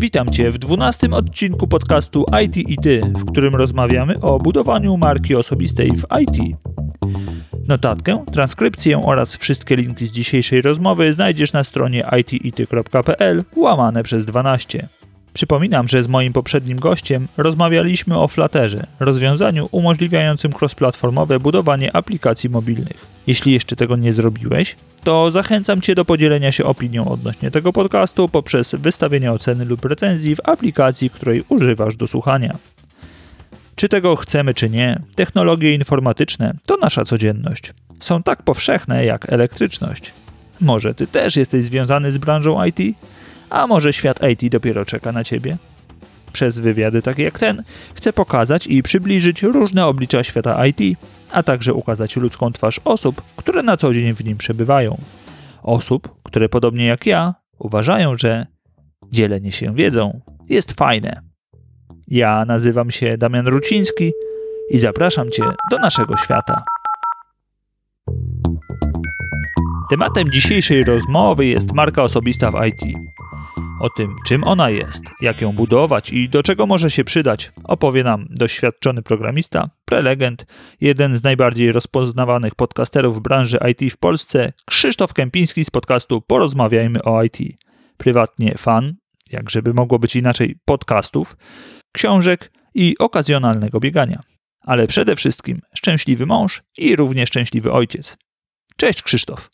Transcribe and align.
Witam 0.00 0.28
Cię 0.30 0.50
w 0.50 0.58
dwunastym 0.58 1.14
odcinku 1.14 1.66
podcastu 1.66 2.24
IT 2.44 2.56
i 2.56 2.76
Ty, 2.76 3.00
w 3.00 3.24
którym 3.24 3.54
rozmawiamy 3.54 4.20
o 4.20 4.38
budowaniu 4.38 4.96
marki 4.96 5.34
osobistej 5.34 5.92
w 5.92 6.04
IT. 6.20 6.56
Notatkę, 7.68 8.24
transkrypcję 8.32 9.02
oraz 9.04 9.36
wszystkie 9.36 9.76
linki 9.76 10.06
z 10.06 10.10
dzisiejszej 10.10 10.62
rozmowy 10.62 11.12
znajdziesz 11.12 11.52
na 11.52 11.64
stronie 11.64 12.04
itity.pl 12.18 13.44
łamane 13.56 14.02
przez 14.02 14.24
12. 14.24 14.88
Przypominam, 15.32 15.88
że 15.88 16.02
z 16.02 16.08
moim 16.08 16.32
poprzednim 16.32 16.78
gościem 16.78 17.28
rozmawialiśmy 17.36 18.18
o 18.18 18.28
Flutterze, 18.28 18.86
rozwiązaniu 19.00 19.68
umożliwiającym 19.70 20.52
cross-platformowe 20.52 21.40
budowanie 21.40 21.96
aplikacji 21.96 22.50
mobilnych. 22.50 23.06
Jeśli 23.26 23.52
jeszcze 23.52 23.76
tego 23.76 23.96
nie 23.96 24.12
zrobiłeś, 24.12 24.76
to 25.04 25.30
zachęcam 25.30 25.80
Cię 25.80 25.94
do 25.94 26.04
podzielenia 26.04 26.52
się 26.52 26.64
opinią 26.64 27.08
odnośnie 27.08 27.50
tego 27.50 27.72
podcastu 27.72 28.28
poprzez 28.28 28.74
wystawienie 28.74 29.32
oceny 29.32 29.64
lub 29.64 29.84
recenzji 29.84 30.36
w 30.36 30.40
aplikacji, 30.44 31.10
której 31.10 31.44
używasz 31.48 31.96
do 31.96 32.06
słuchania. 32.06 32.58
Czy 33.76 33.88
tego 33.88 34.16
chcemy, 34.16 34.54
czy 34.54 34.70
nie, 34.70 35.00
technologie 35.16 35.74
informatyczne 35.74 36.54
to 36.66 36.76
nasza 36.76 37.04
codzienność. 37.04 37.72
Są 38.00 38.22
tak 38.22 38.42
powszechne 38.42 39.04
jak 39.04 39.32
elektryczność. 39.32 40.12
Może 40.60 40.94
Ty 40.94 41.06
też 41.06 41.36
jesteś 41.36 41.64
związany 41.64 42.12
z 42.12 42.18
branżą 42.18 42.64
IT? 42.64 42.98
A 43.50 43.66
może 43.66 43.92
świat 43.92 44.20
IT 44.32 44.52
dopiero 44.52 44.84
czeka 44.84 45.12
na 45.12 45.24
ciebie? 45.24 45.56
Przez 46.32 46.58
wywiady 46.58 47.02
takie 47.02 47.22
jak 47.22 47.38
ten 47.38 47.62
chcę 47.94 48.12
pokazać 48.12 48.66
i 48.66 48.82
przybliżyć 48.82 49.42
różne 49.42 49.86
oblicza 49.86 50.24
świata 50.24 50.66
IT, 50.66 50.98
a 51.32 51.42
także 51.42 51.74
ukazać 51.74 52.16
ludzką 52.16 52.52
twarz 52.52 52.80
osób, 52.84 53.22
które 53.36 53.62
na 53.62 53.76
co 53.76 53.94
dzień 53.94 54.14
w 54.14 54.24
nim 54.24 54.36
przebywają. 54.36 54.98
Osób, 55.62 56.22
które 56.22 56.48
podobnie 56.48 56.86
jak 56.86 57.06
ja 57.06 57.34
uważają, 57.58 58.14
że 58.14 58.46
dzielenie 59.12 59.52
się 59.52 59.74
wiedzą 59.74 60.20
jest 60.48 60.72
fajne. 60.72 61.22
Ja 62.06 62.44
nazywam 62.44 62.90
się 62.90 63.18
Damian 63.18 63.46
Ruciński 63.46 64.12
i 64.70 64.78
zapraszam 64.78 65.30
Cię 65.30 65.44
do 65.70 65.78
naszego 65.78 66.16
świata. 66.16 66.62
Tematem 69.90 70.30
dzisiejszej 70.30 70.84
rozmowy 70.84 71.46
jest 71.46 71.72
marka 71.72 72.02
osobista 72.02 72.50
w 72.50 72.66
IT. 72.66 72.82
O 73.80 73.90
tym, 73.90 74.16
czym 74.26 74.44
ona 74.44 74.70
jest, 74.70 75.02
jak 75.20 75.40
ją 75.40 75.52
budować 75.52 76.12
i 76.12 76.28
do 76.28 76.42
czego 76.42 76.66
może 76.66 76.90
się 76.90 77.04
przydać, 77.04 77.52
opowie 77.64 78.04
nam 78.04 78.26
doświadczony 78.30 79.02
programista, 79.02 79.70
prelegent, 79.84 80.46
jeden 80.80 81.16
z 81.16 81.22
najbardziej 81.22 81.72
rozpoznawanych 81.72 82.54
podcasterów 82.54 83.22
branży 83.22 83.58
IT 83.70 83.92
w 83.92 83.96
Polsce, 83.96 84.52
Krzysztof 84.64 85.12
Kępiński 85.12 85.64
z 85.64 85.70
podcastu 85.70 86.20
Porozmawiajmy 86.20 87.02
o 87.02 87.22
IT. 87.22 87.38
Prywatnie 87.96 88.54
fan, 88.58 88.94
jak 89.32 89.50
żeby 89.50 89.74
mogło 89.74 89.98
być 89.98 90.16
inaczej, 90.16 90.56
podcastów, 90.64 91.36
książek 91.92 92.52
i 92.74 92.98
okazjonalnego 92.98 93.80
biegania. 93.80 94.20
Ale 94.60 94.86
przede 94.86 95.16
wszystkim 95.16 95.58
szczęśliwy 95.74 96.26
mąż 96.26 96.62
i 96.78 96.96
równie 96.96 97.26
szczęśliwy 97.26 97.72
ojciec. 97.72 98.16
Cześć 98.76 99.02
Krzysztof. 99.02 99.50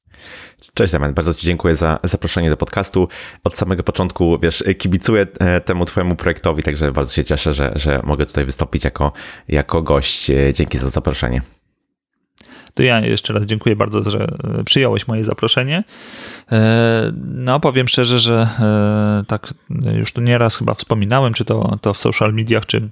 Cześć 0.74 0.92
Damian, 0.92 1.14
bardzo 1.14 1.34
Ci 1.34 1.46
dziękuję 1.46 1.76
za 1.76 1.98
zaproszenie 2.04 2.50
do 2.50 2.56
podcastu. 2.56 3.08
Od 3.44 3.54
samego 3.54 3.82
początku, 3.82 4.38
wiesz, 4.38 4.64
kibicuję 4.78 5.26
e, 5.40 5.60
temu 5.60 5.84
Twojemu 5.84 6.16
projektowi, 6.16 6.62
także 6.62 6.92
bardzo 6.92 7.12
się 7.12 7.24
cieszę, 7.24 7.54
że, 7.54 7.72
że 7.74 8.00
mogę 8.04 8.26
tutaj 8.26 8.44
wystąpić 8.44 8.84
jako, 8.84 9.12
jako 9.48 9.82
gość. 9.82 10.30
E, 10.30 10.52
dzięki 10.52 10.78
za 10.78 10.90
zaproszenie. 10.90 11.42
To 12.74 12.82
ja 12.82 13.00
jeszcze 13.00 13.32
raz 13.32 13.44
dziękuję 13.44 13.76
bardzo, 13.76 14.10
że 14.10 14.26
e, 14.60 14.64
przyjąłeś 14.64 15.08
moje 15.08 15.24
zaproszenie. 15.24 15.84
No, 17.24 17.60
powiem 17.60 17.88
szczerze, 17.88 18.18
że 18.18 18.48
tak 19.28 19.54
już 19.98 20.12
tu 20.12 20.20
nieraz 20.20 20.56
chyba 20.56 20.74
wspominałem, 20.74 21.34
czy 21.34 21.44
to, 21.44 21.78
to 21.80 21.94
w 21.94 21.98
social 21.98 22.34
mediach, 22.34 22.66
czy 22.66 22.88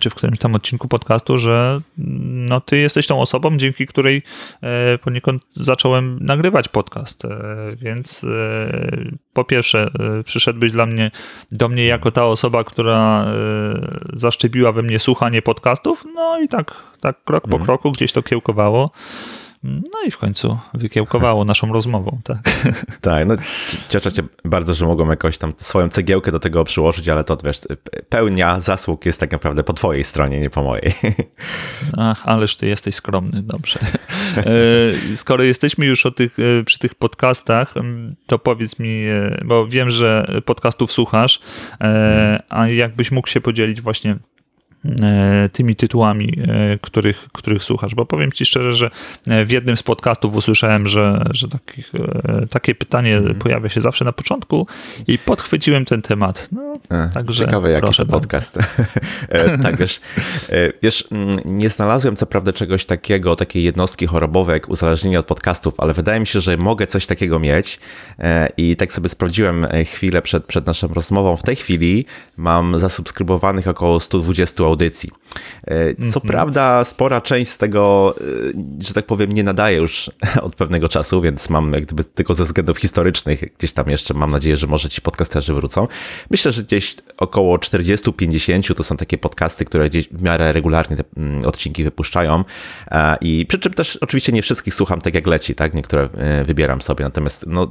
czy 0.00 0.10
w 0.10 0.14
którymś 0.14 0.38
tam 0.38 0.54
odcinku 0.54 0.88
podcastu, 0.88 1.38
że 1.38 1.80
no, 1.96 2.60
ty 2.60 2.78
jesteś 2.78 3.06
tą 3.06 3.20
osobą, 3.20 3.56
dzięki 3.56 3.86
której 3.86 4.22
e, 4.62 4.98
poniekąd 4.98 5.42
zacząłem 5.54 6.18
nagrywać 6.20 6.68
podcast. 6.68 7.24
E, 7.24 7.28
więc 7.76 8.26
po 9.32 9.44
pierwsze, 9.44 9.90
przyszedłbyś 10.24 10.72
dla 10.72 10.86
mnie, 10.86 11.10
do 11.52 11.68
mnie 11.68 11.86
jako 11.86 12.10
ta 12.10 12.26
osoba, 12.26 12.64
która 12.64 13.26
zaszczepiła 14.12 14.72
we 14.72 14.82
mnie 14.82 14.98
słuchanie 14.98 15.42
podcastów, 15.42 16.04
no 16.14 16.40
i 16.40 16.48
tak, 16.48 16.74
tak 17.00 17.24
krok 17.24 17.48
po 17.48 17.56
mm. 17.56 17.66
kroku 17.66 17.92
gdzieś 17.92 18.12
to 18.12 18.22
kiełkowało. 18.22 18.90
No 19.62 20.02
i 20.06 20.10
w 20.10 20.18
końcu 20.18 20.58
wykiełkowało 20.74 21.44
naszą 21.44 21.72
rozmową, 21.72 22.20
tak. 22.24 22.38
Tak, 23.00 23.28
no 23.28 23.34
cieszę 23.88 24.10
się 24.10 24.22
bardzo, 24.44 24.74
że 24.74 24.86
mogłem 24.86 25.10
jakoś 25.10 25.38
tam 25.38 25.52
swoją 25.56 25.88
cegiełkę 25.88 26.32
do 26.32 26.40
tego 26.40 26.64
przyłożyć, 26.64 27.08
ale 27.08 27.24
to 27.24 27.36
wiesz, 27.44 27.60
pełnia 28.08 28.60
zasług 28.60 29.06
jest 29.06 29.20
tak 29.20 29.32
naprawdę 29.32 29.62
po 29.62 29.72
twojej 29.72 30.04
stronie, 30.04 30.40
nie 30.40 30.50
po 30.50 30.62
mojej. 30.62 30.92
Ach, 31.98 32.22
ależ 32.28 32.56
ty 32.56 32.66
jesteś 32.66 32.94
skromny, 32.94 33.42
dobrze. 33.42 33.80
E, 34.36 35.16
skoro 35.16 35.44
jesteśmy 35.44 35.86
już 35.86 36.06
o 36.06 36.10
tych, 36.10 36.38
e, 36.38 36.64
przy 36.64 36.78
tych 36.78 36.94
podcastach, 36.94 37.74
to 38.26 38.38
powiedz 38.38 38.78
mi, 38.78 39.04
e, 39.04 39.40
bo 39.44 39.66
wiem, 39.66 39.90
że 39.90 40.26
podcastów 40.44 40.92
słuchasz, 40.92 41.40
a 42.48 42.68
jakbyś 42.68 43.10
mógł 43.10 43.28
się 43.28 43.40
podzielić 43.40 43.80
właśnie 43.80 44.16
tymi 45.52 45.76
tytułami, 45.76 46.38
e, 46.48 46.78
których, 46.78 47.28
których 47.32 47.62
słuchasz. 47.62 47.94
Bo 47.94 48.06
powiem 48.06 48.32
ci 48.32 48.46
szczerze, 48.46 48.72
że 48.72 48.90
e, 49.28 49.44
w 49.44 49.50
jednym 49.50 49.76
z 49.76 49.82
podcastów 49.82 50.36
usłyszałem, 50.36 50.86
że, 50.86 51.24
że 51.30 51.48
takich, 51.48 51.92
takie 52.50 52.74
pytanie 52.74 53.16
mm. 53.16 53.34
pojawia 53.34 53.68
się 53.68 53.80
zawsze 53.80 54.04
na 54.04 54.12
początku 54.12 54.66
i 55.06 55.18
podchwyciłem 55.18 55.84
ten 55.84 56.02
temat. 56.02 56.48
No, 56.52 56.74
także 57.14 57.44
Ciekawe, 57.44 57.70
jaki 57.70 57.94
to 57.94 58.06
podcast. 58.06 58.58
tak, 59.62 59.76
wiesz, 59.76 60.00
wiesz, 60.82 61.04
mm, 61.12 61.36
nie 61.44 61.68
znalazłem 61.68 62.16
co 62.16 62.26
prawda 62.26 62.52
czegoś 62.52 62.84
takiego, 62.84 63.36
takiej 63.36 63.64
jednostki 63.64 64.06
chorobowej 64.06 64.52
jak 64.52 64.68
uzależnienie 64.68 65.18
od 65.18 65.26
podcastów, 65.26 65.74
ale 65.78 65.92
wydaje 65.94 66.20
mi 66.20 66.26
się, 66.26 66.40
że 66.40 66.56
mogę 66.56 66.86
coś 66.86 67.06
takiego 67.06 67.38
mieć 67.38 67.80
i 68.56 68.76
tak 68.76 68.92
sobie 68.92 69.08
sprawdziłem 69.08 69.66
chwilę 69.84 70.22
przed, 70.22 70.44
przed 70.44 70.66
naszą 70.66 70.88
rozmową. 70.88 71.36
W 71.36 71.42
tej 71.42 71.56
chwili 71.56 72.04
mam 72.36 72.80
zasubskrybowanych 72.80 73.68
około 73.68 74.00
120 74.00 74.69
audycji. 74.70 75.10
E, 75.66 75.94
co 76.12 76.20
-hmm. 76.20 76.26
prawda, 76.26 76.84
spora 76.84 77.20
część 77.20 77.50
z 77.50 77.58
tego, 77.58 78.14
e, 78.80 78.84
że 78.84 78.94
tak 78.94 79.06
powiem, 79.06 79.32
nie 79.32 79.42
nadaje 79.42 79.76
już 79.76 80.10
od 80.42 80.54
pewnego 80.54 80.88
czasu, 80.88 81.20
więc 81.20 81.50
mam 81.50 81.72
jak 81.72 81.84
gdyby 81.84 82.04
tylko 82.04 82.34
ze 82.34 82.44
względów 82.44 82.78
historycznych, 82.78 83.56
gdzieś 83.58 83.72
tam 83.72 83.88
jeszcze 83.88 84.14
mam 84.14 84.30
nadzieję, 84.30 84.56
że 84.56 84.66
może 84.66 84.88
ci 84.88 85.00
podcasterzy 85.00 85.54
wrócą. 85.54 85.88
Myślę, 86.30 86.52
że 86.52 86.62
gdzieś 86.62 86.96
około 87.18 87.56
40-50 87.56 88.74
to 88.74 88.82
są 88.82 88.96
takie 88.96 89.18
podcasty, 89.18 89.64
które 89.64 89.90
gdzieś 89.90 90.08
w 90.08 90.22
miarę 90.22 90.52
regularnie 90.52 90.96
te 90.96 91.04
mm, 91.16 91.44
odcinki 91.46 91.84
wypuszczają. 91.84 92.44
E, 92.90 93.16
I 93.20 93.46
przy 93.46 93.58
czym 93.58 93.72
też 93.72 93.96
oczywiście 93.96 94.32
nie 94.32 94.42
wszystkich 94.42 94.74
słucham 94.74 95.00
tak 95.00 95.14
jak 95.14 95.26
leci, 95.26 95.54
tak? 95.54 95.74
Niektóre 95.74 96.08
wybieram 96.44 96.82
sobie, 96.82 97.04
natomiast 97.04 97.44
no, 97.46 97.70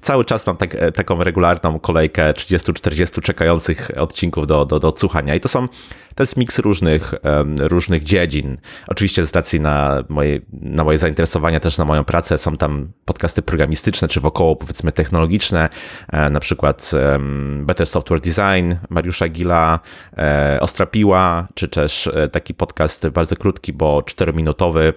cały 0.00 0.24
czas 0.24 0.46
mam 0.46 0.56
tak, 0.56 0.76
taką 0.94 1.24
regularną 1.24 1.78
kolejkę 1.78 2.32
30-40 2.32 3.20
czekających 3.20 3.90
odcinków 3.96 4.46
do, 4.46 4.64
do, 4.64 4.80
do 4.80 4.88
odsłuchania. 4.88 5.34
I 5.34 5.40
to 5.40 5.48
są 5.48 5.68
to 6.14 6.22
jest 6.22 6.36
miks 6.36 6.58
różnych, 6.58 6.73
różnych 7.58 8.02
dziedzin. 8.02 8.58
Oczywiście 8.88 9.26
z 9.26 9.32
racji 9.32 9.60
na 9.60 10.04
moje, 10.08 10.40
na 10.52 10.84
moje 10.84 10.98
zainteresowania, 10.98 11.60
też 11.60 11.78
na 11.78 11.84
moją 11.84 12.04
pracę, 12.04 12.38
są 12.38 12.56
tam 12.56 12.92
podcasty 13.04 13.42
programistyczne, 13.42 14.08
czy 14.08 14.20
wokoło 14.20 14.56
powiedzmy 14.56 14.92
technologiczne, 14.92 15.68
e, 16.08 16.30
na 16.30 16.40
przykład 16.40 16.90
Better 17.60 17.86
Software 17.86 18.20
Design 18.20 18.74
Mariusza 18.88 19.28
Gila, 19.28 19.80
e, 20.18 20.58
Ostra 20.60 20.86
Piła, 20.86 21.48
czy 21.54 21.68
też 21.68 22.06
e, 22.06 22.28
taki 22.28 22.54
podcast 22.54 23.08
bardzo 23.08 23.36
krótki, 23.36 23.72
bo 23.72 24.00
4-minutowy 24.00 24.92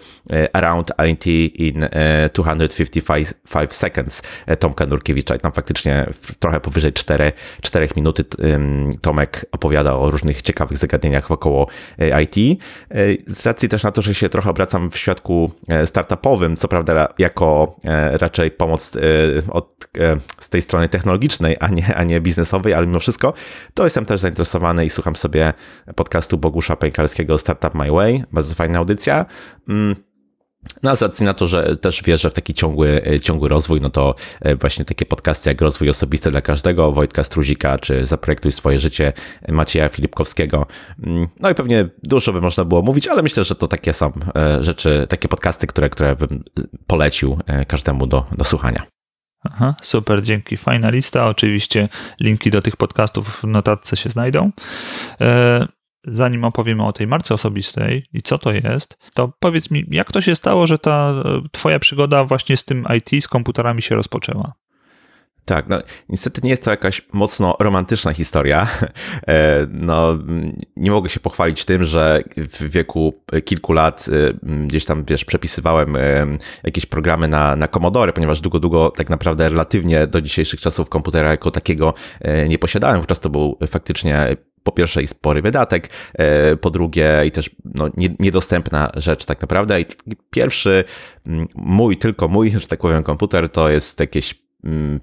Around 0.53 0.91
IT 1.11 1.25
in 1.55 1.88
255 2.33 3.73
Seconds 3.73 4.21
Tomka 4.59 4.85
Nurkiewicza. 4.85 5.38
Tam 5.38 5.51
faktycznie 5.51 6.09
trochę 6.39 6.59
powyżej 6.59 6.94
4, 6.94 7.31
4 7.61 7.88
minuty 7.95 8.25
Tomek 9.01 9.45
opowiada 9.51 9.94
o 9.94 10.12
różnych 10.12 10.41
ciekawych 10.41 10.77
zagadnieniach 10.77 11.27
wokoło 11.27 11.67
e, 12.00 12.24
IT. 12.24 12.62
E, 12.92 12.96
z 13.28 13.46
racji 13.46 13.69
też 13.69 13.84
na 13.84 13.92
to, 13.92 14.02
że 14.02 14.14
się 14.14 14.30
trochę 14.30 14.50
obracam 14.50 14.92
w 14.92 14.98
świadku 14.98 15.52
e, 15.68 15.88
startupowym, 15.88 16.56
co 16.56 16.68
prawda 16.68 17.08
jako 17.18 17.75
raczej 18.12 18.52
pomoc 18.52 18.92
od, 19.50 19.88
z 20.40 20.50
tej 20.50 20.62
strony 20.62 20.90
technologicznej, 20.90 21.58
a 21.60 21.68
nie, 21.68 21.96
a 21.96 22.04
nie 22.04 22.22
biznesowej, 22.22 22.74
ale 22.74 22.88
mimo 22.88 23.00
wszystko, 23.00 23.34
to 23.74 23.84
jestem 23.84 24.06
też 24.06 24.19
zainteresowany 24.19 24.86
i 24.86 24.90
słucham 24.90 25.16
sobie 25.16 25.54
podcastu 25.96 26.38
Bogusza 26.38 26.75
Pękalskiego 26.75 27.38
Startup 27.38 27.75
My 27.75 27.92
Way. 27.92 28.24
Bardzo 28.31 28.56
fajna 28.56 28.80
audycja. 28.80 29.25
No 30.84 30.96
z 30.96 31.02
racji 31.02 31.25
na 31.25 31.34
to, 31.34 31.48
że 31.48 31.78
też 31.78 32.04
wierzę 32.04 32.30
w 32.30 32.34
taki 32.34 32.54
ciągły, 32.54 33.02
e, 33.08 33.19
ciągły 33.19 33.50
rozwój, 33.50 33.81
no 33.81 33.90
to 33.90 34.16
e, 34.42 34.56
właśnie 34.56 34.86
takie 34.86 35.06
podcasty 35.06 35.50
jak 35.50 35.62
Rozwój 35.62 35.90
Osobisty 35.90 36.31
dla 36.31 36.42
Każdego, 36.42 36.92
Wojtka 36.92 37.24
Struzika, 37.24 37.78
czy 37.78 38.06
Zaprojektuj 38.06 38.52
Swoje 38.52 38.80
Życie 38.80 39.14
Macieja 39.48 39.90
Filipkowskiego. 39.90 40.66
Mm, 41.04 41.28
no 41.40 41.50
i 41.50 41.56
pewnie 41.56 41.90
dużo 42.04 42.34
by 42.34 42.42
można 42.42 42.66
było 42.66 42.81
mówić, 42.81 43.08
ale 43.08 43.22
myślę, 43.22 43.44
że 43.44 43.56
to 43.56 43.68
takie 43.68 43.94
są 43.94 44.12
e, 44.36 44.64
rzeczy, 44.64 45.06
takie 45.10 45.28
podcasty, 45.28 45.68
które, 45.68 45.90
które 45.90 46.16
bym 46.16 46.44
polecił 46.88 47.38
każdemu 47.68 48.08
do, 48.08 48.25
do 48.38 48.46
słuchania. 48.46 48.84
Aha, 49.44 49.75
super, 49.81 50.24
dzięki. 50.24 50.58
Fajna 50.58 50.90
lista. 50.90 51.28
Oczywiście 51.28 51.90
linki 52.19 52.52
do 52.52 52.62
tych 52.62 52.78
podcastów 52.78 53.30
w 53.30 53.44
notatce 53.44 53.98
się 53.98 54.10
znajdą. 54.10 54.52
Zanim 56.07 56.44
opowiemy 56.44 56.86
o 56.86 56.94
tej 56.94 57.07
marce 57.07 57.33
osobistej 57.33 58.04
i 58.13 58.21
co 58.21 58.38
to 58.38 58.51
jest, 58.51 58.98
to 59.13 59.33
powiedz 59.39 59.71
mi, 59.71 59.86
jak 59.92 60.12
to 60.12 60.21
się 60.21 60.36
stało, 60.36 60.68
że 60.68 60.77
ta 60.77 61.13
e, 61.25 61.42
twoja 61.51 61.80
przygoda 61.80 62.24
właśnie 62.24 62.57
z 62.57 62.65
tym 62.65 62.86
IT, 62.98 63.24
z 63.24 63.27
komputerami 63.27 63.81
się 63.81 63.95
rozpoczęła? 63.95 64.54
Tak, 65.48 65.69
no 65.69 65.80
niestety 66.09 66.42
nie 66.44 66.50
jest 66.50 66.63
to 66.63 66.71
jakaś 66.71 67.01
mocno 67.13 67.56
romantyczna 67.59 68.13
historia. 68.13 68.68
E, 69.27 69.68
no, 69.71 70.18
nie 70.75 70.92
mogę 70.92 71.09
się 71.09 71.19
pochwalić 71.19 71.65
tym, 71.65 71.83
że 71.83 72.24
w 72.38 72.69
wieku 72.69 73.13
kilku 73.45 73.74
lat 73.74 74.06
gdzieś 74.44 74.86
tam, 74.86 75.06
wiesz, 75.06 75.25
przepisywałem 75.25 75.98
jakieś 76.63 76.86
programy 76.86 77.27
na, 77.27 77.56
na 77.56 77.68
Commodore, 77.68 78.13
ponieważ 78.13 78.42
długo, 78.42 78.59
długo 78.59 78.92
tak 78.92 79.09
naprawdę 79.09 79.50
relatywnie 79.50 80.07
do 80.07 80.21
dzisiejszych 80.21 80.62
czasów 80.62 80.89
komputera 80.89 81.31
jako 81.31 81.51
takiego 81.51 81.94
e, 82.21 82.48
nie 82.48 82.59
posiadałem. 82.59 82.98
Wówczas 82.98 83.19
to 83.19 83.30
był 83.30 83.57
faktycznie 83.68 84.38
po 84.68 84.72
pierwsze 84.72 85.04
i 85.04 85.08
spory 85.08 85.42
wydatek, 85.42 85.90
e, 86.14 86.56
po 86.56 86.69
drugie 86.69 87.24
i 87.25 87.31
też 87.31 87.50
no, 87.75 87.90
niedostępna 88.19 88.92
rzecz 88.96 89.25
tak 89.25 89.42
naprawdę. 89.42 89.81
I 89.81 89.86
pierwszy 90.30 90.84
mój, 91.56 91.98
tylko 91.98 92.28
mój, 92.28 92.52
że 92.52 92.68
tak 92.68 92.80
powiem, 92.80 93.04
komputer 93.04 93.50
to 93.50 93.69
jest 93.69 94.00
jakieś 94.00 94.36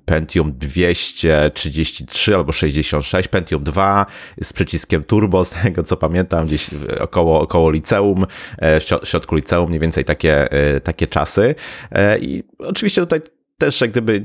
Pentium 0.04 0.52
233 0.58 2.34
albo 2.34 2.52
66, 2.52 3.28
Pentium 3.28 3.62
2 3.62 4.06
z 4.42 4.52
przyciskiem 4.52 5.04
turbo, 5.04 5.44
z 5.44 5.50
tego 5.50 5.82
co 5.82 5.96
pamiętam, 5.96 6.46
gdzieś 6.46 6.70
około, 7.00 7.40
około 7.40 7.70
liceum, 7.70 8.26
e, 8.58 8.80
w 8.80 8.84
środku 9.08 9.36
liceum, 9.36 9.68
mniej 9.68 9.80
więcej 9.80 10.04
takie, 10.04 10.52
e, 10.52 10.80
takie 10.80 11.06
czasy. 11.06 11.54
I 12.20 12.42
oczywiście 12.58 13.00
tutaj 13.00 13.20
też 13.58 13.80
jak 13.80 13.90
gdyby 13.90 14.22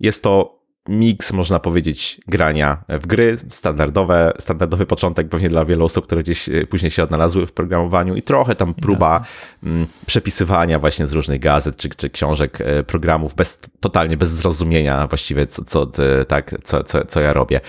jest 0.00 0.22
to 0.22 0.57
miks, 0.88 1.32
można 1.32 1.58
powiedzieć, 1.58 2.20
grania 2.28 2.84
w 2.88 3.06
gry, 3.06 3.36
standardowe, 3.48 4.32
standardowy 4.38 4.86
początek 4.86 5.28
pewnie 5.28 5.48
dla 5.48 5.64
wielu 5.64 5.84
osób, 5.84 6.06
które 6.06 6.22
gdzieś 6.22 6.48
e, 6.48 6.66
później 6.66 6.90
się 6.90 7.02
odnalazły 7.02 7.46
w 7.46 7.52
programowaniu 7.52 8.16
i 8.16 8.22
trochę 8.22 8.54
tam 8.54 8.74
próba 8.74 9.12
Jasne. 9.12 9.70
Mm, 9.70 9.86
przepisywania 10.06 10.78
właśnie 10.78 11.06
z 11.06 11.12
różnych 11.12 11.40
gazet 11.40 11.76
czy, 11.76 11.88
czy 11.88 12.10
książek 12.10 12.60
e, 12.60 12.82
programów 12.82 13.34
bez, 13.34 13.60
totalnie 13.80 14.16
bez 14.16 14.30
zrozumienia 14.30 15.06
właściwie 15.06 15.46
co, 15.46 15.64
co, 15.64 15.86
tak, 16.28 16.54
co, 16.64 16.84
co, 16.84 17.04
co 17.04 17.20
ja 17.20 17.32
robię. 17.32 17.60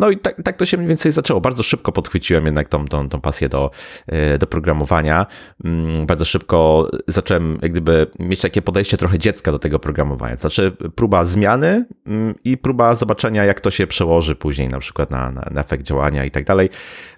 No 0.00 0.10
i 0.10 0.18
tak, 0.18 0.42
tak 0.44 0.56
to 0.56 0.66
się 0.66 0.76
mniej 0.76 0.88
więcej 0.88 1.12
zaczęło. 1.12 1.40
Bardzo 1.40 1.62
szybko 1.62 1.92
podchwyciłem 1.92 2.44
jednak 2.44 2.68
tą, 2.68 2.84
tą, 2.84 3.08
tą 3.08 3.20
pasję 3.20 3.48
do, 3.48 3.70
e, 4.06 4.38
do 4.38 4.46
programowania. 4.46 5.26
Mm, 5.64 6.06
bardzo 6.06 6.24
szybko 6.24 6.90
zacząłem 7.08 7.58
jak 7.62 7.72
gdyby 7.72 8.06
mieć 8.18 8.40
takie 8.40 8.62
podejście 8.62 8.96
trochę 8.96 9.18
dziecka 9.18 9.52
do 9.52 9.58
tego 9.58 9.78
programowania. 9.78 10.36
Znaczy 10.36 10.72
próba 10.94 11.24
zmiany 11.24 11.86
mm, 12.06 12.27
i 12.44 12.56
próba 12.56 12.94
zobaczenia, 12.94 13.44
jak 13.44 13.60
to 13.60 13.70
się 13.70 13.86
przełoży 13.86 14.34
później 14.34 14.68
na 14.68 14.78
przykład 14.78 15.10
na, 15.10 15.30
na, 15.30 15.48
na 15.50 15.60
efekt 15.60 15.82
działania 15.82 16.24
i 16.24 16.30
tak 16.30 16.44
dalej. 16.44 16.68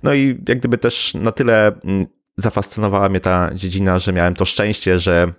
No 0.03 0.15
i 0.15 0.27
jak 0.49 0.59
gdyby 0.59 0.79
też 0.79 1.15
na 1.15 1.33
tyle 1.33 1.73
mm, 1.85 2.07
zafascynowała 2.37 3.09
mnie 3.09 3.21
ta 3.21 3.51
dziedzina, 3.55 3.99
że 3.99 4.13
miałem 4.13 4.35
to 4.35 4.45
szczęście, 4.45 4.99
że 4.99 5.33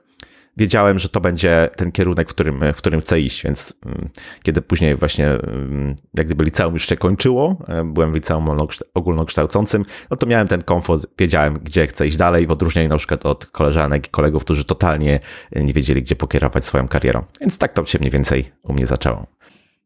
wiedziałem, 0.58 1.00
że 1.00 1.10
to 1.10 1.22
będzie 1.22 1.70
ten 1.76 1.92
kierunek, 1.92 2.30
w 2.30 2.34
którym, 2.34 2.60
w 2.74 2.78
którym 2.78 3.02
chcę 3.02 3.22
iść, 3.22 3.44
więc 3.44 3.74
mm, 3.86 4.10
kiedy 4.44 4.62
później 4.62 4.96
właśnie 4.96 5.28
mm, 5.28 5.96
jak 6.14 6.26
gdyby 6.26 6.44
liceum 6.44 6.74
już 6.74 6.88
się 6.88 6.98
kończyło, 6.98 7.58
e, 7.68 7.84
byłem 7.84 8.12
w 8.12 8.16
liceum 8.16 8.46
ogólnokształcącym, 8.94 9.86
no 10.10 10.18
to 10.18 10.28
miałem 10.28 10.48
ten 10.48 10.62
komfort, 10.62 11.06
wiedziałem, 11.20 11.54
gdzie 11.54 11.88
chcę 11.88 12.08
iść 12.08 12.18
dalej, 12.18 12.48
w 12.48 12.52
odróżnieniu 12.52 12.90
na 12.90 12.98
przykład 12.98 13.26
od 13.26 13.46
koleżanek 13.46 14.08
i 14.08 14.10
kolegów, 14.10 14.44
którzy 14.44 14.66
totalnie 14.66 15.20
nie 15.56 15.74
wiedzieli, 15.74 16.02
gdzie 16.02 16.16
pokierować 16.16 16.66
swoją 16.66 16.88
karierą. 16.88 17.24
Więc 17.42 17.58
tak 17.58 17.74
to 17.74 17.86
się 17.86 18.00
mniej 18.00 18.12
więcej 18.12 18.52
u 18.64 18.74
mnie 18.74 18.86
zaczęło. 18.86 19.28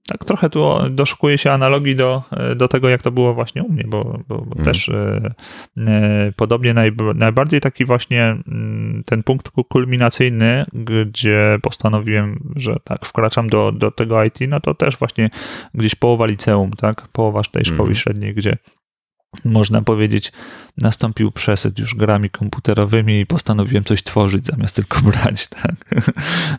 Tak, 0.08 0.26
trochę 0.26 0.50
tu 0.50 0.74
doszukuje 0.90 1.38
się 1.38 1.52
analogii 1.52 1.96
do, 1.96 2.24
do 2.56 2.68
tego, 2.68 2.90
jak 2.90 3.02
to 3.02 3.12
było 3.12 3.34
właśnie 3.34 3.64
u 3.64 3.72
mnie, 3.72 3.84
bo, 3.88 4.20
bo, 4.28 4.38
bo 4.38 4.54
mm. 4.54 4.66
też 4.66 4.90
e, 4.90 5.34
e, 5.78 6.32
podobnie 6.36 6.74
naj, 6.74 6.92
najbardziej 7.16 7.62
taki 7.62 7.86
właśnie 7.86 8.24
mm, 8.24 9.04
ten 9.06 9.24
punkt 9.24 9.50
kulminacyjny, 9.70 10.66
gdzie 10.74 11.58
postanowiłem, 11.62 12.54
że 12.56 12.76
tak, 12.84 13.06
wkraczam 13.06 13.50
do, 13.50 13.72
do 13.72 13.92
tego 13.92 14.24
IT, 14.24 14.40
no 14.48 14.60
to 14.60 14.74
też 14.74 14.98
właśnie 14.98 15.30
gdzieś 15.74 15.96
połowa 15.96 16.26
liceum, 16.26 16.72
tak, 16.72 17.08
połowa 17.08 17.42
tej 17.52 17.66
szkoły 17.66 17.88
mm. 17.88 17.96
średniej, 17.96 18.34
gdzie 18.34 18.58
można 19.46 19.82
powiedzieć, 19.82 20.32
nastąpił 20.78 21.32
przesyt 21.32 21.80
już 21.80 21.96
grami 21.96 22.30
komputerowymi 22.30 23.20
i 23.20 23.26
postanowiłem 23.26 23.84
coś 23.84 24.04
tworzyć 24.04 24.46
zamiast 24.46 24.76
tylko 24.76 25.00
brać, 25.02 25.48
tak. 25.62 25.76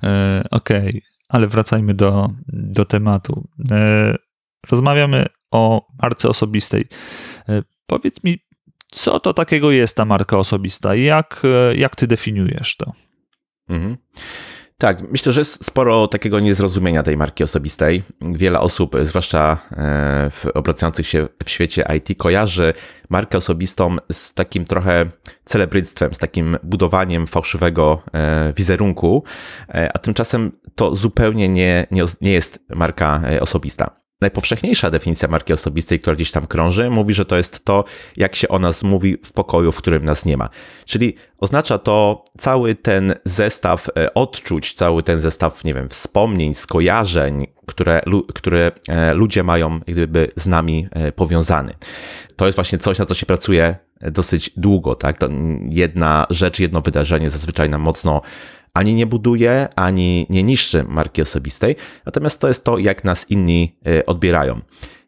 e, 0.02 0.44
Okej. 0.50 0.88
Okay 0.88 1.15
ale 1.28 1.46
wracajmy 1.46 1.94
do, 1.94 2.28
do 2.48 2.84
tematu. 2.84 3.48
E, 3.70 4.14
rozmawiamy 4.70 5.26
o 5.50 5.86
marce 6.02 6.28
osobistej. 6.28 6.84
E, 7.48 7.62
powiedz 7.86 8.24
mi, 8.24 8.38
co 8.90 9.20
to 9.20 9.34
takiego 9.34 9.70
jest 9.70 9.96
ta 9.96 10.04
marka 10.04 10.38
osobista? 10.38 10.94
Jak, 10.94 11.42
e, 11.44 11.76
jak 11.76 11.96
ty 11.96 12.06
definiujesz 12.06 12.76
to? 12.76 12.92
Mhm. 13.68 13.96
Tak, 14.78 15.10
myślę, 15.10 15.32
że 15.32 15.40
jest 15.40 15.64
sporo 15.64 16.08
takiego 16.08 16.40
niezrozumienia 16.40 17.02
tej 17.02 17.16
marki 17.16 17.44
osobistej. 17.44 18.02
Wiele 18.20 18.60
osób, 18.60 18.96
zwłaszcza 19.02 19.58
e, 19.72 20.30
w 20.30 20.46
obracających 20.54 21.06
się 21.06 21.28
w 21.44 21.50
świecie 21.50 21.84
IT, 21.96 22.18
kojarzy 22.18 22.74
markę 23.08 23.38
osobistą 23.38 23.96
z 24.12 24.34
takim 24.34 24.64
trochę 24.64 25.06
celebryctwem, 25.44 26.14
z 26.14 26.18
takim 26.18 26.58
budowaniem 26.62 27.26
fałszywego 27.26 28.02
e, 28.14 28.52
wizerunku, 28.56 29.24
e, 29.68 29.90
a 29.94 29.98
tymczasem 29.98 30.52
to 30.74 30.96
zupełnie 30.96 31.48
nie, 31.48 31.86
nie, 31.90 32.04
nie 32.20 32.32
jest 32.32 32.58
marka 32.74 33.22
osobista. 33.40 34.05
Najpowszechniejsza 34.20 34.90
definicja 34.90 35.28
marki 35.28 35.52
osobistej, 35.52 36.00
która 36.00 36.16
gdzieś 36.16 36.30
tam 36.30 36.46
krąży, 36.46 36.90
mówi, 36.90 37.14
że 37.14 37.24
to 37.24 37.36
jest 37.36 37.64
to, 37.64 37.84
jak 38.16 38.34
się 38.34 38.48
o 38.48 38.58
nas 38.58 38.82
mówi 38.82 39.16
w 39.24 39.32
pokoju, 39.32 39.72
w 39.72 39.78
którym 39.78 40.04
nas 40.04 40.24
nie 40.24 40.36
ma. 40.36 40.48
Czyli 40.84 41.14
oznacza 41.38 41.78
to 41.78 42.24
cały 42.38 42.74
ten 42.74 43.14
zestaw 43.24 43.88
e, 43.96 44.14
odczuć, 44.14 44.72
cały 44.72 45.02
ten 45.02 45.20
zestaw, 45.20 45.64
nie 45.64 45.74
wiem, 45.74 45.88
wspomnień, 45.88 46.54
skojarzeń, 46.54 47.46
które, 47.66 48.02
które 48.34 48.72
e, 48.88 49.14
ludzie 49.14 49.42
mają 49.42 49.80
gdyby 49.80 50.28
z 50.36 50.46
nami 50.46 50.88
e, 50.90 51.12
powiązany. 51.12 51.74
To 52.36 52.46
jest 52.46 52.56
właśnie 52.56 52.78
coś, 52.78 52.98
na 52.98 53.06
co 53.06 53.14
się 53.14 53.26
pracuje 53.26 53.85
dosyć 54.00 54.50
długo, 54.56 54.94
tak? 54.94 55.18
To 55.18 55.28
jedna 55.68 56.26
rzecz, 56.30 56.60
jedno 56.60 56.80
wydarzenie 56.80 57.30
zazwyczaj 57.30 57.70
nam 57.70 57.80
mocno 57.80 58.22
ani 58.74 58.94
nie 58.94 59.06
buduje, 59.06 59.68
ani 59.76 60.26
nie 60.30 60.42
niszczy 60.42 60.84
marki 60.84 61.22
osobistej, 61.22 61.76
natomiast 62.06 62.40
to 62.40 62.48
jest 62.48 62.64
to, 62.64 62.78
jak 62.78 63.04
nas 63.04 63.30
inni 63.30 63.76
e, 63.86 64.06
odbierają. 64.06 64.60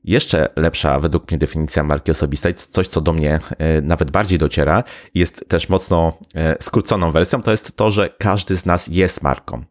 Jeszcze 0.04 0.48
lepsza 0.56 1.00
według 1.00 1.30
mnie 1.30 1.38
definicja 1.38 1.84
marki 1.84 2.10
osobistej, 2.10 2.54
coś 2.54 2.88
co 2.88 3.00
do 3.00 3.12
mnie 3.12 3.40
e, 3.58 3.80
nawet 3.80 4.10
bardziej 4.10 4.38
dociera, 4.38 4.84
jest 5.14 5.48
też 5.48 5.68
mocno 5.68 6.18
e, 6.34 6.56
skróconą 6.60 7.10
wersją, 7.10 7.42
to 7.42 7.50
jest 7.50 7.76
to, 7.76 7.90
że 7.90 8.08
każdy 8.18 8.56
z 8.56 8.66
nas 8.66 8.86
jest 8.86 9.22
marką. 9.22 9.64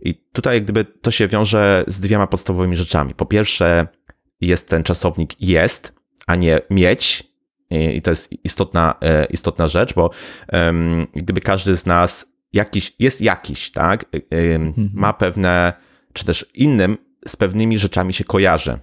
I 0.00 0.14
tutaj 0.32 0.62
gdyby 0.62 0.84
to 0.84 1.10
się 1.10 1.28
wiąże 1.28 1.84
z 1.86 2.00
dwiema 2.00 2.26
podstawowymi 2.26 2.76
rzeczami. 2.76 3.14
Po 3.14 3.26
pierwsze 3.26 3.86
jest 4.40 4.68
ten 4.68 4.82
czasownik 4.82 5.40
jest, 5.40 5.92
a 6.26 6.36
nie 6.36 6.60
mieć, 6.70 7.31
i 7.72 8.02
to 8.02 8.10
jest 8.10 8.44
istotna, 8.44 8.94
istotna 9.30 9.66
rzecz, 9.66 9.94
bo 9.94 10.10
gdyby 11.14 11.40
każdy 11.40 11.76
z 11.76 11.86
nas 11.86 12.32
jakiś, 12.52 12.92
jest 12.98 13.20
jakiś, 13.20 13.70
tak? 13.70 14.04
Mhm. 14.30 14.90
Ma 14.94 15.12
pewne, 15.12 15.72
czy 16.12 16.24
też 16.24 16.46
innym 16.54 16.98
z 17.28 17.36
pewnymi 17.36 17.78
rzeczami 17.78 18.12
się 18.12 18.24
kojarzy. 18.24 18.78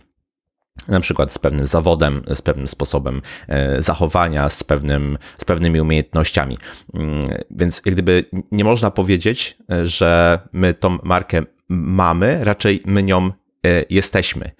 Na 0.88 1.00
przykład 1.00 1.32
z 1.32 1.38
pewnym 1.38 1.66
zawodem, 1.66 2.22
z 2.28 2.42
pewnym 2.42 2.68
sposobem 2.68 3.22
e, 3.48 3.82
zachowania, 3.82 4.50
z, 4.50 4.64
pewnym, 4.64 5.18
z 5.38 5.46
pewnymi 5.46 5.82
umiejętnościami. 5.82 6.58
Mm, 6.94 7.30
więc 7.52 7.82
jak 7.86 7.96
gdyby 7.96 8.26
nie 8.52 8.64
można 8.64 8.92
powiedzieć, 8.92 9.58
e, 9.72 9.86
że 9.86 10.40
my 10.54 10.74
tą 10.74 10.98
markę 11.04 11.42
mamy, 11.70 12.44
raczej 12.44 12.80
my 12.86 13.04
nią 13.04 13.26
e, 13.26 13.32
jesteśmy. 13.90 14.52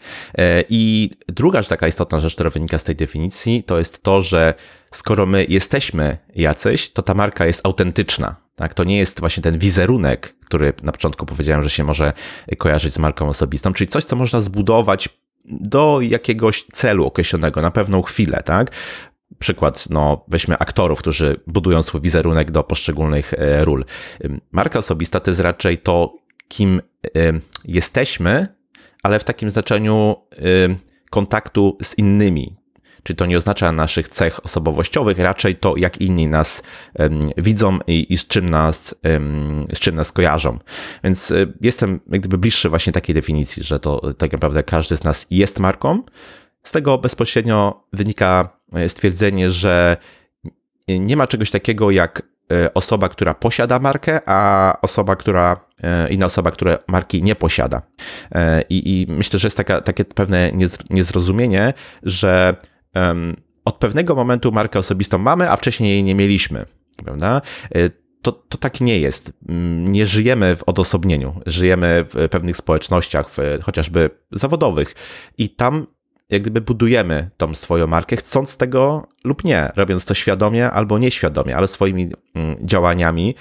I 0.70 1.10
druga 1.28 1.64
taka 1.64 1.88
istotna 1.88 2.20
rzecz, 2.20 2.34
która 2.34 2.50
wynika 2.50 2.78
z 2.78 2.84
tej 2.84 2.96
definicji, 2.96 3.64
to 3.64 3.78
jest 3.78 4.04
to, 4.04 4.22
że 4.22 4.54
skoro 4.92 5.26
my 5.26 5.46
jesteśmy 5.50 6.18
jacyś, 6.36 6.92
to 6.92 7.02
ta 7.02 7.14
marka 7.14 7.46
jest 7.46 7.62
autentyczna. 7.64 8.36
Tak? 8.56 8.74
To 8.74 8.84
nie 8.84 8.98
jest 8.98 9.20
właśnie 9.20 9.44
ten 9.44 9.58
wizerunek, 9.58 10.36
który 10.46 10.74
na 10.84 10.92
początku 10.92 11.26
powiedziałem, 11.26 11.64
że 11.64 11.70
się 11.70 11.84
może 11.84 12.14
kojarzyć 12.58 12.94
z 12.94 13.00
marką 13.00 13.28
osobistą, 13.28 13.74
czyli 13.74 13.88
coś, 13.88 14.04
co 14.04 14.16
można 14.16 14.42
zbudować 14.42 15.10
do 15.46 16.02
jakiegoś 16.02 16.64
celu 16.64 17.06
określonego 17.06 17.62
na 17.62 17.72
pewną 17.72 18.02
chwilę, 18.02 18.42
tak? 18.46 18.72
Przykład, 19.40 19.90
no 19.90 20.26
weźmy 20.28 20.58
aktorów, 20.58 21.00
którzy 21.00 21.40
budują 21.48 21.82
swój 21.82 22.02
wizerunek 22.02 22.52
do 22.52 22.64
poszczególnych 22.64 23.34
e, 23.34 23.66
ról. 23.66 23.86
Marka 24.52 24.80
osobista 24.80 25.20
to 25.20 25.32
jest 25.32 25.40
raczej 25.40 25.78
to, 25.78 26.14
kim 26.48 26.82
jesteśmy, 27.66 28.48
ale 29.04 29.20
w 29.20 29.24
takim 29.24 29.50
znaczeniu 29.50 30.16
kontaktu 31.10 31.78
z 31.84 31.98
innymi, 31.98 32.60
Czyli 33.04 33.18
to 33.18 33.26
nie 33.26 33.38
oznacza 33.38 33.72
naszych 33.72 34.10
cech 34.10 34.46
osobowościowych, 34.46 35.20
raczej 35.20 35.56
to, 35.56 35.78
jak 35.78 36.02
inni 36.02 36.28
nas 36.28 36.64
widzą 37.38 37.80
i, 37.88 38.14
i, 38.14 38.18
z, 38.18 38.28
czym 38.28 38.50
nas, 38.50 38.96
z 39.74 39.80
czym 39.80 39.96
nas 39.96 40.12
kojarzą. 40.12 40.60
Więc 41.04 41.32
y, 41.32 41.54
jestem 41.62 42.00
jak 42.12 42.22
gdyby 42.22 42.38
bliższy 42.38 42.70
właśnie 42.70 42.94
takiej 42.94 43.16
definicji, 43.16 43.64
że 43.64 43.80
to 43.80 44.14
tak 44.14 44.32
naprawdę 44.32 44.64
każdy 44.64 44.98
z 44.98 45.04
nas 45.04 45.28
jest 45.32 45.60
marką. 45.60 46.04
Z 46.64 46.72
tego 46.72 46.98
bezpośrednio 46.98 47.84
wynika 47.94 48.50
e, 48.74 48.90
stwierdzenie, 48.90 49.50
że 49.50 49.98
nie 50.88 51.18
ma 51.18 51.28
czegoś 51.28 51.52
takiego 51.52 51.92
jak 51.92 52.24
e, 52.52 52.74
osoba, 52.74 53.10
która 53.10 53.34
posiada 53.34 53.80
markę, 53.80 54.20
a 54.26 54.78
osoba, 54.82 55.16
która 55.16 55.69
inna 56.10 56.26
osoba, 56.26 56.52
która 56.52 56.78
marki 56.88 57.24
nie 57.24 57.36
posiada. 57.36 57.82
I, 58.70 59.02
i 59.10 59.12
myślę, 59.12 59.40
że 59.40 59.48
jest 59.48 59.58
taka, 59.58 59.82
takie 59.82 60.06
pewne 60.06 60.52
niezrozumienie, 60.90 61.74
że 62.04 62.56
od 63.66 63.76
pewnego 63.76 64.16
momentu 64.16 64.52
markę 64.52 64.80
osobistą 64.80 65.18
mamy, 65.18 65.52
a 65.52 65.56
wcześniej 65.56 65.92
jej 65.92 66.04
nie 66.04 66.16
mieliśmy. 66.16 66.66
Prawda? 66.98 67.42
to, 68.22 68.32
to 68.32 68.58
tak 68.58 68.82
nie 68.82 69.00
jest. 69.00 69.34
Mm, 69.50 69.92
nie 69.92 70.06
żyjemy 70.06 70.56
w 70.56 70.64
odosobnieniu, 70.64 71.42
żyjemy 71.46 72.06
w 72.14 72.30
pewnych 72.30 72.58
społecznościach, 72.58 73.30
w, 73.30 73.38
chociażby 73.62 74.10
zawodowych, 74.32 74.96
i 75.38 75.50
tam 75.50 75.88
jak 76.30 76.42
gdyby 76.42 76.62
budujemy 76.62 77.30
tą 77.38 77.54
swoją 77.54 77.88
markę, 77.88 78.16
chcąc 78.16 78.58
tego 78.58 79.08
lub 79.24 79.44
nie, 79.44 79.72
robiąc 79.76 80.06
to 80.06 80.14
świadomie 80.14 80.72
albo 80.72 81.00
nieświadomie, 81.00 81.56
ale 81.58 81.68
swoimi 81.68 82.10
mm, 82.36 82.56
działaniami, 82.62 83.36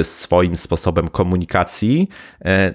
y, 0.00 0.04
swoim 0.04 0.56
sposobem 0.56 1.08
komunikacji, 1.08 2.08
e, 2.44 2.74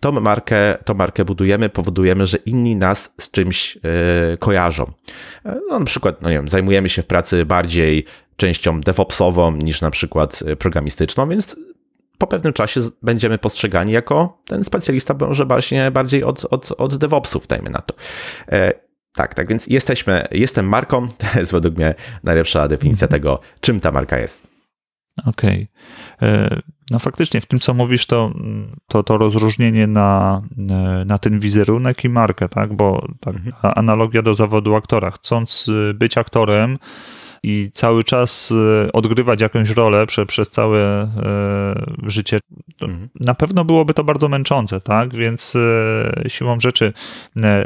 tą 0.00 0.12
markę, 0.12 0.78
tą 0.84 0.94
markę 0.94 1.24
budujemy, 1.24 1.68
powodujemy, 1.68 2.26
że 2.26 2.38
inni 2.38 2.76
nas 2.76 3.14
z 3.20 3.30
czymś 3.30 3.76
e, 3.76 3.80
kojarzą. 4.36 4.92
E, 5.44 5.60
no, 5.70 5.78
na 5.78 5.84
przykład, 5.84 6.22
no 6.22 6.30
nie 6.30 6.36
wiem, 6.36 6.48
zajmujemy 6.48 6.88
się 6.88 7.02
w 7.02 7.06
pracy 7.06 7.44
bardziej 7.44 8.04
częścią 8.36 8.80
DevOpsową 8.80 9.56
niż 9.56 9.80
na 9.80 9.90
przykład 9.90 10.44
programistyczną, 10.58 11.28
więc 11.28 11.56
po 12.20 12.26
pewnym 12.26 12.52
czasie 12.52 12.80
będziemy 13.02 13.38
postrzegani 13.38 13.92
jako 13.92 14.42
ten 14.46 14.64
specjalista 14.64 15.14
może 15.20 15.46
właśnie 15.46 15.90
bardziej 15.90 16.24
od, 16.24 16.46
od, 16.50 16.72
od 16.78 16.96
DevOpsów, 16.96 17.46
dajmy 17.46 17.70
na 17.70 17.78
to. 17.78 17.94
E, 18.48 18.72
tak, 19.14 19.34
tak, 19.34 19.48
więc 19.48 19.66
jesteśmy, 19.66 20.26
jestem 20.30 20.68
marką, 20.68 21.08
to 21.18 21.40
jest 21.40 21.52
według 21.52 21.76
mnie 21.76 21.94
najlepsza 22.24 22.68
definicja 22.68 23.04
mhm. 23.04 23.20
tego, 23.20 23.40
czym 23.60 23.80
ta 23.80 23.92
marka 23.92 24.18
jest. 24.18 24.46
Okej. 25.26 25.68
Okay. 26.16 26.28
E, 26.28 26.60
no 26.90 26.98
faktycznie 26.98 27.40
w 27.40 27.46
tym, 27.46 27.60
co 27.60 27.74
mówisz, 27.74 28.06
to, 28.06 28.32
to, 28.86 29.02
to 29.02 29.18
rozróżnienie 29.18 29.86
na, 29.86 30.42
e, 30.70 31.04
na 31.04 31.18
ten 31.18 31.40
wizerunek 31.40 32.04
i 32.04 32.08
markę, 32.08 32.48
tak? 32.48 32.72
Bo 32.72 33.06
tak, 33.20 33.36
mhm. 33.36 33.72
analogia 33.76 34.22
do 34.22 34.34
zawodu 34.34 34.74
aktora. 34.74 35.10
Chcąc 35.10 35.66
być 35.94 36.18
aktorem, 36.18 36.78
i 37.42 37.70
cały 37.72 38.04
czas 38.04 38.52
e, 38.86 38.92
odgrywać 38.92 39.40
jakąś 39.40 39.70
rolę 39.70 40.06
prze, 40.06 40.26
przez 40.26 40.50
całe 40.50 40.80
e, 40.80 41.08
życie, 42.06 42.38
mhm. 42.82 43.08
na 43.20 43.34
pewno 43.34 43.64
byłoby 43.64 43.94
to 43.94 44.04
bardzo 44.04 44.28
męczące, 44.28 44.80
tak? 44.80 45.14
Więc 45.14 45.56
e, 45.56 46.28
siłą 46.28 46.60
rzeczy 46.60 46.92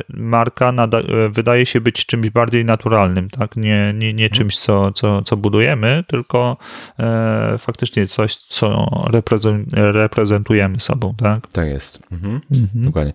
marka 0.08 0.72
wydaje 1.30 1.66
się 1.66 1.80
być 1.80 2.06
czymś 2.06 2.30
bardziej 2.30 2.64
naturalnym, 2.64 3.30
tak? 3.30 3.56
Nie, 3.56 3.94
nie, 3.94 4.14
nie 4.14 4.24
mhm. 4.24 4.30
czymś, 4.30 4.58
co, 4.58 4.92
co, 4.92 5.22
co 5.22 5.36
budujemy, 5.36 6.04
tylko 6.06 6.56
faktycznie 7.58 8.06
coś, 8.06 8.36
co 8.36 8.88
reprezentujemy 9.72 10.80
sobą, 10.80 11.14
tak? 11.18 11.46
Tak 11.46 11.68
jest. 11.68 12.02
Mhm. 12.12 12.40
Mhm. 12.52 12.84
Dokładnie. 12.84 13.12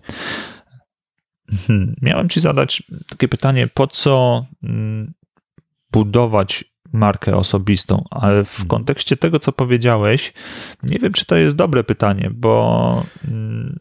Mhm. 1.52 1.94
Miałem 2.02 2.28
ci 2.28 2.40
zadać 2.40 2.82
takie 3.08 3.28
pytanie, 3.28 3.68
po 3.74 3.86
co 3.86 4.46
mm, 4.62 5.12
budować 5.92 6.64
markę 6.92 7.36
osobistą, 7.36 8.04
ale 8.10 8.44
w 8.44 8.50
mhm. 8.50 8.68
kontekście 8.68 9.16
tego, 9.16 9.38
co 9.38 9.52
powiedziałeś, 9.52 10.32
nie 10.82 10.98
wiem, 10.98 11.12
czy 11.12 11.26
to 11.26 11.36
jest 11.36 11.56
dobre 11.56 11.84
pytanie, 11.84 12.30
bo. 12.34 13.04
Hmm, 13.22 13.78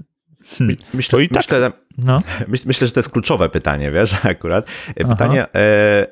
myślę, 0.94 1.18
bo 1.18 1.20
i 1.20 1.30
tak, 1.30 1.38
myślę, 1.38 1.72
no. 1.98 2.22
myślę, 2.66 2.88
że 2.88 2.94
to 2.94 3.00
jest 3.00 3.12
kluczowe 3.12 3.50
pytanie, 3.50 3.92
wiesz, 3.92 4.16
akurat. 4.26 4.68
Pytanie, 4.96 5.54
e, 5.56 6.08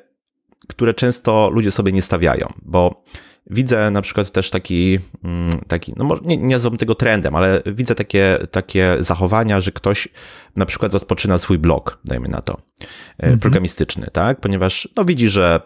które 0.68 0.94
często 0.94 1.50
ludzie 1.52 1.70
sobie 1.70 1.92
nie 1.92 2.02
stawiają, 2.02 2.52
bo 2.62 3.04
widzę 3.50 3.90
na 3.90 4.02
przykład 4.02 4.30
też 4.30 4.50
taki, 4.50 4.98
mm, 5.24 5.58
taki 5.68 5.92
no 5.96 6.04
może 6.04 6.22
nie, 6.24 6.36
nie 6.36 6.54
nazywam 6.54 6.78
tego 6.78 6.94
trendem, 6.94 7.34
ale 7.34 7.62
widzę 7.66 7.94
takie, 7.94 8.38
takie 8.50 8.96
zachowania, 9.00 9.60
że 9.60 9.72
ktoś 9.72 10.08
na 10.56 10.66
przykład 10.66 10.92
rozpoczyna 10.92 11.38
swój 11.38 11.58
blog, 11.58 11.98
dajmy 12.04 12.28
na 12.28 12.40
to, 12.40 12.60
mhm. 13.18 13.38
programistyczny, 13.38 14.08
tak? 14.12 14.40
Ponieważ 14.40 14.88
no 14.96 15.04
widzi, 15.04 15.28
że 15.28 15.60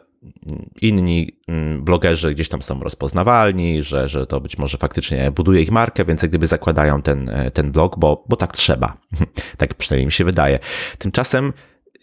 inni 0.81 1.41
mm, 1.49 1.85
blogerzy 1.85 2.35
gdzieś 2.35 2.49
tam 2.49 2.62
są 2.62 2.81
rozpoznawalni, 2.81 3.83
że, 3.83 4.09
że 4.09 4.26
to 4.26 4.41
być 4.41 4.59
może 4.59 4.79
faktycznie 4.79 5.31
buduje 5.31 5.62
ich 5.62 5.71
markę, 5.71 6.05
więc 6.05 6.23
jak 6.23 6.31
gdyby 6.31 6.47
zakładają 6.47 7.02
ten, 7.02 7.29
e, 7.29 7.50
ten 7.50 7.73
blog, 7.73 7.99
bo, 7.99 8.25
bo 8.29 8.37
tak 8.37 8.52
trzeba. 8.52 8.97
tak 9.59 9.75
przynajmniej 9.75 10.07
mi 10.07 10.12
się 10.12 10.25
wydaje. 10.25 10.59
Tymczasem 10.99 11.52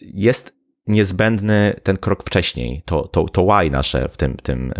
jest 0.00 0.60
niezbędny 0.86 1.74
ten 1.82 1.96
krok 1.96 2.24
wcześniej, 2.24 2.82
to, 2.84 3.08
to, 3.08 3.24
to 3.24 3.42
why 3.44 3.70
nasze 3.70 4.08
w 4.08 4.16
tym, 4.16 4.36
tym, 4.36 4.72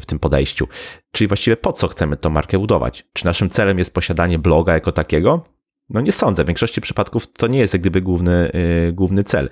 w 0.00 0.06
tym 0.06 0.18
podejściu. 0.18 0.68
Czyli 1.12 1.28
właściwie 1.28 1.56
po 1.56 1.72
co 1.72 1.88
chcemy 1.88 2.16
tą 2.16 2.30
markę 2.30 2.58
budować? 2.58 3.06
Czy 3.12 3.24
naszym 3.24 3.50
celem 3.50 3.78
jest 3.78 3.94
posiadanie 3.94 4.38
bloga 4.38 4.74
jako 4.74 4.92
takiego? 4.92 5.44
No 5.90 6.00
nie 6.00 6.12
sądzę. 6.12 6.44
W 6.44 6.46
większości 6.46 6.80
przypadków 6.80 7.32
to 7.32 7.46
nie 7.46 7.58
jest 7.58 7.72
jak 7.72 7.80
gdyby 7.82 8.00
główny, 8.00 8.50
y, 8.88 8.92
główny 8.92 9.24
cel. 9.24 9.48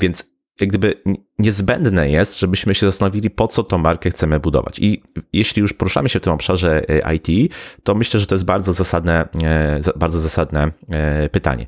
Więc 0.00 0.31
jak 0.60 0.68
gdyby 0.68 0.94
niezbędne 1.38 2.10
jest, 2.10 2.38
żebyśmy 2.38 2.74
się 2.74 2.86
zastanowili, 2.86 3.30
po 3.30 3.48
co 3.48 3.62
tą 3.62 3.78
markę 3.78 4.10
chcemy 4.10 4.40
budować. 4.40 4.78
I 4.78 5.02
jeśli 5.32 5.62
już 5.62 5.72
poruszamy 5.72 6.08
się 6.08 6.20
w 6.20 6.22
tym 6.22 6.32
obszarze 6.32 6.82
e, 6.88 7.14
IT, 7.14 7.54
to 7.82 7.94
myślę, 7.94 8.20
że 8.20 8.26
to 8.26 8.34
jest 8.34 8.44
bardzo 8.44 8.72
zasadne, 8.72 9.28
e, 9.42 9.80
bardzo 9.96 10.18
zasadne 10.18 10.72
e, 10.88 11.28
pytanie. 11.28 11.66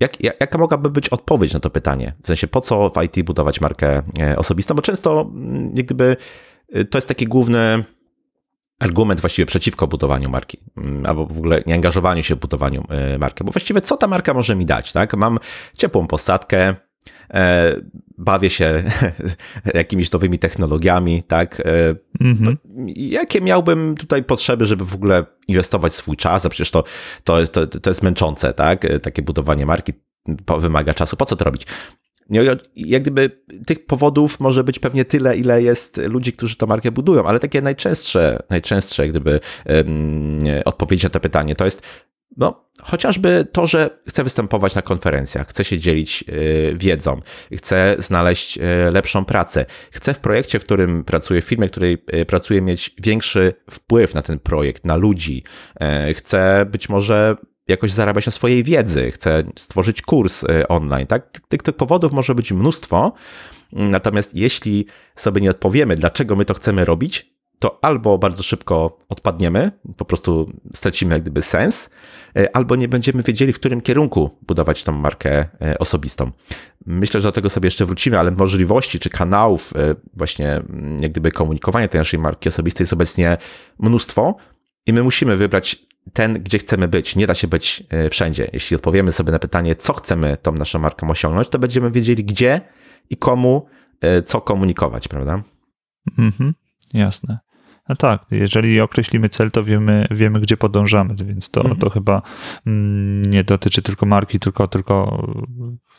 Jak, 0.00 0.22
jaka 0.22 0.58
mogłaby 0.58 0.90
być 0.90 1.08
odpowiedź 1.08 1.54
na 1.54 1.60
to 1.60 1.70
pytanie? 1.70 2.14
W 2.22 2.26
sensie, 2.26 2.46
po 2.46 2.60
co 2.60 2.90
w 2.90 3.02
IT 3.02 3.26
budować 3.26 3.60
markę 3.60 4.02
osobistą? 4.36 4.74
Bo 4.74 4.82
często, 4.82 5.30
mm, 5.34 5.72
jak 5.76 5.86
gdyby, 5.86 6.16
to 6.90 6.98
jest 6.98 7.08
taki 7.08 7.26
główny 7.26 7.84
argument 8.78 9.20
właściwie 9.20 9.46
przeciwko 9.46 9.86
budowaniu 9.86 10.30
marki, 10.30 10.58
mm, 10.76 11.06
albo 11.06 11.26
w 11.26 11.38
ogóle 11.38 11.62
nie 11.66 11.74
angażowaniu 11.74 12.22
się 12.22 12.34
w 12.34 12.38
budowaniu 12.38 12.84
marki. 13.18 13.44
Bo 13.44 13.52
właściwie 13.52 13.80
co 13.80 13.96
ta 13.96 14.06
marka 14.06 14.34
może 14.34 14.56
mi 14.56 14.66
dać, 14.66 14.92
tak? 14.92 15.14
Mam 15.14 15.38
ciepłą 15.76 16.06
posadkę, 16.06 16.74
bawię 18.18 18.50
się 18.50 18.82
jakimiś 19.74 20.12
nowymi 20.12 20.38
technologiami, 20.38 21.22
tak? 21.22 21.62
Mm-hmm. 22.20 22.56
Jakie 22.96 23.40
miałbym 23.40 23.94
tutaj 23.96 24.24
potrzeby, 24.24 24.66
żeby 24.66 24.84
w 24.84 24.94
ogóle 24.94 25.26
inwestować 25.48 25.94
swój 25.94 26.16
czas? 26.16 26.46
A 26.46 26.48
przecież 26.48 26.70
to, 26.70 26.84
to, 27.24 27.40
jest, 27.40 27.52
to, 27.52 27.66
to 27.66 27.90
jest 27.90 28.02
męczące, 28.02 28.52
tak? 28.52 28.84
E, 28.84 29.00
takie 29.00 29.22
budowanie 29.22 29.66
marki 29.66 29.92
wymaga 30.58 30.94
czasu. 30.94 31.16
Po 31.16 31.24
co 31.24 31.36
to 31.36 31.44
robić? 31.44 31.66
Jak 32.76 33.02
gdyby 33.02 33.30
tych 33.66 33.86
powodów 33.86 34.40
może 34.40 34.64
być 34.64 34.78
pewnie 34.78 35.04
tyle, 35.04 35.36
ile 35.36 35.62
jest 35.62 35.96
ludzi, 35.96 36.32
którzy 36.32 36.56
tę 36.56 36.66
markę 36.66 36.92
budują, 36.92 37.24
ale 37.24 37.40
takie 37.40 37.62
najczęstsze, 37.62 38.38
najczęstsze 38.50 39.02
jak 39.02 39.10
gdyby 39.10 39.40
um, 39.66 40.38
odpowiedzi 40.64 41.06
na 41.06 41.10
to 41.10 41.20
pytanie 41.20 41.54
to 41.54 41.64
jest 41.64 41.82
no, 42.36 42.64
chociażby 42.82 43.46
to, 43.52 43.66
że 43.66 43.98
chcę 44.08 44.24
występować 44.24 44.74
na 44.74 44.82
konferencjach, 44.82 45.48
chcę 45.48 45.64
się 45.64 45.78
dzielić 45.78 46.24
y, 46.28 46.74
wiedzą, 46.76 47.20
chcę 47.56 47.96
znaleźć 47.98 48.58
y, 48.58 48.62
lepszą 48.90 49.24
pracę, 49.24 49.66
chcę 49.90 50.14
w 50.14 50.18
projekcie, 50.18 50.58
w 50.58 50.64
którym 50.64 51.04
pracuję, 51.04 51.42
w 51.42 51.44
firmie, 51.44 51.68
w 51.68 51.70
której 51.70 51.98
y, 52.14 52.24
pracuję, 52.24 52.62
mieć 52.62 52.94
większy 52.98 53.54
wpływ 53.70 54.14
na 54.14 54.22
ten 54.22 54.38
projekt, 54.38 54.84
na 54.84 54.96
ludzi, 54.96 55.44
chcę 56.14 56.66
być 56.70 56.88
może 56.88 57.36
jakoś 57.68 57.92
zarabiać 57.92 58.26
na 58.26 58.32
swojej 58.32 58.64
wiedzy, 58.64 59.10
chcę 59.10 59.42
stworzyć 59.58 60.02
kurs 60.02 60.44
online, 60.68 61.06
tak? 61.06 61.40
Tych, 61.48 61.62
tych 61.62 61.76
powodów 61.76 62.12
może 62.12 62.34
być 62.34 62.52
mnóstwo, 62.52 63.12
natomiast 63.72 64.34
jeśli 64.34 64.86
sobie 65.16 65.40
nie 65.40 65.50
odpowiemy, 65.50 65.96
dlaczego 65.96 66.36
my 66.36 66.44
to 66.44 66.54
chcemy 66.54 66.84
robić, 66.84 67.33
to 67.64 67.78
albo 67.82 68.18
bardzo 68.18 68.42
szybko 68.42 68.98
odpadniemy, 69.08 69.70
po 69.96 70.04
prostu 70.04 70.52
stracimy 70.74 71.14
jak 71.14 71.22
gdyby 71.22 71.42
sens, 71.42 71.90
e, 72.36 72.56
albo 72.56 72.76
nie 72.76 72.88
będziemy 72.88 73.22
wiedzieli, 73.22 73.52
w 73.52 73.56
którym 73.56 73.80
kierunku 73.80 74.38
budować 74.42 74.84
tą 74.84 74.92
markę 74.92 75.46
e, 75.60 75.78
osobistą. 75.78 76.30
Myślę, 76.86 77.20
że 77.20 77.28
do 77.28 77.32
tego 77.32 77.50
sobie 77.50 77.66
jeszcze 77.66 77.86
wrócimy, 77.86 78.18
ale 78.18 78.30
możliwości 78.30 78.98
czy 78.98 79.10
kanałów 79.10 79.72
e, 79.76 79.94
właśnie 80.14 80.50
mm, 80.50 81.02
jak 81.02 81.12
gdyby 81.12 81.32
komunikowania 81.32 81.88
tej 81.88 81.98
naszej 81.98 82.20
marki 82.20 82.48
osobistej 82.48 82.84
jest 82.84 82.92
obecnie 82.92 83.36
mnóstwo 83.78 84.36
i 84.86 84.92
my 84.92 85.02
musimy 85.02 85.36
wybrać 85.36 85.76
ten, 86.12 86.42
gdzie 86.42 86.58
chcemy 86.58 86.88
być. 86.88 87.16
Nie 87.16 87.26
da 87.26 87.34
się 87.34 87.48
być 87.48 87.82
wszędzie. 88.10 88.48
Jeśli 88.52 88.76
odpowiemy 88.76 89.12
sobie 89.12 89.32
na 89.32 89.38
pytanie, 89.38 89.74
co 89.76 89.92
chcemy 89.92 90.36
tą 90.42 90.52
naszą 90.52 90.78
marką 90.78 91.10
osiągnąć, 91.10 91.48
to 91.48 91.58
będziemy 91.58 91.90
wiedzieli, 91.90 92.24
gdzie 92.24 92.60
i 93.10 93.16
komu 93.16 93.66
co 94.24 94.40
komunikować, 94.40 95.08
prawda? 95.08 95.42
Mhm, 96.18 96.54
jasne. 96.94 97.43
No 97.88 97.96
tak, 97.96 98.26
jeżeli 98.30 98.80
określimy 98.80 99.28
cel, 99.28 99.50
to 99.50 99.64
wiemy, 99.64 100.06
wiemy 100.10 100.40
gdzie 100.40 100.56
podążamy, 100.56 101.14
więc 101.24 101.50
to, 101.50 101.60
mhm. 101.60 101.80
to 101.80 101.90
chyba 101.90 102.22
mm, 102.66 103.22
nie 103.24 103.44
dotyczy 103.44 103.82
tylko 103.82 104.06
marki, 104.06 104.38
tylko, 104.38 104.68
tylko 104.68 105.26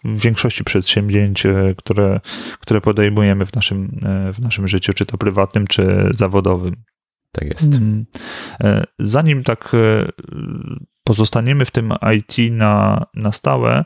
większości 0.04 0.64
przedsięwzięć, 0.64 1.44
które, 1.78 2.20
które 2.60 2.82
podejmujemy 2.82 3.46
w 3.46 3.56
naszym, 3.56 4.00
w 4.34 4.40
naszym 4.40 4.68
życiu, 4.68 4.94
czy 4.94 5.06
to 5.06 5.18
prywatnym, 5.18 5.68
czy 5.68 6.10
zawodowym. 6.12 6.76
Tak 7.32 7.48
jest. 7.48 7.74
Mm. 7.74 8.06
Zanim 9.00 9.44
tak 9.44 9.76
pozostaniemy 11.06 11.66
w 11.66 11.72
tym 11.72 11.94
IT 12.18 12.52
na, 12.52 13.06
na 13.14 13.32
stałe, 13.32 13.86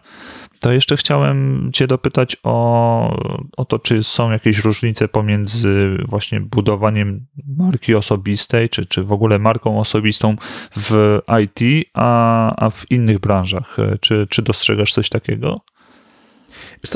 to 0.59 0.71
jeszcze 0.71 0.97
chciałem 0.97 1.69
Cię 1.73 1.87
dopytać 1.87 2.37
o, 2.43 3.17
o 3.57 3.65
to, 3.65 3.79
czy 3.79 4.03
są 4.03 4.31
jakieś 4.31 4.59
różnice 4.59 5.07
pomiędzy 5.07 5.97
właśnie 6.07 6.39
budowaniem 6.39 7.25
marki 7.57 7.95
osobistej, 7.95 8.69
czy, 8.69 8.85
czy 8.85 9.03
w 9.03 9.11
ogóle 9.11 9.39
marką 9.39 9.79
osobistą 9.79 10.35
w 10.77 11.19
IT, 11.43 11.89
a, 11.93 12.65
a 12.65 12.69
w 12.69 12.91
innych 12.91 13.19
branżach. 13.19 13.77
Czy, 14.01 14.27
czy 14.29 14.41
dostrzegasz 14.41 14.93
coś 14.93 15.09
takiego? 15.09 15.61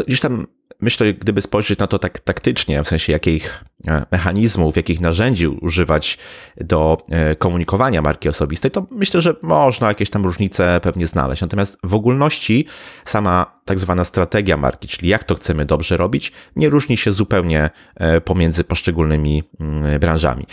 Gdzieś 0.07 0.19
tam 0.19 0.47
myślę, 0.81 1.13
gdyby 1.13 1.41
spojrzeć 1.41 1.79
na 1.79 1.87
to 1.87 1.99
tak 1.99 2.19
taktycznie, 2.19 2.83
w 2.83 2.87
sensie 2.87 3.13
jakich 3.13 3.63
e, 3.87 4.05
mechanizmów, 4.11 4.77
jakich 4.77 5.01
narzędzi 5.01 5.47
używać 5.47 6.17
do 6.57 6.97
e, 7.09 7.35
komunikowania 7.35 8.01
marki 8.01 8.29
osobistej, 8.29 8.71
to 8.71 8.87
myślę, 8.91 9.21
że 9.21 9.35
można 9.41 9.87
jakieś 9.87 10.09
tam 10.09 10.23
różnice 10.23 10.79
pewnie 10.83 11.07
znaleźć. 11.07 11.41
Natomiast 11.41 11.77
w 11.83 11.93
ogólności 11.93 12.65
sama 13.05 13.53
tak 13.65 13.79
zwana 13.79 14.03
strategia 14.03 14.57
marki, 14.57 14.87
czyli 14.87 15.09
jak 15.09 15.23
to 15.23 15.35
chcemy 15.35 15.65
dobrze 15.65 15.97
robić, 15.97 16.31
nie 16.55 16.69
różni 16.69 16.97
się 16.97 17.13
zupełnie 17.13 17.69
e, 17.95 18.21
pomiędzy 18.21 18.63
poszczególnymi 18.63 19.43
mm, 19.59 19.99
branżami. 19.99 20.45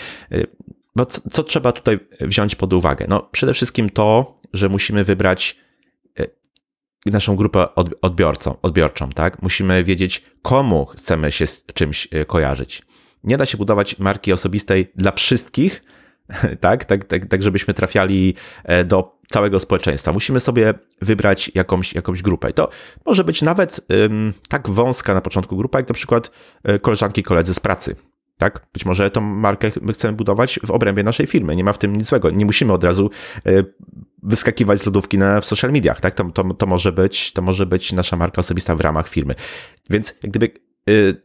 Bo 0.97 1.07
co, 1.07 1.21
co 1.31 1.43
trzeba 1.43 1.73
tutaj 1.73 1.99
wziąć 2.21 2.55
pod 2.55 2.73
uwagę? 2.73 3.07
No, 3.09 3.29
przede 3.33 3.55
wszystkim 3.55 3.91
to, 3.91 4.35
że 4.53 4.69
musimy 4.69 5.05
wybrać 5.05 5.57
naszą 7.07 7.37
grupę 7.37 7.75
odbiorcą, 8.03 8.57
odbiorczą, 8.63 9.09
tak? 9.09 9.43
Musimy 9.43 9.85
wiedzieć, 9.85 10.25
komu 10.43 10.87
chcemy 10.87 11.33
się 11.33 11.47
z 11.47 11.65
czymś 11.75 12.09
e, 12.11 12.25
kojarzyć. 12.25 12.83
Nie 13.25 13.37
da 13.37 13.47
się 13.47 13.59
budować 13.59 13.99
marki 13.99 14.33
osobistej 14.33 14.93
dla 14.97 15.13
wszystkich, 15.13 15.83
tak? 16.61 16.85
Tak, 16.85 17.05
tak, 17.05 17.27
tak 17.27 17.43
żebyśmy 17.43 17.75
trafiali 17.75 18.35
e, 18.65 18.85
do 18.85 19.21
całego 19.29 19.61
społeczeństwa. 19.61 20.13
Musimy 20.13 20.41
sobie 20.41 20.75
wybrać 21.03 21.51
jakąś, 21.55 21.95
jakąś 21.95 22.23
grupę. 22.23 22.51
I 22.51 22.53
to 22.53 22.69
może 23.07 23.25
być 23.25 23.43
nawet 23.43 23.81
tak 24.49 24.69
wąska 24.69 25.15
na 25.15 25.21
początku 25.21 25.57
grupa, 25.57 25.79
jak 25.79 25.89
na 25.89 25.95
przykład 25.95 26.31
e, 26.63 26.79
koleżanki, 26.79 27.23
koledzy 27.23 27.55
z 27.55 27.61
pracy. 27.61 27.97
Tak? 28.41 28.67
Być 28.73 28.87
może 28.87 29.11
tą 29.11 29.21
markę 29.21 29.71
my 29.83 29.93
chcemy 29.93 30.17
budować 30.17 30.61
w 30.67 30.71
obrębie 30.71 31.03
naszej 31.03 31.27
firmy. 31.27 31.57
Nie 31.57 31.65
ma 31.65 31.73
w 31.73 31.79
tym 31.79 31.97
nic 31.97 32.09
złego. 32.09 32.31
Nie 32.31 32.47
musimy 32.47 32.73
od 32.73 32.85
razu 32.85 33.11
wyskakiwać 34.23 34.81
z 34.81 34.87
lodówki 34.87 35.19
na, 35.19 35.41
w 35.41 35.45
social 35.45 35.73
mediach, 35.73 36.01
tak? 36.01 36.15
To, 36.15 36.25
to, 36.25 36.45
to, 36.55 36.67
może 36.67 36.93
być, 36.93 37.33
to 37.33 37.43
może 37.43 37.67
być 37.67 37.93
nasza 37.93 38.17
marka 38.17 38.41
osobista 38.41 38.77
w 38.77 38.81
ramach 38.81 39.09
firmy. 39.09 39.35
Więc 39.91 40.15
jak 40.23 40.33
gdyby, 40.33 40.51
yy, 40.87 41.23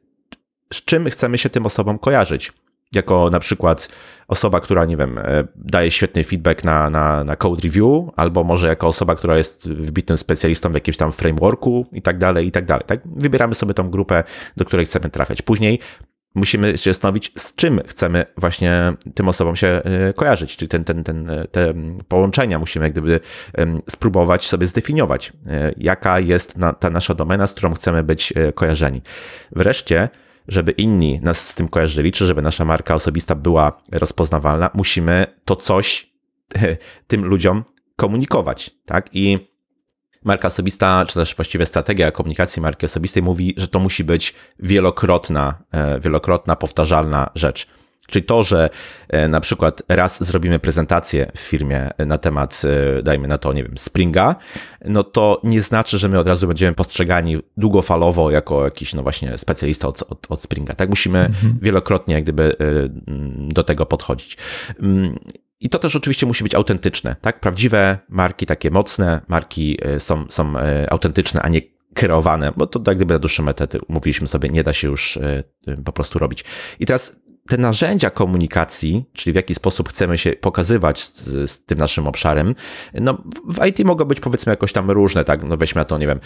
z 0.74 0.86
czym 0.86 1.10
chcemy 1.10 1.38
się 1.38 1.50
tym 1.50 1.66
osobom 1.66 2.00
kojarzyć? 2.00 2.54
Jako 2.96 3.30
na 3.30 3.40
przykład 3.40 3.90
osoba, 4.28 4.62
która, 4.62 4.86
nie 4.86 4.98
wiem, 4.98 5.18
e, 5.18 5.48
daje 5.56 5.92
świetny 5.92 6.24
feedback 6.24 6.64
na, 6.64 6.90
na, 6.90 7.24
na 7.24 7.36
code 7.36 7.62
review, 7.64 8.10
albo 8.16 8.44
może 8.44 8.68
jako 8.68 8.88
osoba, 8.88 9.16
która 9.16 9.38
jest 9.38 9.70
wbitym 9.70 10.18
specjalistą 10.18 10.72
w 10.72 10.74
jakimś 10.74 10.98
tam 10.98 11.12
frameworku 11.12 11.86
i 11.92 12.02
tak 12.02 12.18
dalej, 12.18 12.48
i 12.48 12.52
tak 12.52 12.66
dalej. 12.66 12.84
Tak? 12.88 13.00
Wybieramy 13.06 13.56
sobie 13.56 13.74
tą 13.74 13.90
grupę, 13.90 14.24
do 14.58 14.66
której 14.66 14.86
chcemy 14.86 15.10
trafiać. 15.10 15.42
Później 15.42 15.80
musimy 16.36 16.78
się 16.78 16.94
zastanowić, 16.94 17.32
z 17.38 17.56
czym 17.56 17.82
chcemy 17.88 18.26
właśnie 18.38 18.94
tym 19.16 19.28
osobom 19.28 19.56
się 19.56 19.68
e, 19.68 20.14
kojarzyć, 20.14 20.58
czyli 20.58 20.70
ten, 20.70 20.84
ten, 20.84 21.04
ten, 21.04 21.30
e, 21.30 21.48
te 21.48 21.74
połączenia 22.08 22.60
musimy 22.60 22.90
gdyby 22.90 23.20
spróbować 23.90 24.48
sobie 24.48 24.68
zdefiniować, 24.68 25.34
e, 25.48 25.72
jaka 25.78 26.20
jest 26.20 26.56
ta 26.80 26.90
nasza 26.90 27.14
domena, 27.14 27.48
z 27.48 27.54
którą 27.54 27.74
chcemy 27.74 28.04
być 28.04 28.34
kojarzeni. 28.56 29.02
Wreszcie, 29.52 30.10
żeby 30.48 30.72
inni 30.72 31.20
nas 31.24 31.48
z 31.48 31.56
tym 31.56 31.70
kojarzyli, 31.70 32.12
czy 32.12 32.26
żeby 32.26 32.42
nasza 32.42 32.66
marka 32.66 32.94
osobista 32.94 33.36
była 33.36 33.82
rozpoznawalna, 33.92 34.70
musimy 34.74 35.26
to 35.46 35.56
coś 35.56 36.16
tym 37.08 37.26
ludziom 37.26 37.64
komunikować, 37.96 38.72
tak? 38.86 39.10
I 39.14 39.55
marka 40.26 40.48
osobista, 40.48 41.06
czy 41.08 41.14
też 41.14 41.36
właściwie 41.36 41.66
strategia 41.66 42.12
komunikacji 42.12 42.62
marki 42.62 42.86
osobistej 42.86 43.24
mówi, 43.24 43.54
że 43.58 43.68
to 43.68 43.80
musi 43.80 44.04
być 44.04 44.34
wielokrotna, 44.60 45.54
e, 45.72 46.00
wielokrotna, 46.00 46.56
powtarzalna 46.56 47.30
rzecz. 47.36 47.68
Czyli 48.08 48.26
to, 48.26 48.44
że 48.44 48.70
e, 49.10 49.28
na 49.28 49.42
przykład 49.42 49.84
raz 49.88 50.24
zrobimy 50.24 50.60
prezentację 50.60 51.32
w 51.36 51.40
firmie 51.40 51.90
na 52.06 52.18
temat, 52.18 52.62
e, 52.98 53.04
dajmy 53.04 53.28
na 53.28 53.38
to, 53.38 53.54
nie 53.54 53.64
wiem, 53.64 53.78
Springa, 53.78 54.36
no 54.86 55.04
to 55.04 55.42
nie 55.44 55.62
znaczy, 55.62 55.98
że 55.98 56.10
my 56.10 56.20
od 56.20 56.28
razu 56.28 56.48
będziemy 56.48 56.74
postrzegani 56.74 57.38
długofalowo 57.58 58.32
jako 58.32 58.64
jakiś, 58.64 58.94
no 58.94 59.04
właśnie, 59.04 59.38
specjalista 59.38 59.88
od, 59.88 60.04
od, 60.10 60.26
od 60.30 60.42
Springa. 60.42 60.74
Tak 60.74 60.90
musimy 60.90 61.20
mhm. 61.20 61.58
wielokrotnie 61.62 62.16
jak 62.16 62.24
gdyby 62.24 62.56
do 63.38 63.64
tego 63.64 63.86
podchodzić. 63.86 64.38
I 65.60 65.70
to 65.70 65.80
też 65.80 65.96
oczywiście 65.96 66.26
musi 66.26 66.44
być 66.44 66.56
autentyczne, 66.56 67.16
tak? 67.22 67.40
Prawdziwe 67.40 67.98
marki, 68.10 68.46
takie 68.46 68.72
mocne 68.72 69.22
marki 69.28 69.78
e, 69.82 70.00
są, 70.00 70.26
są 70.30 70.58
e, 70.60 70.92
autentyczne, 70.92 71.42
a 71.42 71.50
nie 71.50 71.62
kreowane, 71.94 72.54
bo 72.58 72.68
to 72.68 72.82
jak 72.88 72.98
gdyby 72.98 73.14
na 73.14 73.20
dłuższą 73.20 73.44
metę, 73.44 73.68
mówiliśmy 73.90 74.28
sobie, 74.28 74.50
nie 74.50 74.64
da 74.64 74.74
się 74.74 74.88
już 74.88 75.18
e, 75.18 75.44
po 75.86 75.92
prostu 75.92 76.20
robić. 76.20 76.44
I 76.80 76.86
teraz 76.86 77.16
te 77.50 77.58
narzędzia 77.58 78.10
komunikacji, 78.10 79.06
czyli 79.14 79.34
w 79.34 79.36
jaki 79.36 79.56
sposób 79.56 79.90
chcemy 79.90 80.18
się 80.18 80.34
pokazywać 80.34 81.04
z, 81.04 81.52
z, 81.52 81.66
tym 81.66 81.78
naszym 81.78 82.08
obszarem, 82.08 82.56
no 82.94 83.18
w 83.48 83.66
IT 83.66 83.86
mogą 83.86 84.06
być 84.06 84.20
powiedzmy 84.20 84.52
jakoś 84.52 84.74
tam 84.74 84.92
różne, 84.92 85.24
tak, 85.24 85.44
no 85.44 85.58
weźmy 85.58 85.82
na 85.82 85.86
to, 85.86 85.98
nie 85.98 86.08
wiem, 86.08 86.20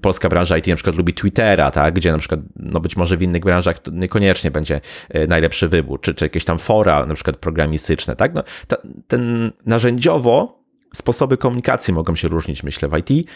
polska 0.00 0.28
branża 0.28 0.58
IT 0.58 0.66
na 0.66 0.74
przykład 0.74 0.96
lubi 0.96 1.14
Twittera, 1.14 1.70
tak, 1.70 1.94
gdzie 1.94 2.12
na 2.12 2.18
przykład, 2.18 2.40
no 2.56 2.80
być 2.80 2.96
może 2.96 3.16
w 3.16 3.22
innych 3.22 3.42
branżach 3.42 3.76
niekoniecznie 3.92 4.50
będzie 4.50 4.80
e, 5.08 5.26
najlepszy 5.26 5.68
wybór, 5.68 6.00
czy, 6.00 6.14
czy 6.14 6.24
jakieś 6.24 6.44
tam 6.44 6.58
fora, 6.58 7.06
na 7.06 7.14
przykład 7.14 7.36
programistyczne, 7.36 8.16
tak, 8.16 8.34
no 8.34 8.42
ta, 8.66 8.76
ten 9.08 9.52
narzędziowo 9.66 10.62
sposoby 10.94 11.36
komunikacji 11.36 11.94
mogą 11.94 12.16
się 12.16 12.28
różnić, 12.28 12.62
myślę, 12.62 12.88
w 12.88 12.98
IT 12.98 13.28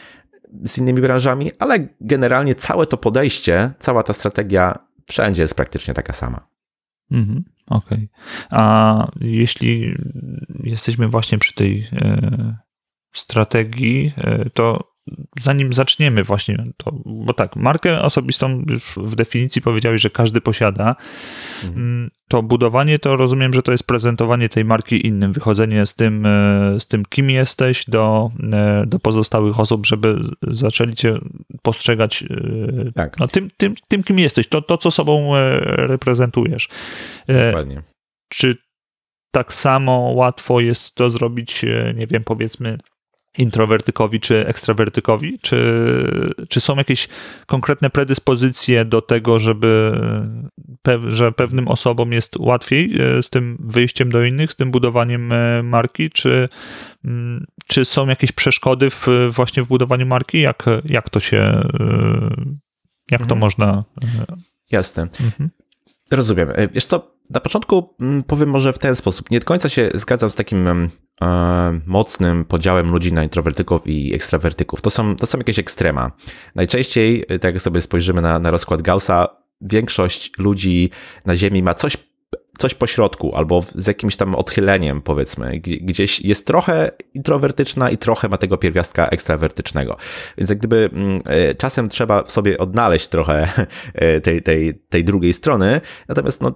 z 0.65 0.79
innymi 0.79 1.01
branżami, 1.01 1.53
ale 1.59 1.89
generalnie 2.01 2.55
całe 2.55 2.87
to 2.87 2.97
podejście, 2.97 3.71
cała 3.79 4.03
ta 4.03 4.13
strategia 4.13 4.79
wszędzie 5.07 5.43
jest 5.43 5.55
praktycznie 5.55 5.95
taka 5.95 6.13
sama. 6.13 6.56
Mhm, 7.11 7.45
Okej. 7.67 8.09
Okay. 8.09 8.09
A 8.51 9.11
jeśli 9.21 9.95
jesteśmy 10.65 11.09
właśnie 11.09 11.39
przy 11.39 11.55
tej 11.55 11.89
e, 11.93 12.57
strategii, 13.13 14.13
e, 14.17 14.51
to 14.51 14.96
zanim 15.41 15.73
zaczniemy 15.73 16.25
właśnie 16.25 16.65
to, 16.77 16.93
bo 17.05 17.33
tak, 17.33 17.57
markę 17.57 18.03
osobistą 18.03 18.65
już 18.69 18.99
w 19.03 19.15
definicji 19.15 19.63
powiedziałeś, 19.63 20.01
że 20.01 20.11
każdy 20.11 20.41
posiada, 20.41 20.97
mhm. 21.65 21.85
Mm, 21.85 22.11
to 22.29 22.43
budowanie 22.43 22.99
to 22.99 23.17
rozumiem, 23.17 23.53
że 23.53 23.63
to 23.63 23.73
jest 23.73 23.85
prezentowanie 23.85 24.49
tej 24.49 24.65
marki 24.65 25.07
innym, 25.07 25.33
wychodzenie 25.33 25.87
z 25.87 25.95
tym, 25.95 26.27
e, 26.27 26.81
z 26.81 26.87
tym 26.87 27.05
kim 27.05 27.31
jesteś 27.31 27.85
do, 27.89 28.31
e, 28.53 28.85
do 28.87 28.99
pozostałych 28.99 29.61
osób, 29.61 29.87
żeby 29.87 30.21
zaczęli 30.43 30.95
cię 30.95 31.19
postrzegać 31.63 32.23
e, 32.23 32.93
tak. 32.95 33.19
no, 33.19 33.29
tym, 33.29 33.51
tym, 33.57 33.75
tym, 33.89 34.03
kim 34.03 34.19
jesteś, 34.19 34.49
to, 34.49 34.63
to 34.63 34.79
co 34.79 34.91
sobą 34.91 35.33
reprezentujesz. 35.67 36.69
Dokładnie. 37.29 37.83
Czy 38.29 38.57
tak 39.31 39.53
samo 39.53 39.93
łatwo 40.15 40.61
jest 40.61 40.95
to 40.95 41.11
zrobić, 41.11 41.65
nie 41.95 42.07
wiem, 42.07 42.25
powiedzmy 42.25 42.79
introwertykowi 43.39 44.21
czy 44.21 44.47
ekstrawertykowi? 44.47 45.39
Czy, 45.43 45.59
czy 46.49 46.61
są 46.61 46.77
jakieś 46.77 47.09
konkretne 47.47 47.91
predyspozycje 47.91 48.85
do 48.85 49.03
tego, 49.03 49.39
żeby, 49.39 49.93
że 51.09 51.33
pewnym 51.33 51.69
osobom 51.69 52.13
jest 52.13 52.37
łatwiej 52.37 53.01
e, 53.01 53.23
z 53.23 53.31
tym 53.31 53.57
wyjściem 53.61 54.11
do 54.11 54.25
innych, 54.25 54.53
z 54.53 54.57
tym 54.57 54.71
budowaniem 54.71 55.33
e, 55.33 55.63
marki? 55.63 56.11
Czy, 56.11 56.49
mm, 57.05 57.47
czy 57.67 57.85
są 57.85 58.07
jakieś 58.07 58.33
przeszkody 58.33 58.91
w, 58.91 59.07
właśnie 59.31 59.63
w 59.63 59.69
budowaniu 59.69 60.07
marki? 60.07 60.41
Jak, 60.41 60.65
jak 60.85 61.11
to 61.11 61.21
się, 61.21 61.39
e, 61.39 61.63
jak 63.11 63.21
to 63.21 63.35
mhm. 63.35 63.41
można... 63.41 63.85
Jasne. 64.71 65.03
Mhm. 65.03 65.51
Rozumiem. 66.11 66.49
Wiesz 66.73 66.87
co, 66.87 67.16
na 67.31 67.41
początku 67.41 67.95
mm, 68.01 68.23
powiem 68.23 68.49
może 68.49 68.73
w 68.73 68.79
ten 68.79 68.97
sposób. 68.97 69.31
Nie 69.31 69.39
do 69.39 69.47
końca 69.47 69.69
się 69.69 69.91
zgadzam 69.95 70.31
z 70.31 70.37
takim 70.37 70.69
e, 70.69 70.89
mocnym 71.87 72.45
podziałem 72.45 72.93
ludzi 72.93 73.13
na 73.13 73.23
introwertyków 73.23 73.87
i 73.87 74.15
ekstrawertyków. 74.15 74.83
To 74.83 74.91
są, 74.91 75.17
to 75.17 75.27
są 75.27 75.39
jakieś 75.39 75.59
ekstrema. 75.59 76.13
Najczęściej, 76.55 77.25
tak 77.41 77.55
jak 77.55 77.61
sobie 77.61 77.81
spojrzymy 77.81 78.23
na, 78.23 78.39
na 78.39 78.51
rozkład 78.51 78.83
Gaussa, 78.83 79.29
większość 79.61 80.33
ludzi 80.39 80.91
na 81.27 81.37
Ziemi 81.37 81.63
ma 81.63 81.75
coś 81.75 81.97
coś 82.59 82.75
po 82.75 82.87
środku, 82.87 83.35
albo 83.35 83.61
z 83.75 83.87
jakimś 83.87 84.17
tam 84.17 84.35
odchyleniem, 84.35 85.03
powiedzmy. 85.03 85.61
Gdzieś 85.61 86.21
jest 86.21 86.47
trochę 86.47 86.91
introwertyczna 87.15 87.91
i 87.91 87.99
trochę 87.99 88.29
ma 88.29 88.37
tego 88.37 88.59
pierwiastka 88.59 89.09
ekstrawertycznego. 89.09 89.97
Więc 90.39 90.51
jak 90.51 90.59
gdyby 90.59 90.91
mm, 90.93 91.23
e, 91.25 91.55
czasem 91.55 91.89
trzeba 91.89 92.23
w 92.23 92.31
sobie 92.31 92.59
odnaleźć 92.59 93.09
trochę 93.09 93.49
e, 93.95 94.21
tej, 94.21 94.43
tej, 94.43 94.75
tej 94.89 95.05
drugiej 95.05 95.33
strony, 95.33 95.81
natomiast 96.09 96.43
no, 96.43 96.53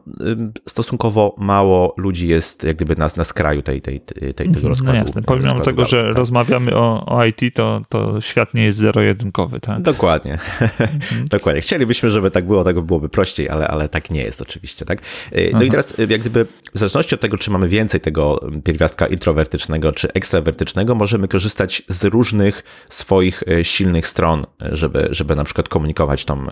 stosunkowo 0.69 1.35
mało 1.39 1.95
ludzi 1.97 2.29
jest 2.29 2.65
jak 2.65 2.77
gdyby 2.77 2.97
na, 2.97 3.09
na 3.17 3.25
skraju 3.25 3.63
tej, 3.63 3.81
tej, 3.81 4.01
tej, 4.01 4.35
tego 4.35 4.49
mhm. 4.51 4.67
rozkładu. 4.67 4.93
No 4.93 4.99
jasne, 4.99 5.23
pomimo 5.23 5.61
tego, 5.61 5.87
że 5.87 6.03
tak. 6.03 6.17
rozmawiamy 6.17 6.77
o, 6.77 7.07
o 7.07 7.25
IT, 7.25 7.41
to, 7.55 7.83
to 7.89 8.21
świat 8.21 8.55
nie 8.55 8.65
jest 8.65 8.79
zero-jedynkowy, 8.79 9.61
tak? 9.61 9.83
Dokładnie. 9.83 10.39
Mhm. 10.81 11.25
Dokładnie. 11.29 11.61
Chcielibyśmy, 11.61 12.11
żeby 12.11 12.31
tak 12.31 12.47
było, 12.47 12.65
tego 12.65 12.83
byłoby 12.83 13.09
prościej, 13.09 13.49
ale, 13.49 13.69
ale 13.69 13.89
tak 13.89 14.11
nie 14.11 14.23
jest 14.23 14.43
oczywiście, 14.43 14.85
tak? 14.85 15.03
No 15.33 15.39
Aha. 15.55 15.65
i 15.65 15.71
teraz 15.71 15.90
jak 15.99 16.21
gdyby 16.21 16.47
w 16.75 16.79
zależności 16.79 17.15
od 17.15 17.21
tego, 17.21 17.39
czy 17.39 17.51
mamy 17.51 17.69
więcej 17.69 18.01
tego 18.01 18.51
pierwiastka 18.65 19.07
introwertycznego 19.07 19.93
czy 19.93 20.13
ekstrawertycznego, 20.13 20.95
możemy 20.95 21.29
korzystać 21.29 21.83
z 21.89 22.05
różnych 22.05 22.63
swoich 22.91 23.43
e, 23.49 23.65
silnych 23.65 24.07
stron, 24.07 24.47
żeby, 24.61 25.09
żeby 25.11 25.37
na 25.37 25.45
przykład 25.45 25.69
komunikować 25.69 26.25
tą, 26.25 26.47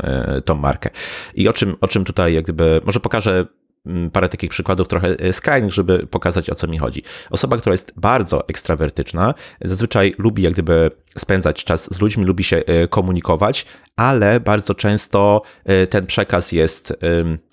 tą 0.44 0.55
markę. 0.55 0.90
I 1.35 1.48
o 1.48 1.53
czym, 1.53 1.77
o 1.81 1.88
czym 1.88 2.05
tutaj 2.05 2.35
jak 2.35 2.44
gdyby, 2.44 2.81
może 2.85 3.01
pokażę 3.01 3.46
Mm, 3.48 3.67
parę 4.12 4.29
takich 4.29 4.51
przykładów 4.51 4.88
trochę 4.88 5.09
e, 5.09 5.33
skrajnych, 5.33 5.72
żeby 5.72 6.07
pokazać 6.07 6.51
o 6.51 6.55
co 6.55 6.66
mi 6.66 6.79
chodzi. 6.79 7.03
Osoba, 7.31 7.57
która 7.57 7.74
jest 7.74 7.92
bardzo 7.96 8.48
ekstrawertyczna, 8.48 9.35
zazwyczaj 9.61 10.14
lubi 10.18 10.42
jak 10.42 10.53
gdyby 10.53 10.90
spędzać 11.18 11.64
czas 11.64 11.94
z 11.94 12.01
ludźmi, 12.01 12.24
lubi 12.24 12.44
się 12.44 12.57
e, 12.57 12.88
komunikować, 12.88 13.66
ale 13.96 14.40
bardzo 14.40 14.74
często 14.74 15.42
e, 15.64 15.87
ten 15.87 16.07
przekaz 16.07 16.53
jest 16.53 16.94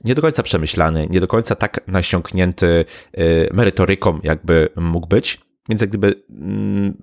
nie 0.04 0.16
do 0.16 0.22
końca 0.22 0.44
przemyślany, 0.44 1.08
nie 1.10 1.20
do 1.20 1.28
końca 1.28 1.56
tak 1.56 1.80
nasiąknięty 1.88 2.86
merytoryką, 3.54 4.20
jakby 4.24 4.70
mógł 4.76 5.08
być. 5.08 5.42
Więc 5.70 5.82
jak 5.82 5.90
gdyby 5.90 6.14
mm, 6.30 6.94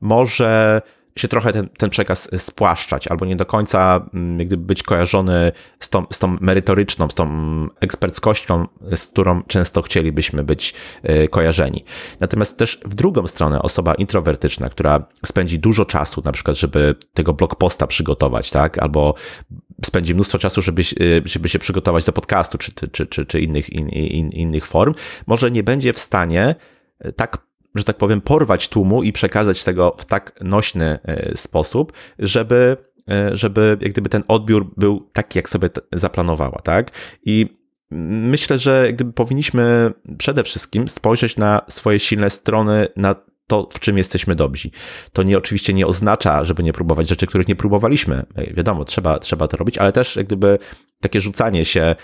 może 0.00 0.80
się 1.18 1.28
trochę 1.28 1.52
ten, 1.52 1.68
ten 1.68 1.90
przekaz 1.90 2.28
spłaszczać, 2.36 3.08
albo 3.08 3.26
nie 3.26 3.36
do 3.36 3.46
końca 3.46 4.08
mm, 4.14 4.40
jak 4.40 4.56
być 4.56 4.82
kojarzony 4.82 5.52
z 5.78 5.88
tą, 5.88 6.06
z 6.12 6.18
tą 6.18 6.36
merytoryczną, 6.40 7.08
z 7.10 7.14
tą 7.14 7.28
eksperckością, 7.80 8.66
z 8.94 9.06
którą 9.06 9.42
często 9.42 9.82
chcielibyśmy 9.82 10.42
być 10.42 10.74
e, 11.02 11.28
kojarzeni. 11.28 11.84
Natomiast 12.20 12.58
też 12.58 12.80
w 12.84 12.94
drugą 12.94 13.26
stronę 13.26 13.62
osoba 13.62 13.94
introwertyczna, 13.94 14.68
która 14.68 15.06
spędzi 15.26 15.58
dużo 15.58 15.84
czasu, 15.84 16.22
na 16.24 16.32
przykład, 16.32 16.56
żeby 16.56 16.94
tego 17.14 17.32
blog 17.32 17.56
posta 17.56 17.86
przygotować, 17.86 18.50
tak, 18.50 18.78
albo 18.78 19.14
spędzi 19.84 20.14
mnóstwo 20.14 20.38
czasu, 20.38 20.62
żeby, 20.62 20.82
e, 20.82 20.84
żeby 21.24 21.48
się 21.48 21.58
przygotować 21.58 22.04
do 22.04 22.12
podcastu, 22.12 22.58
czy, 22.58 22.72
czy, 22.72 23.06
czy, 23.06 23.26
czy 23.26 23.40
innych, 23.40 23.70
in, 23.70 23.88
in, 23.88 24.30
innych 24.30 24.66
form, 24.66 24.94
może 25.26 25.50
nie 25.50 25.62
będzie 25.62 25.92
w 25.92 25.98
stanie 25.98 26.54
tak 27.16 27.38
że 27.74 27.84
tak 27.84 27.96
powiem, 27.96 28.20
porwać 28.20 28.68
tłumu 28.68 29.02
i 29.02 29.12
przekazać 29.12 29.64
tego 29.64 29.96
w 29.98 30.04
tak 30.04 30.40
nośny 30.40 30.98
e, 31.02 31.36
sposób, 31.36 31.92
żeby, 32.18 32.76
e, 33.10 33.36
żeby 33.36 33.76
jak 33.80 33.92
gdyby 33.92 34.08
ten 34.08 34.22
odbiór 34.28 34.74
był 34.76 35.10
taki, 35.12 35.38
jak 35.38 35.48
sobie 35.48 35.68
zaplanowała, 35.92 36.58
tak? 36.62 36.90
I 37.24 37.64
myślę, 37.90 38.58
że 38.58 38.92
gdyby 38.92 39.12
powinniśmy 39.12 39.92
przede 40.18 40.44
wszystkim 40.44 40.88
spojrzeć 40.88 41.36
na 41.36 41.60
swoje 41.68 41.98
silne 41.98 42.30
strony, 42.30 42.88
na 42.96 43.14
to, 43.46 43.68
w 43.72 43.80
czym 43.80 43.98
jesteśmy 43.98 44.34
dobrzy. 44.34 44.70
To 45.12 45.22
nie 45.22 45.38
oczywiście 45.38 45.74
nie 45.74 45.86
oznacza, 45.86 46.44
żeby 46.44 46.62
nie 46.62 46.72
próbować 46.72 47.08
rzeczy, 47.08 47.26
których 47.26 47.48
nie 47.48 47.56
próbowaliśmy. 47.56 48.24
E, 48.34 48.54
wiadomo, 48.54 48.84
trzeba, 48.84 49.18
trzeba 49.18 49.48
to 49.48 49.56
robić, 49.56 49.78
ale 49.78 49.92
też 49.92 50.16
jak 50.16 50.26
gdyby 50.26 50.58
takie 51.00 51.20
rzucanie 51.20 51.64
się 51.64 51.96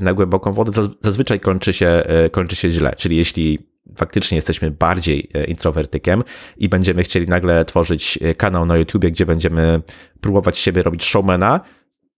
na 0.00 0.14
głęboką 0.14 0.52
wodę 0.52 0.88
zazwyczaj 1.00 1.40
kończy 1.40 1.72
się, 1.72 2.02
kończy 2.32 2.56
się 2.56 2.70
źle. 2.70 2.94
Czyli 2.96 3.16
jeśli 3.16 3.58
faktycznie 3.96 4.36
jesteśmy 4.36 4.70
bardziej 4.70 5.30
e, 5.34 5.44
introwertykiem 5.44 6.22
i 6.56 6.68
będziemy 6.68 7.02
chcieli 7.02 7.28
nagle 7.28 7.64
tworzyć 7.64 8.18
e, 8.22 8.34
kanał 8.34 8.66
na 8.66 8.76
YouTubie, 8.76 9.10
gdzie 9.10 9.26
będziemy 9.26 9.82
próbować 10.20 10.58
siebie 10.58 10.82
robić 10.82 11.04
showmana, 11.04 11.60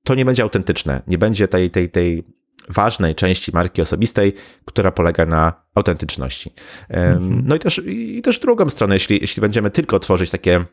to 0.05 0.15
nie 0.15 0.25
będzie 0.25 0.43
autentyczne. 0.43 1.03
Nie 1.07 1.19
będzie 1.19 1.49
tej, 1.49 1.71
tej, 1.71 1.91
tej 1.91 2.25
ważnej 2.69 3.15
części 3.15 3.53
marki 3.55 3.83
osobistej, 3.83 4.33
która 4.65 4.93
polega 4.93 5.27
na 5.27 5.53
autentyczności. 5.75 6.53
Mhm. 6.89 7.43
No 7.47 7.57
i 7.57 7.59
też, 7.59 7.83
i 7.87 8.23
też 8.23 8.39
drugą 8.39 8.69
stronę, 8.69 8.95
jeśli, 8.95 9.19
jeśli 9.21 9.41
będziemy 9.41 9.71
tylko 9.71 9.99
tworzyć 9.99 10.31
takie 10.31 10.65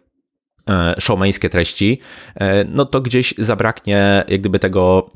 showmeńskie 0.99 1.49
treści, 1.49 1.99
e, 2.35 2.63
no 2.63 2.85
to 2.85 3.01
gdzieś 3.01 3.33
zabraknie 3.37 4.23
jak 4.27 4.41
gdyby 4.41 4.59
tego, 4.59 5.11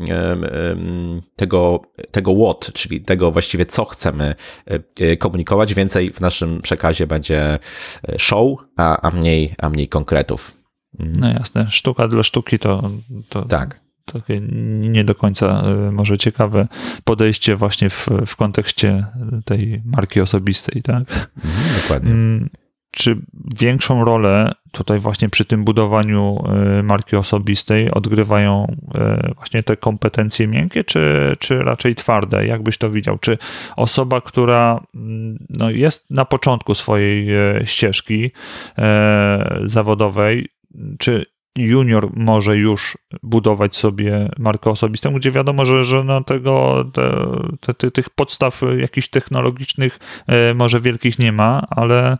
tego, 1.35 1.81
tego 2.11 2.33
what, 2.35 2.73
czyli 2.73 3.01
tego 3.01 3.31
właściwie 3.31 3.65
co 3.65 3.85
chcemy 3.85 4.35
e, 4.99 5.17
komunikować. 5.17 5.73
Więcej 5.73 6.13
w 6.13 6.21
naszym 6.21 6.61
przekazie 6.61 7.07
będzie 7.07 7.59
show, 8.17 8.57
a, 8.77 9.01
a, 9.01 9.11
mniej, 9.11 9.55
a 9.57 9.69
mniej 9.69 9.87
konkretów. 9.87 10.53
No 10.99 11.27
jasne, 11.27 11.67
sztuka 11.69 12.07
dla 12.07 12.23
sztuki 12.23 12.59
to, 12.59 12.89
to 13.29 13.41
tak. 13.41 13.79
takie 14.05 14.41
nie 14.79 15.03
do 15.03 15.15
końca 15.15 15.63
może 15.91 16.17
ciekawe 16.17 16.67
podejście 17.03 17.55
właśnie 17.55 17.89
w, 17.89 18.07
w 18.25 18.35
kontekście 18.35 19.05
tej 19.45 19.81
marki 19.85 20.21
osobistej, 20.21 20.81
tak? 20.81 21.29
Mhm, 21.43 21.81
dokładnie. 21.81 22.11
Czy 22.91 23.17
większą 23.60 24.06
rolę 24.06 24.51
tutaj 24.71 24.99
właśnie 24.99 25.30
przy 25.30 25.45
tym 25.45 25.63
budowaniu 25.63 26.43
e, 26.45 26.84
marki 26.84 27.15
osobistej 27.15 27.91
odgrywają 27.91 28.75
e, 28.95 29.32
właśnie 29.36 29.63
te 29.63 29.77
kompetencje 29.77 30.47
miękkie, 30.47 30.84
czy, 30.84 31.36
czy 31.39 31.60
raczej 31.60 31.95
twarde? 31.95 32.47
Jak 32.47 32.63
byś 32.63 32.77
to 32.77 32.89
widział? 32.89 33.17
Czy 33.17 33.38
osoba, 33.75 34.21
która 34.21 34.84
mm, 34.95 35.45
no, 35.49 35.69
jest 35.69 36.10
na 36.10 36.25
początku 36.25 36.75
swojej 36.75 37.36
e, 37.36 37.65
ścieżki 37.65 38.32
zawodowej, 39.63 40.47
czy 40.99 41.25
junior 41.57 42.09
może 42.13 42.57
już 42.57 42.97
budować 43.23 43.75
sobie 43.75 44.29
markę 44.37 44.69
osobistą, 44.69 45.13
gdzie 45.13 45.31
wiadomo, 45.31 45.65
że, 45.65 45.83
że 45.83 46.03
no 46.03 46.23
tego, 46.23 46.85
te, 47.61 47.73
te, 47.73 47.91
tych 47.91 48.09
podstaw 48.09 48.61
jakichś 48.77 49.09
technologicznych 49.09 49.99
e, 50.27 50.53
może 50.53 50.79
wielkich 50.79 51.19
nie 51.19 51.31
ma, 51.31 51.67
ale 51.69 52.17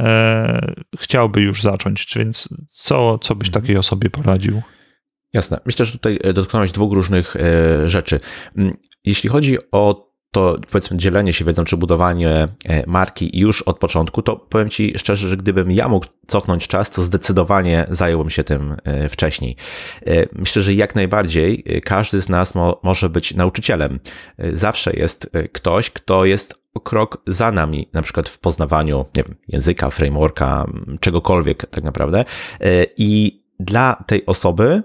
e, 0.00 0.74
chciałby 0.98 1.40
już 1.40 1.62
zacząć, 1.62 2.14
więc 2.16 2.48
co, 2.68 3.18
co 3.18 3.34
byś 3.34 3.48
mhm. 3.48 3.62
takiej 3.62 3.76
osobie 3.76 4.10
poradził? 4.10 4.62
Jasne. 5.32 5.60
Myślę, 5.66 5.84
że 5.84 5.92
tutaj 5.92 6.18
dotknąłeś 6.34 6.72
dwóch 6.72 6.92
różnych 6.92 7.36
e, 7.36 7.88
rzeczy. 7.88 8.20
Mm, 8.56 8.76
jeśli 9.04 9.30
chodzi 9.30 9.58
o 9.72 10.09
to 10.30 10.58
powiedzmy 10.70 10.98
dzielenie 10.98 11.32
się 11.32 11.44
wiedzą 11.44 11.64
czy 11.64 11.76
budowanie 11.76 12.48
e, 12.68 12.86
marki 12.86 13.38
już 13.38 13.62
od 13.62 13.78
początku, 13.78 14.22
to 14.22 14.36
powiem 14.36 14.70
Ci 14.70 14.98
szczerze, 14.98 15.28
że 15.28 15.36
gdybym 15.36 15.70
ja 15.70 15.88
mógł 15.88 16.06
cofnąć 16.26 16.68
czas, 16.68 16.90
to 16.90 17.02
zdecydowanie 17.02 17.86
zająłbym 17.90 18.30
się 18.30 18.44
tym 18.44 18.76
e, 18.84 19.08
wcześniej. 19.08 19.56
E, 20.06 20.26
myślę, 20.32 20.62
że 20.62 20.74
jak 20.74 20.94
najbardziej 20.94 21.64
każdy 21.84 22.22
z 22.22 22.28
nas 22.28 22.54
mo 22.54 22.80
może 22.82 23.08
być 23.08 23.34
nauczycielem. 23.34 24.00
Zawsze 24.54 24.92
jest 24.92 25.30
ktoś, 25.52 25.90
kto 25.90 26.24
jest 26.24 26.54
krok 26.84 27.22
za 27.26 27.52
nami, 27.52 27.88
na 27.92 28.02
przykład 28.02 28.28
w 28.28 28.38
poznawaniu 28.38 29.04
nie 29.16 29.22
wiem, 29.22 29.36
języka, 29.48 29.90
frameworka, 29.90 30.66
czegokolwiek 31.00 31.66
tak 31.70 31.84
naprawdę. 31.84 32.24
I 32.96 33.42
dla 33.60 34.04
tej 34.06 34.26
osoby 34.26 34.82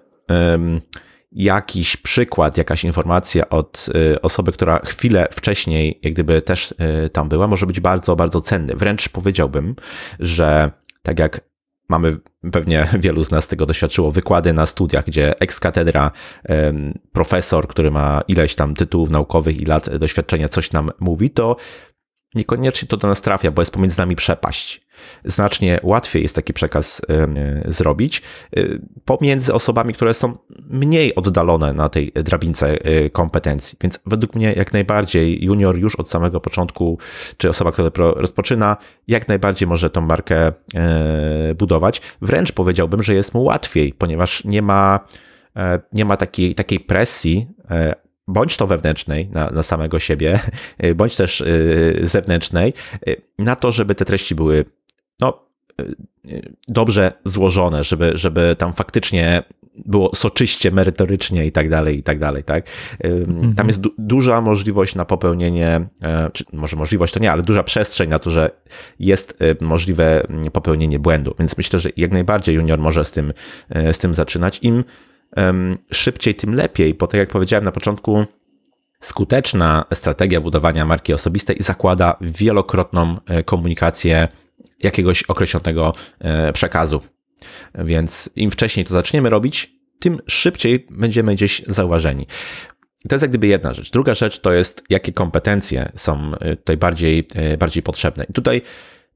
jakiś 1.35 1.97
przykład, 1.97 2.57
jakaś 2.57 2.83
informacja 2.83 3.49
od 3.49 3.85
y, 4.13 4.21
osoby, 4.21 4.51
która 4.51 4.79
chwilę 4.85 5.27
wcześniej, 5.31 5.99
jak 6.03 6.13
gdyby 6.13 6.41
też 6.41 6.71
y, 7.05 7.09
tam 7.09 7.29
była, 7.29 7.47
może 7.47 7.65
być 7.65 7.79
bardzo, 7.79 8.15
bardzo 8.15 8.41
cenny. 8.41 8.75
Wręcz 8.75 9.09
powiedziałbym, 9.09 9.75
że 10.19 10.71
tak 11.01 11.19
jak 11.19 11.41
mamy 11.89 12.17
pewnie 12.51 12.87
wielu 12.99 13.23
z 13.23 13.31
nas 13.31 13.47
tego 13.47 13.65
doświadczyło, 13.65 14.11
wykłady 14.11 14.53
na 14.53 14.65
studiach, 14.65 15.05
gdzie 15.05 15.39
ex-katedra, 15.39 16.11
profesor, 17.11 17.67
który 17.67 17.91
ma 17.91 18.21
ileś 18.27 18.55
tam 18.55 18.75
tytułów 18.75 19.09
naukowych 19.09 19.61
i 19.61 19.65
lat 19.65 19.97
doświadczenia 19.97 20.49
coś 20.49 20.71
nam 20.71 20.89
mówi, 20.99 21.29
to 21.29 21.55
niekoniecznie 22.35 22.87
to 22.87 22.97
do 22.97 23.07
nas 23.07 23.21
trafia, 23.21 23.51
bo 23.51 23.61
jest 23.61 23.71
pomiędzy 23.71 23.97
nami 23.97 24.15
przepaść. 24.15 24.84
Znacznie 25.23 25.79
łatwiej 25.83 26.23
jest 26.23 26.35
taki 26.35 26.53
przekaz 26.53 27.01
zrobić 27.65 28.21
y, 28.57 28.81
pomiędzy 29.05 29.53
osobami, 29.53 29.93
które 29.93 30.13
są 30.13 30.37
mniej 30.69 31.15
oddalone 31.15 31.73
na 31.73 31.89
tej 31.89 32.11
drabince 32.11 32.87
y, 32.87 33.09
kompetencji. 33.09 33.77
Więc 33.81 33.99
według 34.05 34.35
mnie 34.35 34.53
jak 34.53 34.73
najbardziej 34.73 35.43
junior 35.43 35.77
już 35.77 35.95
od 35.95 36.09
samego 36.09 36.41
początku, 36.41 36.99
czy 37.37 37.49
osoba, 37.49 37.71
która 37.71 37.89
rozpoczyna, 37.97 38.77
jak 39.07 39.27
najbardziej 39.27 39.67
może 39.67 39.89
tą 39.89 40.01
markę 40.01 40.47
e, 40.47 40.53
budować. 41.55 42.01
Wręcz 42.21 42.51
powiedziałbym, 42.51 43.03
że 43.03 43.13
jest 43.13 43.33
mu 43.33 43.43
łatwiej, 43.43 43.93
ponieważ 43.93 44.43
nie 44.43 44.61
ma, 44.61 44.99
e, 45.55 45.79
nie 45.93 46.05
ma 46.05 46.17
takiej, 46.17 46.55
takiej 46.55 46.79
presji 46.79 47.47
e, 47.71 47.95
bądź 48.27 48.57
to 48.57 48.67
wewnętrznej 48.67 49.29
na, 49.29 49.49
na 49.49 49.63
samego 49.63 49.99
siebie, 49.99 50.39
bądź 50.95 51.15
też 51.15 51.43
zewnętrznej, 52.03 52.73
na 53.39 53.55
to, 53.55 53.71
żeby 53.71 53.95
te 53.95 54.05
treści 54.05 54.35
były 54.35 54.65
no, 55.21 55.45
dobrze 56.67 57.11
złożone, 57.25 57.83
żeby, 57.83 58.11
żeby 58.15 58.55
tam 58.57 58.73
faktycznie 58.73 59.43
było 59.85 60.15
soczyście, 60.15 60.71
merytorycznie 60.71 61.45
i 61.45 61.51
tak 61.51 61.69
dalej, 61.69 61.97
i 61.97 62.03
tak 62.03 62.19
dalej, 62.19 62.43
tak? 62.43 62.65
Mhm. 63.03 63.55
Tam 63.55 63.67
jest 63.67 63.81
du 63.81 63.89
duża 63.97 64.41
możliwość 64.41 64.95
na 64.95 65.05
popełnienie, 65.05 65.87
e, 66.01 66.29
czy 66.33 66.43
może 66.53 66.77
możliwość 66.77 67.13
to 67.13 67.19
nie, 67.19 67.31
ale 67.31 67.43
duża 67.43 67.63
przestrzeń 67.63 68.09
na 68.09 68.19
to, 68.19 68.31
że 68.31 68.51
jest 68.99 69.37
e, 69.41 69.65
możliwe 69.65 70.27
mm, 70.29 70.51
popełnienie 70.51 70.99
błędu, 70.99 71.35
więc 71.39 71.57
myślę, 71.57 71.79
że 71.79 71.89
jak 71.97 72.11
najbardziej 72.11 72.55
junior 72.55 72.79
może 72.79 73.05
z 73.05 73.11
tym, 73.11 73.33
e, 73.69 73.93
z 73.93 73.97
tym 73.97 74.13
zaczynać. 74.13 74.59
Im 74.61 74.83
szybciej, 75.91 76.35
tym 76.35 76.53
lepiej, 76.53 76.93
bo 76.93 77.07
tak 77.07 77.19
jak 77.19 77.29
powiedziałem 77.29 77.65
na 77.65 77.71
początku, 77.71 78.25
skuteczna 78.99 79.85
strategia 79.93 80.41
budowania 80.41 80.85
marki 80.85 81.13
osobistej 81.13 81.57
zakłada 81.59 82.17
wielokrotną 82.21 83.17
komunikację 83.45 84.27
jakiegoś 84.83 85.23
określonego 85.23 85.93
przekazu. 86.53 87.01
Więc 87.75 88.29
im 88.35 88.51
wcześniej 88.51 88.85
to 88.85 88.93
zaczniemy 88.93 89.29
robić, 89.29 89.75
tym 89.99 90.19
szybciej 90.27 90.87
będziemy 90.89 91.35
gdzieś 91.35 91.61
zauważeni. 91.67 92.27
To 93.09 93.15
jest 93.15 93.21
jak 93.21 93.31
gdyby 93.31 93.47
jedna 93.47 93.73
rzecz. 93.73 93.91
Druga 93.91 94.13
rzecz 94.13 94.39
to 94.39 94.53
jest, 94.53 94.83
jakie 94.89 95.13
kompetencje 95.13 95.91
są 95.95 96.31
y, 96.33 96.55
tutaj 96.55 96.77
bardziej, 96.77 97.27
y, 97.53 97.57
bardziej 97.57 97.83
potrzebne. 97.83 98.25
I 98.29 98.33
tutaj 98.33 98.61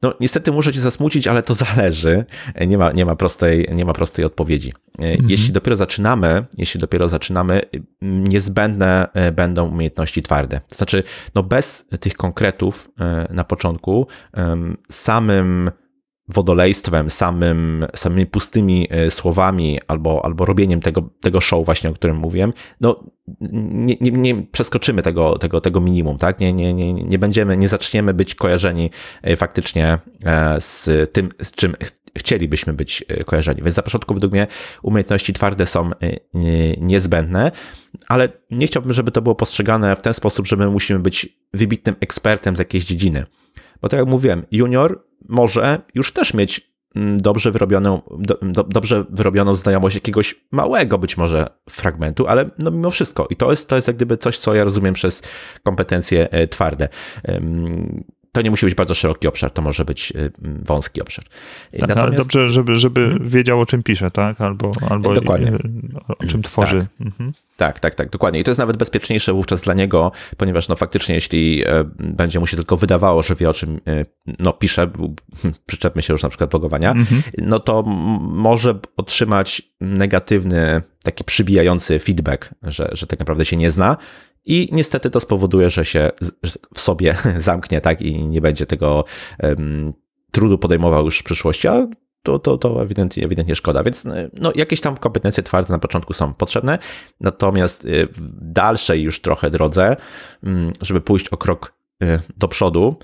no, 0.01 0.13
niestety 0.19 0.51
muszę 0.51 0.73
cię 0.73 0.81
zasmucić, 0.81 1.27
ale 1.27 1.43
to 1.43 1.53
zależy. 1.53 2.25
Nie 2.67 2.77
ma, 2.77 2.91
nie 2.91 3.05
ma, 3.05 3.15
prostej, 3.15 3.67
nie 3.73 3.85
ma 3.85 3.93
prostej 3.93 4.25
odpowiedzi. 4.25 4.69
Y, 4.69 5.03
mhm. 5.03 5.29
Jeśli 5.29 5.51
dopiero 5.51 5.75
zaczynamy, 5.75 6.45
jeśli 6.57 6.79
dopiero 6.79 7.09
zaczynamy, 7.09 7.61
niezbędne 8.01 9.07
będą 9.35 9.69
umiejętności 9.69 10.23
twarde. 10.23 10.61
To 10.69 10.75
znaczy, 10.75 11.03
no 11.35 11.43
bez 11.43 11.85
tych 11.99 12.13
konkretów 12.13 12.89
na 13.29 13.43
początku, 13.43 14.07
samym 14.91 15.71
wodolejstwem, 16.33 17.09
samym, 17.09 17.85
samymi 17.95 18.25
pustymi 18.25 18.87
e, 18.89 19.11
słowami 19.11 19.79
albo, 19.87 20.25
albo 20.25 20.45
robieniem 20.45 20.81
tego, 20.81 21.09
tego 21.21 21.41
show 21.41 21.65
właśnie, 21.65 21.89
o 21.89 21.93
którym 21.93 22.17
mówiłem, 22.17 22.53
no 22.81 23.03
nie, 23.41 23.97
nie, 24.01 24.11
nie 24.11 24.43
przeskoczymy 24.51 25.01
tego, 25.01 25.37
tego, 25.37 25.61
tego 25.61 25.81
minimum, 25.81 26.17
tak? 26.17 26.39
Nie, 26.39 26.53
nie, 26.53 26.73
nie, 26.73 26.93
nie 26.93 27.19
będziemy, 27.19 27.57
nie 27.57 27.67
zaczniemy 27.67 28.13
być 28.13 28.35
kojarzeni 28.35 28.89
e, 29.21 29.35
faktycznie 29.35 29.97
e, 30.25 30.61
z 30.61 30.89
tym, 31.11 31.29
z 31.41 31.51
czym 31.51 31.75
chcielibyśmy 32.17 32.73
być 32.73 33.05
kojarzeni. 33.25 33.61
Więc 33.61 33.75
za 33.75 33.83
początku 33.83 34.13
według 34.13 34.33
mnie 34.33 34.47
umiejętności 34.83 35.33
twarde 35.33 35.65
są 35.65 35.91
niezbędne, 36.77 37.51
ale 38.07 38.29
nie 38.51 38.67
chciałbym, 38.67 38.93
żeby 38.93 39.11
to 39.11 39.21
było 39.21 39.35
postrzegane 39.35 39.95
w 39.95 40.01
ten 40.01 40.13
sposób, 40.13 40.47
że 40.47 40.55
my 40.55 40.67
musimy 40.67 40.99
być 40.99 41.39
wybitnym 41.53 41.95
ekspertem 41.99 42.55
z 42.55 42.59
jakiejś 42.59 42.85
dziedziny. 42.85 43.25
Bo 43.81 43.89
tak 43.89 43.99
jak 43.99 44.09
mówiłem, 44.09 44.45
junior 44.51 45.08
może 45.29 45.81
już 45.95 46.13
też 46.13 46.33
mieć 46.33 46.71
mm, 46.95 47.17
dobrze 47.17 47.51
wyrobioną, 47.51 48.01
do, 48.19 48.39
do, 48.41 48.63
dobrze 48.63 49.05
wyrobioną 49.09 49.55
znajomość 49.55 49.95
jakiegoś 49.95 50.35
małego 50.51 50.97
być 50.97 51.17
może 51.17 51.47
fragmentu, 51.69 52.27
ale 52.27 52.49
no 52.59 52.71
mimo 52.71 52.89
wszystko. 52.89 53.27
I 53.29 53.35
to 53.35 53.51
jest, 53.51 53.69
to 53.69 53.75
jest 53.75 53.87
jak 53.87 53.95
gdyby 53.95 54.17
coś, 54.17 54.37
co 54.37 54.55
ja 54.55 54.63
rozumiem 54.63 54.93
przez 54.93 55.21
kompetencje 55.63 56.31
e, 56.31 56.47
twarde 56.47 56.89
to 58.31 58.41
nie 58.41 58.49
musi 58.49 58.65
być 58.65 58.75
bardzo 58.75 58.95
szeroki 58.95 59.27
obszar, 59.27 59.51
to 59.51 59.61
może 59.61 59.85
być 59.85 60.13
y, 60.15 60.31
wąski 60.41 61.01
obszar. 61.01 61.25
Tak, 61.25 61.81
Natomiast... 61.81 62.07
ale 62.07 62.17
dobrze, 62.17 62.47
żeby, 62.47 62.75
żeby 62.75 63.01
mhm. 63.01 63.29
wiedział, 63.29 63.61
o 63.61 63.65
czym 63.65 63.83
pisze, 63.83 64.11
tak? 64.11 64.41
Albo, 64.41 64.71
albo 64.89 65.13
dokładnie. 65.13 65.51
o 66.07 66.25
czym 66.25 66.41
tworzy. 66.41 66.87
Tak. 66.97 67.07
Mhm. 67.07 67.33
tak. 67.57 67.79
tak, 67.79 67.95
tak, 67.95 68.09
dokładnie. 68.09 68.39
I 68.39 68.43
to 68.43 68.51
jest 68.51 68.59
nawet 68.59 68.77
bezpieczniejsze 68.77 69.33
wówczas 69.33 69.61
dla 69.61 69.73
niego, 69.73 70.11
ponieważ 70.37 70.67
no 70.67 70.75
faktycznie, 70.75 71.15
jeśli 71.15 71.63
e, 71.67 71.83
będzie 71.99 72.39
mu 72.39 72.47
się 72.47 72.57
tylko 72.57 72.77
wydawało, 72.77 73.23
że 73.23 73.35
wie, 73.35 73.49
o 73.49 73.53
czym 73.53 73.79
e, 73.87 74.05
no, 74.39 74.53
pisze, 74.53 74.89
przyczepmy 75.67 76.01
się 76.01 76.13
już 76.13 76.23
na 76.23 76.29
przykład 76.29 76.49
blogowania, 76.49 76.91
mhm. 76.91 77.21
no 77.37 77.59
to 77.59 77.83
może 78.21 78.79
otrzymać 78.97 79.61
negatywny, 79.81 80.81
taki 81.03 81.23
przybijający 81.23 81.99
feedback, 81.99 82.49
że, 82.63 82.89
że 82.91 83.07
tak 83.07 83.19
naprawdę 83.19 83.45
się 83.45 83.57
nie 83.57 83.71
zna, 83.71 83.97
i 84.45 84.69
niestety 84.71 85.09
to 85.09 85.19
spowoduje, 85.19 85.69
że 85.69 85.85
się 85.85 86.09
w 86.73 86.79
sobie 86.79 87.15
zamknie, 87.37 87.81
tak, 87.81 88.01
i 88.01 88.27
nie 88.27 88.41
będzie 88.41 88.65
tego 88.65 89.05
um, 89.43 89.93
trudu 90.31 90.57
podejmował 90.57 91.05
już 91.05 91.19
w 91.19 91.23
przyszłości, 91.23 91.67
a 91.67 91.87
to, 92.23 92.39
to, 92.39 92.57
to 92.57 92.81
ewidentnie, 92.81 93.25
ewidentnie 93.25 93.55
szkoda. 93.55 93.83
Więc 93.83 94.07
no, 94.33 94.51
jakieś 94.55 94.81
tam 94.81 94.97
kompetencje 94.97 95.43
twarde 95.43 95.73
na 95.73 95.79
początku 95.79 96.13
są 96.13 96.33
potrzebne, 96.33 96.79
natomiast 97.19 97.85
y, 97.85 98.07
w 98.07 98.21
dalszej 98.41 99.01
już 99.01 99.21
trochę 99.21 99.49
drodze, 99.49 99.95
mm, 100.43 100.73
żeby 100.81 101.01
pójść 101.01 101.29
o 101.29 101.37
krok 101.37 101.73
y, 102.03 102.19
do 102.37 102.47
przodu, 102.47 102.95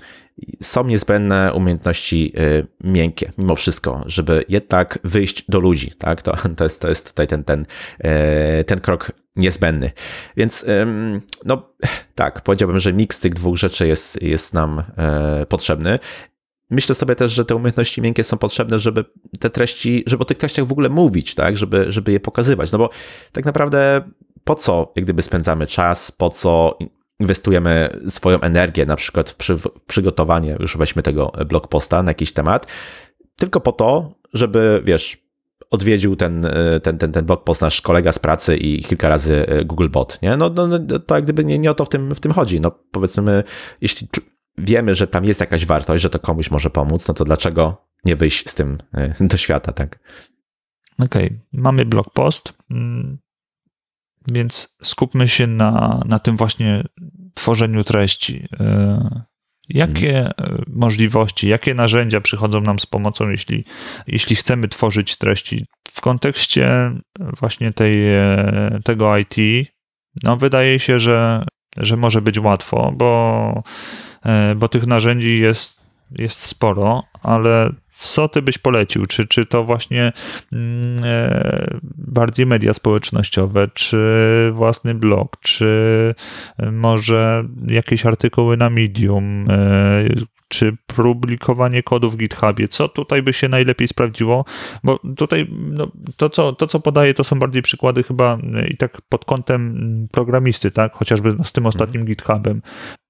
są 0.62 0.84
niezbędne 0.84 1.52
umiejętności 1.54 2.32
miękkie, 2.84 3.32
mimo 3.38 3.54
wszystko, 3.54 4.02
żeby 4.06 4.44
jednak 4.48 4.98
wyjść 5.04 5.44
do 5.48 5.60
ludzi, 5.60 5.90
tak? 5.98 6.22
To, 6.22 6.36
to, 6.56 6.64
jest, 6.64 6.80
to 6.80 6.88
jest 6.88 7.08
tutaj 7.08 7.26
ten, 7.26 7.44
ten, 7.44 7.66
ten 8.66 8.80
krok 8.80 9.12
niezbędny. 9.36 9.90
Więc 10.36 10.64
no 11.44 11.74
tak, 12.14 12.40
powiedziałbym, 12.40 12.78
że 12.78 12.92
miks 12.92 13.20
tych 13.20 13.34
dwóch 13.34 13.56
rzeczy 13.56 13.86
jest, 13.86 14.22
jest 14.22 14.54
nam 14.54 14.82
e, 14.96 15.46
potrzebny. 15.46 15.98
Myślę 16.70 16.94
sobie 16.94 17.14
też, 17.14 17.32
że 17.32 17.44
te 17.44 17.56
umiejętności 17.56 18.02
miękkie 18.02 18.24
są 18.24 18.38
potrzebne, 18.38 18.78
żeby 18.78 19.04
te 19.40 19.50
treści, 19.50 20.04
żeby 20.06 20.22
o 20.22 20.24
tych 20.24 20.38
treściach 20.38 20.66
w 20.66 20.72
ogóle 20.72 20.88
mówić, 20.88 21.34
tak, 21.34 21.56
żeby, 21.56 21.92
żeby 21.92 22.12
je 22.12 22.20
pokazywać. 22.20 22.72
No 22.72 22.78
bo 22.78 22.90
tak 23.32 23.44
naprawdę 23.44 24.02
po 24.44 24.54
co, 24.54 24.92
jak 24.96 25.04
gdyby 25.04 25.22
spędzamy 25.22 25.66
czas, 25.66 26.10
po 26.10 26.30
co 26.30 26.78
inwestujemy 27.20 27.88
swoją 28.08 28.40
energię, 28.40 28.86
na 28.86 28.96
przykład 28.96 29.30
w, 29.30 29.34
przy, 29.36 29.56
w 29.56 29.66
przygotowanie, 29.86 30.56
już 30.60 30.76
weźmy 30.76 31.02
tego 31.02 31.32
blog 31.48 31.68
posta 31.68 32.02
na 32.02 32.10
jakiś 32.10 32.32
temat, 32.32 32.66
tylko 33.36 33.60
po 33.60 33.72
to, 33.72 34.14
żeby, 34.32 34.82
wiesz, 34.84 35.25
odwiedził 35.70 36.16
ten, 36.16 36.46
e, 36.46 36.80
ten, 36.80 36.98
ten, 36.98 37.12
ten 37.12 37.24
blog 37.24 37.44
post 37.44 37.62
nasz 37.62 37.80
kolega 37.80 38.12
z 38.12 38.18
pracy 38.18 38.56
i 38.56 38.82
kilka 38.82 39.08
razy 39.08 39.46
e, 39.48 39.64
Google 39.64 39.88
Bot, 39.88 40.22
nie? 40.22 40.36
No, 40.36 40.50
no, 40.50 40.66
no 40.66 40.78
to 40.98 41.14
jak 41.14 41.24
gdyby 41.24 41.44
nie, 41.44 41.58
nie 41.58 41.70
o 41.70 41.74
to 41.74 41.84
w 41.84 41.88
tym, 41.88 42.14
w 42.14 42.20
tym 42.20 42.32
chodzi. 42.32 42.60
No 42.60 42.70
powiedzmy, 42.90 43.44
jeśli 43.80 44.08
wiemy, 44.58 44.94
że 44.94 45.06
tam 45.06 45.24
jest 45.24 45.40
jakaś 45.40 45.66
wartość, 45.66 46.02
że 46.02 46.10
to 46.10 46.18
komuś 46.18 46.50
może 46.50 46.70
pomóc, 46.70 47.08
no 47.08 47.14
to 47.14 47.24
dlaczego 47.24 47.86
nie 48.04 48.16
wyjść 48.16 48.48
z 48.48 48.54
tym 48.54 48.78
e, 48.94 49.14
do 49.28 49.36
świata, 49.36 49.72
tak? 49.72 49.98
Okej, 50.98 51.26
okay. 51.26 51.40
mamy 51.52 51.84
blog 51.84 52.10
post, 52.10 52.54
mm, 52.70 53.18
więc 54.32 54.76
skupmy 54.82 55.28
się 55.28 55.46
na, 55.46 56.02
na 56.06 56.18
tym 56.18 56.36
właśnie 56.36 56.84
tworzeniu 57.34 57.84
treści. 57.84 58.48
Jakie 59.68 60.18
mhm. 60.18 60.64
możliwości, 60.68 61.48
jakie 61.48 61.74
narzędzia 61.74 62.20
przychodzą 62.20 62.60
nam 62.60 62.78
z 62.78 62.86
pomocą, 62.86 63.28
jeśli, 63.28 63.64
jeśli 64.06 64.36
chcemy 64.36 64.68
tworzyć 64.68 65.16
treści 65.16 65.66
w 65.92 66.00
kontekście 66.00 66.92
właśnie 67.18 67.72
tej, 67.72 68.14
e, 68.14 68.80
tego 68.84 69.18
IT? 69.18 69.36
No, 70.22 70.36
wydaje 70.36 70.78
się, 70.78 70.98
że, 70.98 71.44
że 71.76 71.96
może 71.96 72.22
być 72.22 72.38
łatwo, 72.38 72.92
bo, 72.96 73.62
e, 74.24 74.54
bo 74.54 74.68
tych 74.68 74.86
narzędzi 74.86 75.38
jest, 75.38 75.80
jest 76.18 76.42
sporo, 76.42 77.02
ale 77.22 77.72
co 77.96 78.28
ty 78.28 78.42
byś 78.42 78.58
polecił? 78.58 79.06
Czy, 79.06 79.26
czy 79.26 79.46
to 79.46 79.64
właśnie 79.64 80.12
mm, 80.52 81.04
e, 81.04 81.78
bardziej 81.98 82.46
media 82.46 82.72
społecznościowe, 82.72 83.68
czy 83.74 83.98
własny 84.52 84.94
blog, 84.94 85.36
czy 85.40 86.14
może 86.72 87.44
jakieś 87.66 88.06
artykuły 88.06 88.56
na 88.56 88.70
Medium, 88.70 89.50
e, 89.50 90.08
czy 90.48 90.76
publikowanie 90.86 91.82
kodu 91.82 92.10
w 92.10 92.16
GitHubie, 92.16 92.68
co 92.68 92.88
tutaj 92.88 93.22
by 93.22 93.32
się 93.32 93.48
najlepiej 93.48 93.88
sprawdziło, 93.88 94.44
bo 94.84 95.00
tutaj 95.16 95.48
no, 95.50 95.92
to, 96.16 96.30
co, 96.30 96.52
to, 96.52 96.66
co 96.66 96.80
podaję, 96.80 97.14
to 97.14 97.24
są 97.24 97.38
bardziej 97.38 97.62
przykłady 97.62 98.02
chyba 98.02 98.38
e, 98.54 98.66
i 98.68 98.76
tak 98.76 99.00
pod 99.08 99.24
kątem 99.24 100.08
programisty, 100.12 100.70
tak, 100.70 100.92
chociażby 100.92 101.36
z 101.44 101.52
tym 101.52 101.66
ostatnim 101.66 102.00
mhm. 102.00 102.06
GitHubem, 102.06 102.62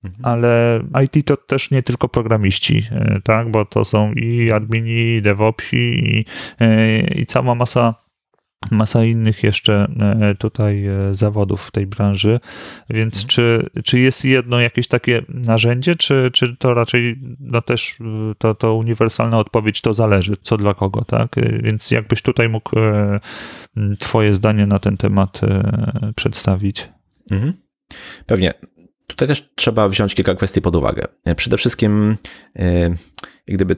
mhm. 0.04 0.24
ale 0.24 0.80
IT 1.04 1.26
to 1.26 1.36
też 1.36 1.70
nie 1.70 1.82
tylko 1.82 2.08
programiści, 2.08 2.82
e, 2.90 3.20
tak, 3.24 3.50
bo 3.50 3.64
to 3.64 3.84
są 3.84 4.12
i 4.12 4.50
admini, 4.52 5.16
i 5.16 5.22
DevOpsi, 5.22 5.76
i, 5.76 6.24
e, 6.60 7.00
i 7.00 7.26
cała 7.26 7.54
masa 7.54 8.05
masa 8.70 9.04
innych 9.04 9.42
jeszcze 9.42 9.88
e, 10.00 10.34
tutaj 10.34 10.86
e, 10.86 11.14
zawodów 11.14 11.62
w 11.62 11.70
tej 11.70 11.86
branży, 11.86 12.40
więc 12.90 13.14
mhm. 13.14 13.28
czy, 13.28 13.66
czy 13.84 13.98
jest 13.98 14.24
jedno 14.24 14.60
jakieś 14.60 14.88
takie 14.88 15.22
narzędzie, 15.28 15.94
czy, 15.94 16.30
czy 16.32 16.56
to 16.56 16.74
raczej 16.74 17.18
no 17.40 17.62
też 17.62 17.98
e, 18.00 18.34
to, 18.38 18.54
to 18.54 18.74
uniwersalna 18.74 19.38
odpowiedź 19.38 19.80
to 19.80 19.94
zależy, 19.94 20.34
co 20.42 20.56
dla 20.56 20.74
kogo, 20.74 21.04
tak? 21.04 21.34
Więc 21.62 21.90
jakbyś 21.90 22.22
tutaj 22.22 22.48
mógł 22.48 22.70
twoje 23.98 24.34
zdanie 24.34 24.66
na 24.66 24.78
ten 24.78 24.96
temat 24.96 25.40
przedstawić? 26.16 26.88
Mhm. 27.30 27.52
Pewnie. 28.26 28.52
Tutaj 29.06 29.28
też 29.28 29.50
trzeba 29.54 29.88
wziąć 29.88 30.14
kilka 30.14 30.34
kwestii 30.34 30.60
pod 30.62 30.76
uwagę. 30.76 31.06
Przede 31.36 31.56
wszystkim, 31.56 32.16
gdyby 33.46 33.76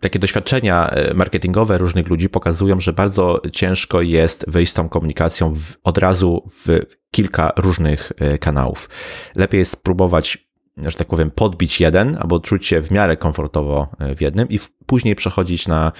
takie 0.00 0.18
doświadczenia 0.18 0.88
e, 0.88 1.14
marketingowe 1.14 1.78
różnych 1.78 2.08
ludzi 2.08 2.28
pokazują, 2.28 2.80
że 2.80 2.92
bardzo 2.92 3.40
ciężko 3.52 4.02
jest 4.02 4.44
wyjść 4.48 4.72
z 4.72 4.74
tą 4.74 4.88
komunikacją 4.88 5.52
w, 5.54 5.76
od 5.84 5.98
razu 5.98 6.42
w 6.64 6.78
kilka 7.10 7.52
różnych 7.56 8.12
e, 8.18 8.38
kanałów. 8.38 8.88
Lepiej 9.34 9.58
jest 9.58 9.72
spróbować 9.72 10.46
że 10.86 10.96
tak 10.96 11.06
powiem, 11.06 11.30
podbić 11.30 11.80
jeden, 11.80 12.16
albo 12.20 12.40
czuć 12.40 12.66
się 12.66 12.80
w 12.80 12.90
miarę 12.90 13.16
komfortowo 13.16 13.88
e, 13.98 14.14
w 14.14 14.20
jednym 14.20 14.48
i 14.48 14.60
później 14.86 15.16
przechodzić 15.16 15.68
na, 15.68 15.92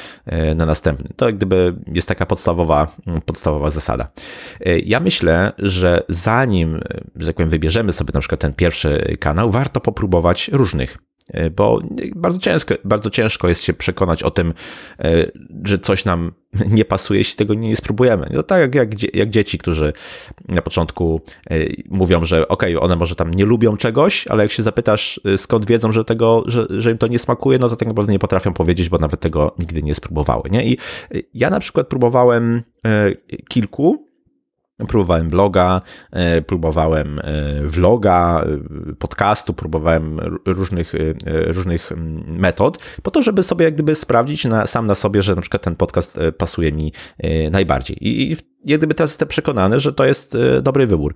na 0.57 0.67
następny. 0.67 1.09
To 1.17 1.27
jak 1.27 1.37
gdyby 1.37 1.75
jest 1.93 2.09
taka 2.09 2.27
podstawowa, 2.27 2.93
mm, 3.07 3.21
podstawowa 3.21 3.71
zasada. 3.71 4.09
Ja 4.85 5.01
myślę, 5.01 5.53
że 5.59 6.03
zanim, 6.09 6.81
że 7.17 7.27
tak 7.27 7.37
powiem, 7.37 7.51
wybierzemy 7.51 7.93
sobie 7.93 8.11
na 8.15 8.21
przykład 8.21 8.41
ten 8.41 8.55
pierwszy 8.55 9.17
kanał, 9.21 9.51
warto 9.51 9.81
popróbować 9.81 10.49
różnych 10.49 10.99
bo 11.57 11.81
bardzo 12.17 12.39
ciężko, 12.39 12.75
bardzo 12.85 13.11
ciężko 13.11 13.49
jest 13.49 13.63
się 13.63 13.73
przekonać 13.73 14.23
o 14.23 14.31
tym, 14.31 14.55
e, 14.99 15.31
że 15.65 15.79
coś 15.79 16.05
nam 16.05 16.33
nie 16.79 16.85
pasuje, 16.85 17.21
jeśli 17.21 17.37
tego 17.37 17.55
nie 17.55 17.77
spróbujemy. 17.77 18.31
To 18.35 18.43
tak 18.43 18.61
jak, 18.61 18.75
jak, 18.75 19.15
jak 19.17 19.31
dzieci, 19.31 19.59
którzy 19.59 19.93
na 20.49 20.63
początku 20.63 21.21
e, 21.51 21.57
mówią, 21.89 22.25
że 22.25 22.49
okej, 22.49 22.77
okay, 22.77 22.85
one 22.85 22.97
może 22.97 23.15
tam 23.15 23.35
nie 23.35 23.45
lubią 23.45 23.77
czegoś, 23.77 24.27
ale 24.27 24.43
jak 24.43 24.53
się 24.53 24.63
zapytasz, 24.63 25.21
skąd 25.37 25.67
wiedzą, 25.67 25.93
że, 25.93 26.05
tego, 26.05 26.43
że, 26.47 26.67
że 26.71 26.91
im 26.91 26.99
to 26.99 27.07
nie 27.07 27.19
smakuje, 27.19 27.59
no 27.59 27.69
to 27.69 27.77
tak 27.77 27.89
naprawdę 27.89 28.13
nie 28.13 28.19
potrafią 28.19 28.53
powiedzieć, 28.53 28.89
bo 28.89 28.99
nawet 28.99 29.21
tego 29.21 29.55
nigdy 29.59 29.83
nie 29.83 29.95
spróbowały. 29.95 30.51
Nie? 30.51 30.67
I 30.67 30.79
ja 31.35 31.51
na 31.51 31.61
przykład 31.61 31.87
próbowałem 31.87 32.63
kilku 33.49 34.06
Próbowałem 34.89 35.29
bloga, 35.29 35.81
e, 36.11 36.43
próbowałem 36.43 37.19
e, 37.19 37.23
vloga, 37.63 38.45
e, 38.91 38.95
podcastu, 38.95 39.55
próbowałem 39.55 40.21
różnych, 40.47 40.93
różnych 41.47 41.93
metod, 42.27 42.79
po 43.03 43.11
to, 43.11 43.23
żeby 43.23 43.43
sobie 43.43 43.65
jak 43.65 43.75
gdyby 43.75 43.95
sprawdzić 43.95 44.45
na, 44.45 44.67
sam 44.67 44.87
na 44.87 44.95
sobie, 44.95 45.23
że 45.23 45.35
na 45.35 45.41
przykład 45.41 45.63
ten 45.63 45.77
podcast 45.77 46.19
pasuje 46.39 46.73
mi 46.73 46.93
najbardziej. 47.51 48.09
I, 48.09 48.33
i 48.33 48.37
jak 48.65 48.81
gdyby 48.81 48.95
teraz 48.95 49.11
jestem 49.11 49.29
przekonany, 49.29 49.81
że 49.81 49.93
to 49.93 50.05
jest 50.05 50.37
dobry 50.63 50.87
wybór. 50.87 51.15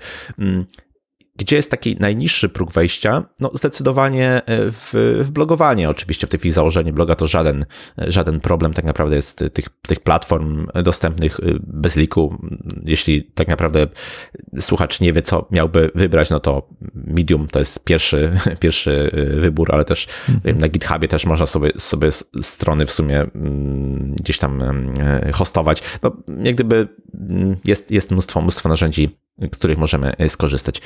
Gdzie 1.40 1.56
jest 1.56 1.70
taki 1.70 1.96
najniższy 2.00 2.48
próg 2.48 2.72
wejścia? 2.72 3.24
No 3.40 3.50
zdecydowanie 3.54 4.28
e, 4.28 4.42
w, 4.70 4.92
w 5.24 5.30
blogowanie. 5.30 5.90
Oczywiście 5.90 6.26
w 6.26 6.30
tej 6.30 6.38
chwili 6.38 6.52
założenie 6.52 6.92
bloga 6.92 7.14
to 7.14 7.26
żaden, 7.26 7.64
żaden 7.98 8.40
problem. 8.40 8.72
Tak 8.72 8.84
naprawdę 8.84 9.16
jest 9.16 9.44
tych, 9.52 9.68
tych 9.82 10.00
platform 10.00 10.66
dostępnych 10.82 11.40
e, 11.40 11.42
bez 11.62 11.96
liku. 11.96 12.36
Jeśli 12.84 13.22
tak 13.22 13.48
naprawdę 13.48 13.86
słuchacz 14.60 15.00
nie 15.00 15.12
wie, 15.12 15.22
co 15.22 15.48
miałby 15.50 15.90
wybrać, 15.94 16.30
no 16.30 16.40
to 16.40 16.68
Medium 16.94 17.46
to 17.48 17.58
jest 17.58 17.84
pierwszy, 17.84 18.32
pierwszy 18.60 19.10
e, 19.12 19.40
wybór, 19.40 19.74
ale 19.74 19.84
też 19.84 20.08
mhm. 20.28 20.58
na 20.58 20.68
GitHubie 20.68 21.08
też 21.08 21.26
można 21.26 21.46
sobie, 21.46 21.70
sobie 21.78 22.08
strony 22.40 22.86
w 22.86 22.90
sumie 22.90 23.20
mm, 23.20 24.14
gdzieś 24.14 24.38
tam 24.38 24.60
hostować. 25.32 25.82
No, 26.02 26.16
jak 26.42 26.54
gdyby 26.54 26.88
mm, 27.14 27.56
jest, 27.64 27.90
jest 27.90 28.10
mnóstwo, 28.10 28.40
mnóstwo 28.40 28.68
narzędzi 28.68 29.20
z 29.52 29.56
których 29.56 29.78
możemy 29.78 30.16
e, 30.16 30.28
skorzystać. 30.28 30.80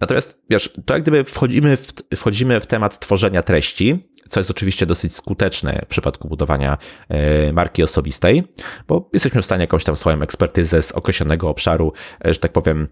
Natomiast 0.00 0.38
wiesz, 0.50 0.70
to 0.86 0.94
jak 0.94 1.02
gdyby 1.02 1.24
wchodzimy 1.24 1.76
w, 1.76 1.92
wchodzimy 2.16 2.60
w 2.60 2.66
temat 2.66 2.98
tworzenia 2.98 3.42
treści, 3.42 4.08
co 4.28 4.40
jest 4.40 4.50
oczywiście 4.50 4.86
dosyć 4.86 5.14
skuteczne 5.16 5.82
w 5.84 5.88
przypadku 5.88 6.28
budowania 6.28 6.78
e, 7.08 7.52
marki 7.52 7.82
osobistej, 7.82 8.42
bo 8.88 9.10
jesteśmy 9.12 9.42
w 9.42 9.44
stanie 9.44 9.60
jakąś 9.60 9.84
tam 9.84 9.96
swoją 9.96 10.22
ekspertyzę 10.22 10.82
z 10.82 10.92
określonego 10.92 11.48
obszaru, 11.48 11.92
e, 12.24 12.34
że 12.34 12.40
tak 12.40 12.52
powiem, 12.52 12.88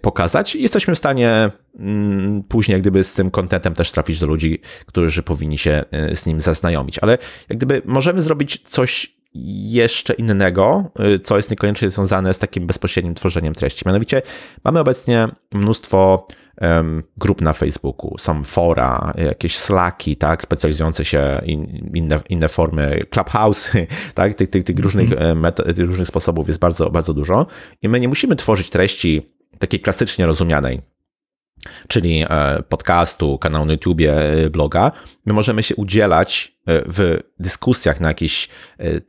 pokazać 0.00 0.56
i 0.56 0.62
jesteśmy 0.62 0.94
w 0.94 0.98
stanie 0.98 1.50
mm, 1.78 2.42
później 2.42 2.72
jak 2.72 2.82
gdyby 2.82 3.04
z 3.04 3.14
tym 3.14 3.30
kontentem 3.30 3.74
też 3.74 3.92
trafić 3.92 4.18
do 4.18 4.26
ludzi, 4.26 4.58
którzy 4.86 5.22
powinni 5.22 5.58
się 5.58 5.84
z 6.14 6.26
nim 6.26 6.40
zaznajomić. 6.40 6.98
Ale 6.98 7.18
jak 7.48 7.58
gdyby 7.58 7.82
możemy 7.84 8.22
zrobić 8.22 8.62
coś 8.64 9.19
jeszcze 9.34 10.14
innego, 10.14 10.90
y, 11.14 11.18
co 11.18 11.36
jest 11.36 11.50
niekoniecznie 11.50 11.90
związane 11.90 12.34
z 12.34 12.38
takim 12.38 12.66
bezpośrednim 12.66 13.14
tworzeniem 13.14 13.54
treści. 13.54 13.82
Mianowicie 13.86 14.22
mamy 14.64 14.80
obecnie 14.80 15.28
mnóstwo 15.52 16.26
um, 16.60 17.02
grup 17.16 17.40
na 17.40 17.52
Facebooku, 17.52 18.18
są 18.18 18.44
fora, 18.44 19.12
jakieś 19.16 19.56
slacki, 19.56 20.16
tak, 20.16 20.42
specjalizujące 20.42 21.04
się 21.04 21.40
in, 21.44 21.90
inne, 21.94 22.18
inne 22.28 22.48
formy, 22.48 23.04
clubhouse, 23.10 23.70
tak, 24.14 24.34
tych, 24.34 24.50
tych, 24.50 24.64
tych 24.64 24.78
różnych, 24.78 25.10
-hmm. 25.10 25.36
metod, 25.36 25.66
tych 25.66 25.86
różnych 25.86 26.08
sposobów 26.08 26.48
jest 26.48 26.60
bardzo, 26.60 26.90
bardzo 26.90 27.14
dużo 27.14 27.46
i 27.82 27.88
my 27.88 28.00
nie 28.00 28.08
musimy 28.08 28.36
tworzyć 28.36 28.70
treści 28.70 29.32
takiej 29.58 29.80
klasycznie 29.80 30.26
rozumianej, 30.26 30.82
czyli 31.88 32.24
e, 32.28 32.62
podcastu, 32.68 33.38
kanału 33.38 33.64
na 33.64 33.72
YouTubie, 33.72 34.32
e, 34.44 34.50
bloga, 34.50 34.92
my 35.26 35.32
możemy 35.32 35.62
się 35.62 35.76
udzielać 35.76 36.52
e, 36.59 36.59
w 36.86 37.20
dyskusjach 37.38 38.00
na 38.00 38.08
jakiś 38.08 38.48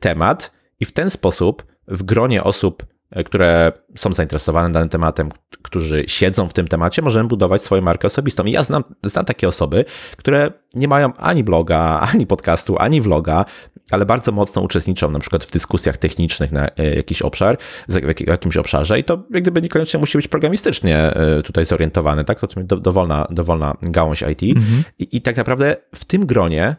temat 0.00 0.52
i 0.80 0.84
w 0.84 0.92
ten 0.92 1.10
sposób 1.10 1.64
w 1.88 2.02
gronie 2.02 2.44
osób, 2.44 2.86
które 3.24 3.72
są 3.96 4.12
zainteresowane 4.12 4.72
danym 4.72 4.88
tematem, 4.88 5.30
którzy 5.62 6.04
siedzą 6.06 6.48
w 6.48 6.52
tym 6.52 6.68
temacie, 6.68 7.02
możemy 7.02 7.28
budować 7.28 7.62
swoją 7.62 7.82
markę 7.82 8.06
osobistą. 8.06 8.44
I 8.44 8.52
ja 8.52 8.62
znam, 8.62 8.84
znam 9.04 9.24
takie 9.24 9.48
osoby, 9.48 9.84
które 10.16 10.50
nie 10.74 10.88
mają 10.88 11.14
ani 11.16 11.44
bloga, 11.44 11.78
ani 12.12 12.26
podcastu, 12.26 12.78
ani 12.78 13.00
vloga, 13.00 13.44
ale 13.90 14.06
bardzo 14.06 14.32
mocno 14.32 14.62
uczestniczą 14.62 15.10
na 15.10 15.18
przykład 15.18 15.44
w 15.44 15.50
dyskusjach 15.50 15.96
technicznych 15.96 16.52
na 16.52 16.68
e, 16.68 16.94
jakiś 16.94 17.22
obszar, 17.22 17.58
w 17.88 18.20
jakimś 18.26 18.56
obszarze 18.56 18.98
i 18.98 19.04
to 19.04 19.22
jak 19.30 19.42
gdyby 19.42 19.62
niekoniecznie 19.62 20.00
musi 20.00 20.18
być 20.18 20.28
programistycznie 20.28 20.98
e, 20.98 21.42
tutaj 21.42 21.64
zorientowany, 21.64 22.24
tak? 22.24 22.40
To 22.68 22.76
dowolna, 22.76 23.26
dowolna 23.30 23.76
gałąź 23.82 24.22
IT. 24.22 24.42
Mhm. 24.56 24.84
I, 24.98 25.16
I 25.16 25.20
tak 25.20 25.36
naprawdę 25.36 25.76
w 25.94 26.04
tym 26.04 26.26
gronie 26.26 26.76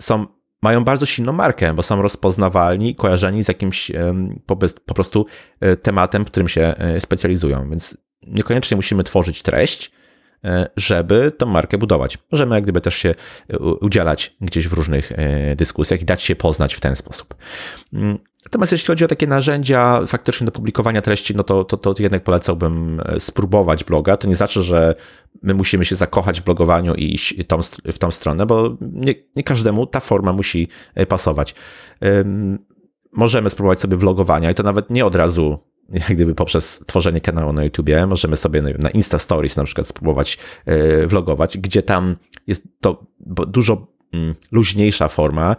są 0.00 0.26
mają 0.62 0.84
bardzo 0.84 1.06
silną 1.06 1.32
markę, 1.32 1.74
bo 1.74 1.82
są 1.82 2.02
rozpoznawalni, 2.02 2.94
kojarzeni 2.94 3.44
z 3.44 3.48
jakimś 3.48 3.92
po, 4.46 4.56
po 4.86 4.94
prostu 4.94 5.26
e, 5.60 5.76
tematem, 5.76 6.24
w 6.24 6.26
którym 6.26 6.48
się 6.48 6.74
specjalizują. 6.98 7.70
Więc 7.70 7.96
niekoniecznie 8.26 8.76
musimy 8.76 9.04
tworzyć 9.04 9.42
treść, 9.42 9.90
E, 9.90 10.03
żeby 10.76 11.32
tą 11.38 11.46
markę 11.46 11.78
budować. 11.78 12.18
Możemy 12.32 12.54
jak 12.54 12.64
gdyby 12.64 12.80
też 12.80 12.94
się 12.94 13.14
e, 13.48 13.58
udzielać 13.58 14.36
gdzieś 14.40 14.68
w 14.68 14.72
różnych 14.72 15.12
e, 15.12 15.56
dyskusjach 15.56 16.02
i 16.02 16.04
dać 16.04 16.22
się 16.22 16.36
poznać 16.36 16.74
w 16.74 16.80
ten 16.80 16.96
sposób. 16.96 17.34
Mm, 17.92 18.18
natomiast 18.44 18.72
jeśli 18.72 18.86
chodzi 18.86 19.04
o 19.04 19.08
takie 19.08 19.26
narzędzia 19.26 20.00
faktycznie 20.06 20.44
do 20.44 20.52
publikowania 20.52 21.02
treści, 21.02 21.36
no 21.36 21.42
to, 21.42 21.64
to, 21.64 21.76
to 21.76 21.94
jednak 22.02 22.24
polecałbym 22.24 23.02
spróbować 23.18 23.84
bloga. 23.84 24.16
To 24.16 24.28
nie 24.28 24.36
znaczy, 24.36 24.62
że 24.62 24.94
my 25.42 25.54
musimy 25.54 25.84
się 25.84 25.96
zakochać 25.96 26.40
w 26.40 26.44
blogowaniu 26.44 26.94
i 26.94 27.14
iść 27.14 27.34
tą, 27.48 27.60
w 27.92 27.98
tą 27.98 28.10
stronę, 28.10 28.46
bo 28.46 28.76
nie, 28.80 29.14
nie 29.36 29.42
każdemu 29.42 29.86
ta 29.86 30.00
forma 30.00 30.32
musi 30.32 30.68
pasować. 31.08 31.54
Możemy 33.12 33.50
spróbować 33.50 33.80
sobie 33.80 33.96
vlogowania 33.96 34.50
i 34.50 34.54
to 34.54 34.62
nawet 34.62 34.90
nie 34.90 35.06
od 35.06 35.16
razu 35.16 35.58
jak 35.92 36.14
gdyby 36.14 36.34
poprzez 36.34 36.82
tworzenie 36.86 37.20
kanału 37.20 37.52
na 37.52 37.64
YouTubie 37.64 38.06
możemy 38.06 38.36
sobie 38.36 38.62
na 38.62 38.90
Insta 38.90 39.18
Stories 39.18 39.56
na 39.56 39.64
przykład 39.64 39.86
spróbować 39.86 40.38
e, 40.66 41.06
vlogować, 41.06 41.58
gdzie 41.58 41.82
tam 41.82 42.16
jest 42.46 42.62
to 42.80 43.06
dużo 43.46 43.86
mm, 44.12 44.34
luźniejsza 44.52 45.08
forma, 45.08 45.56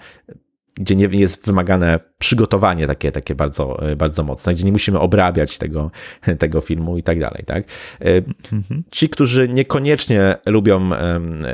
gdzie 0.75 0.95
nie 0.95 1.05
jest 1.05 1.45
wymagane 1.45 1.99
przygotowanie 2.17 2.87
takie, 2.87 3.11
takie 3.11 3.35
bardzo, 3.35 3.89
e, 3.89 3.95
bardzo 3.95 4.23
mocne, 4.23 4.53
gdzie 4.53 4.65
nie 4.65 4.71
musimy 4.71 4.99
obrabiać 4.99 5.57
tego, 5.57 5.91
tego 6.39 6.61
filmu 6.61 6.97
i 6.97 7.03
tak 7.03 7.19
dalej, 7.19 7.43
tak? 7.45 7.63
E, 8.01 8.15
mhm. 8.51 8.83
Ci, 8.91 9.09
którzy 9.09 9.49
niekoniecznie 9.49 10.35
lubią 10.45 10.89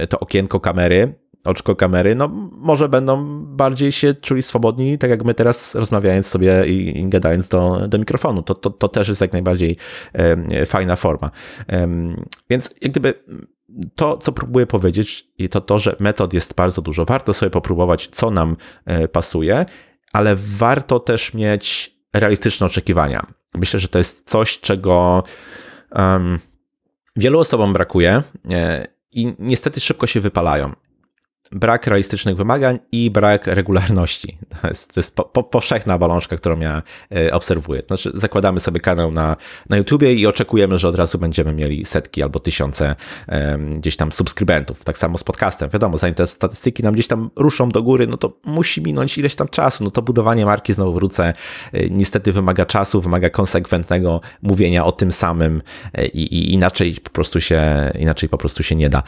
to 0.10 0.20
okienko 0.20 0.60
kamery, 0.60 1.21
oczko 1.46 1.76
kamery, 1.76 2.16
no 2.16 2.28
może 2.52 2.90
będą 2.90 3.46
bardziej 3.46 3.92
się 3.92 4.14
czuli 4.14 4.42
swobodni, 4.42 4.98
tak 4.98 5.10
jak 5.10 5.26
my 5.26 5.34
teraz 5.34 5.76
rozmawiając 5.76 6.28
sobie 6.28 6.66
i, 6.68 7.00
i 7.00 7.10
gadając 7.10 7.48
do, 7.48 7.88
do 7.88 8.00
mikrofonu. 8.00 8.44
To, 8.44 8.56
to, 8.56 8.70
to 8.70 8.88
też 8.88 9.08
jest 9.08 9.22
jak 9.22 9.34
najbardziej 9.34 9.78
e, 10.14 10.66
fajna 10.66 10.96
forma. 10.96 11.32
E, 11.70 11.88
więc 12.50 12.70
jak 12.82 12.92
gdyby 12.92 13.14
to, 13.96 14.18
co 14.18 14.32
próbuję 14.32 14.68
powiedzieć, 14.68 15.28
to 15.52 15.62
to, 15.62 15.80
że 15.80 15.96
metod 16.00 16.34
jest 16.34 16.54
bardzo 16.54 16.82
dużo. 16.82 17.06
Warto 17.06 17.34
sobie 17.34 17.50
popróbować, 17.50 18.08
co 18.08 18.32
nam 18.32 18.58
e, 18.86 19.08
pasuje, 19.08 19.66
ale 20.14 20.36
warto 20.36 21.00
też 21.00 21.34
mieć 21.34 21.96
realistyczne 22.14 22.66
oczekiwania. 22.66 23.34
Myślę, 23.54 23.80
że 23.80 23.88
to 23.88 23.98
jest 23.98 24.30
coś, 24.30 24.60
czego 24.60 25.24
um, 25.92 26.40
wielu 27.16 27.40
osobom 27.40 27.74
brakuje 27.74 28.24
e, 28.52 28.88
i 29.12 29.34
niestety 29.40 29.80
szybko 29.80 30.08
się 30.08 30.20
wypalają 30.20 30.74
brak 31.52 31.88
realistycznych 31.88 32.36
wymagań 32.36 32.80
i 32.92 33.12
brak 33.12 33.48
regularności. 33.48 34.38
To 34.62 34.68
jest, 34.68 34.94
to 34.94 35.00
jest 35.00 35.16
po, 35.16 35.24
po, 35.24 35.44
powszechna 35.44 35.98
balążka, 35.98 36.38
którą 36.38 36.60
ja 36.60 36.82
e, 37.16 37.34
obserwuję. 37.34 37.82
Znaczy, 37.82 38.12
zakładamy 38.14 38.60
sobie 38.60 38.80
kanał 38.80 39.12
na, 39.12 39.36
na 39.70 39.78
YouTubie 39.78 40.14
i 40.14 40.28
oczekujemy, 40.28 40.78
że 40.78 40.88
od 40.88 40.96
razu 40.96 41.20
będziemy 41.20 41.54
mieli 41.54 41.86
setki 41.86 42.24
albo 42.24 42.40
tysiące 42.40 42.96
gdzieś 43.78 43.98
tam 43.98 44.12
subskrybentów. 44.12 44.84
Tak 44.84 44.98
samo 44.98 45.18
z 45.18 45.24
podcastem. 45.24 45.70
Wiadomo, 45.70 45.98
zanim 45.98 46.16
te 46.16 46.28
statystyki 46.28 46.84
nam 46.84 46.94
gdzieś 46.94 47.08
tam 47.08 47.30
ruszą 47.36 47.70
do 47.70 47.84
góry, 47.84 48.08
no 48.08 48.18
to 48.18 48.38
musi 48.46 48.82
minąć 48.82 49.18
ileś 49.18 49.36
tam 49.36 49.48
czasu. 49.48 49.84
No 49.84 49.92
to 49.92 50.02
budowanie 50.02 50.46
marki, 50.46 50.74
znowu 50.74 50.94
wrócę, 50.94 51.34
e, 51.74 51.90
niestety 51.90 52.32
wymaga 52.32 52.66
czasu, 52.66 53.02
wymaga 53.02 53.30
konsekwentnego 53.30 54.22
mówienia 54.42 54.86
o 54.86 54.92
tym 54.92 55.12
samym 55.12 55.62
e, 55.94 56.08
i, 56.08 56.36
i 56.36 56.54
inaczej 56.54 56.96
po 57.04 57.10
prostu 57.10 57.42
się, 57.42 57.92
inaczej 58.00 58.30
po 58.30 58.38
prostu 58.38 58.64
się 58.64 58.76
nie 58.76 58.90
da 58.90 59.04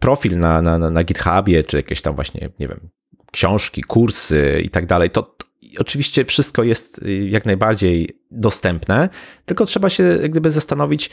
profil 0.00 0.38
na, 0.38 0.62
na, 0.62 0.78
na 0.78 1.04
GitHubie, 1.04 1.62
czy 1.62 1.76
jakieś 1.76 2.02
tam 2.02 2.14
właśnie, 2.14 2.48
nie 2.58 2.68
wiem, 2.68 2.88
książki, 3.32 3.82
kursy 3.82 4.62
i 4.64 4.70
tak 4.70 4.86
dalej, 4.86 5.10
to 5.10 5.36
oczywiście 5.78 6.24
wszystko 6.24 6.62
jest 6.62 7.02
y, 7.02 7.28
jak 7.28 7.46
najbardziej 7.46 8.20
dostępne, 8.30 9.08
tylko 9.46 9.66
trzeba 9.66 9.88
się 9.88 10.02
jak 10.02 10.30
gdyby 10.30 10.50
zastanowić 10.50 11.10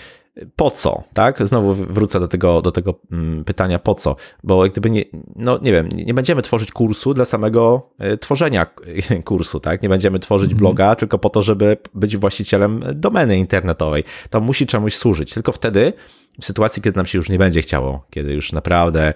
po 0.55 0.71
co, 0.71 1.03
tak? 1.13 1.47
Znowu 1.47 1.73
wrócę 1.73 2.19
do 2.19 2.27
tego, 2.27 2.61
do 2.61 2.71
tego 2.71 2.99
mm, 3.11 3.45
pytania 3.45 3.79
po 3.79 3.93
co, 3.93 4.15
bo 4.43 4.63
jak 4.63 4.71
gdyby 4.71 4.89
nie, 4.89 5.03
no 5.35 5.59
nie 5.61 5.71
wiem, 5.71 5.89
nie 6.05 6.13
będziemy 6.13 6.41
tworzyć 6.41 6.71
kursu 6.71 7.13
dla 7.13 7.25
samego 7.25 7.89
y, 8.13 8.17
tworzenia 8.17 8.65
kursu, 9.25 9.59
tak? 9.59 9.81
Nie 9.81 9.89
będziemy 9.89 10.19
tworzyć 10.19 10.51
mhm. 10.51 10.59
bloga 10.59 10.95
tylko 10.95 11.19
po 11.19 11.29
to, 11.29 11.41
żeby 11.41 11.77
być 11.93 12.17
właścicielem 12.17 12.83
domeny 12.93 13.37
internetowej. 13.37 14.03
To 14.29 14.41
musi 14.41 14.67
czemuś 14.67 14.95
służyć. 14.95 15.33
Tylko 15.33 15.51
wtedy, 15.51 15.93
w 16.41 16.45
sytuacji, 16.45 16.81
kiedy 16.81 16.97
nam 16.97 17.05
się 17.05 17.17
już 17.17 17.29
nie 17.29 17.37
będzie 17.37 17.61
chciało, 17.61 18.05
kiedy 18.09 18.33
już 18.33 18.51
naprawdę 18.51 19.13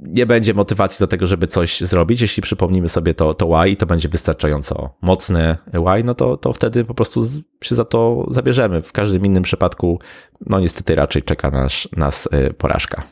nie 0.00 0.26
będzie 0.26 0.54
motywacji 0.54 1.02
do 1.02 1.06
tego, 1.06 1.26
żeby 1.26 1.46
coś 1.46 1.80
zrobić. 1.80 2.20
Jeśli 2.20 2.42
przypomnimy 2.42 2.88
sobie 2.88 3.14
to, 3.14 3.34
to 3.34 3.64
Y 3.64 3.70
i 3.70 3.76
to 3.76 3.86
będzie 3.86 4.08
wystarczająco 4.08 4.90
mocne 5.02 5.58
Y, 5.98 6.04
no 6.04 6.14
to, 6.14 6.36
to 6.36 6.52
wtedy 6.52 6.84
po 6.84 6.94
prostu 6.94 7.24
się 7.64 7.74
za 7.74 7.84
to 7.84 8.26
zabierzemy. 8.30 8.82
W 8.82 8.92
każdym 8.92 9.26
innym 9.26 9.42
przypadku, 9.42 10.00
no 10.46 10.60
niestety 10.60 10.94
raczej 10.94 11.22
czeka 11.22 11.50
nas, 11.50 11.88
nas 11.96 12.28
y, 12.48 12.54
porażka. 12.54 13.02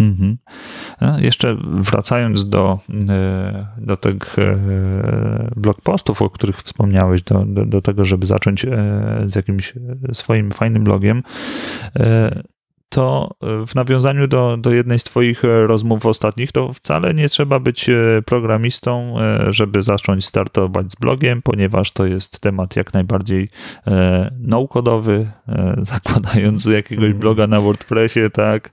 Mhm. 0.00 0.38
Jeszcze 1.18 1.56
wracając 1.64 2.48
do, 2.48 2.78
y, 2.88 3.86
do 3.86 3.96
tych 3.96 4.38
y, 4.38 4.56
blog 5.56 5.80
postów, 5.80 6.22
o 6.22 6.30
których 6.30 6.56
wspomniałeś, 6.56 7.22
do, 7.22 7.44
do, 7.46 7.66
do 7.66 7.82
tego, 7.82 8.04
żeby 8.04 8.26
zacząć 8.26 8.66
z 9.26 9.34
jakimś 9.36 9.74
swoim 10.12 10.50
fajnym 10.50 10.84
blogiem, 10.84 11.22
to 12.90 13.30
e, 13.40 13.66
w 13.66 13.74
nawiązaniu 13.74 14.28
do, 14.28 14.56
do 14.56 14.72
jednej 14.72 14.98
z 14.98 15.04
Twoich 15.04 15.44
e, 15.44 15.66
rozmów 15.66 16.06
ostatnich, 16.06 16.52
to 16.52 16.72
wcale 16.72 17.14
nie 17.14 17.28
trzeba 17.28 17.60
być 17.60 17.88
e, 17.88 17.94
programistą, 18.26 19.14
żeby 19.48 19.82
zacząć 19.82 20.26
startować 20.26 20.92
z 20.92 20.94
blogiem, 20.94 21.42
ponieważ 21.42 21.92
to 21.92 22.06
jest 22.06 22.40
temat 22.40 22.76
jak 22.76 22.94
najbardziej 22.94 23.48
no-codowy, 24.38 25.30
zakładając 25.92 26.66
jakiegoś 26.66 27.12
bloga 27.12 27.46
na 27.46 27.60
WordPressie, 27.60 28.20
tak, 28.20 28.30
tak 28.32 28.70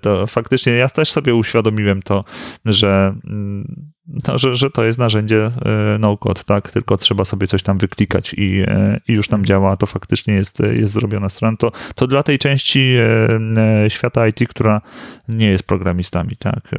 to 0.00 0.26
faktycznie 0.26 0.72
ja 0.72 0.88
też 0.88 1.10
sobie 1.10 1.34
uświadomiłem 1.34 2.02
to, 2.02 2.24
że 2.64 3.14
mm, 3.24 3.92
no, 4.08 4.38
że, 4.38 4.54
że 4.54 4.70
to 4.70 4.84
jest 4.84 4.98
narzędzie 4.98 5.44
e, 5.44 5.98
no-code, 5.98 6.42
tak? 6.46 6.70
Tylko 6.70 6.96
trzeba 6.96 7.24
sobie 7.24 7.46
coś 7.46 7.62
tam 7.62 7.78
wyklikać 7.78 8.34
i, 8.34 8.64
e, 8.66 9.00
i 9.08 9.12
już 9.12 9.28
tam 9.28 9.44
działa, 9.44 9.76
to 9.76 9.86
faktycznie 9.86 10.34
jest, 10.34 10.60
jest 10.60 10.92
zrobiona 10.92 11.28
strona. 11.28 11.56
To, 11.56 11.72
to 11.94 12.06
dla 12.06 12.22
tej 12.22 12.38
części 12.38 12.96
e, 12.96 13.90
świata 13.90 14.28
IT, 14.28 14.48
która 14.48 14.80
nie 15.28 15.46
jest 15.46 15.64
programistami, 15.64 16.36
tak? 16.36 16.70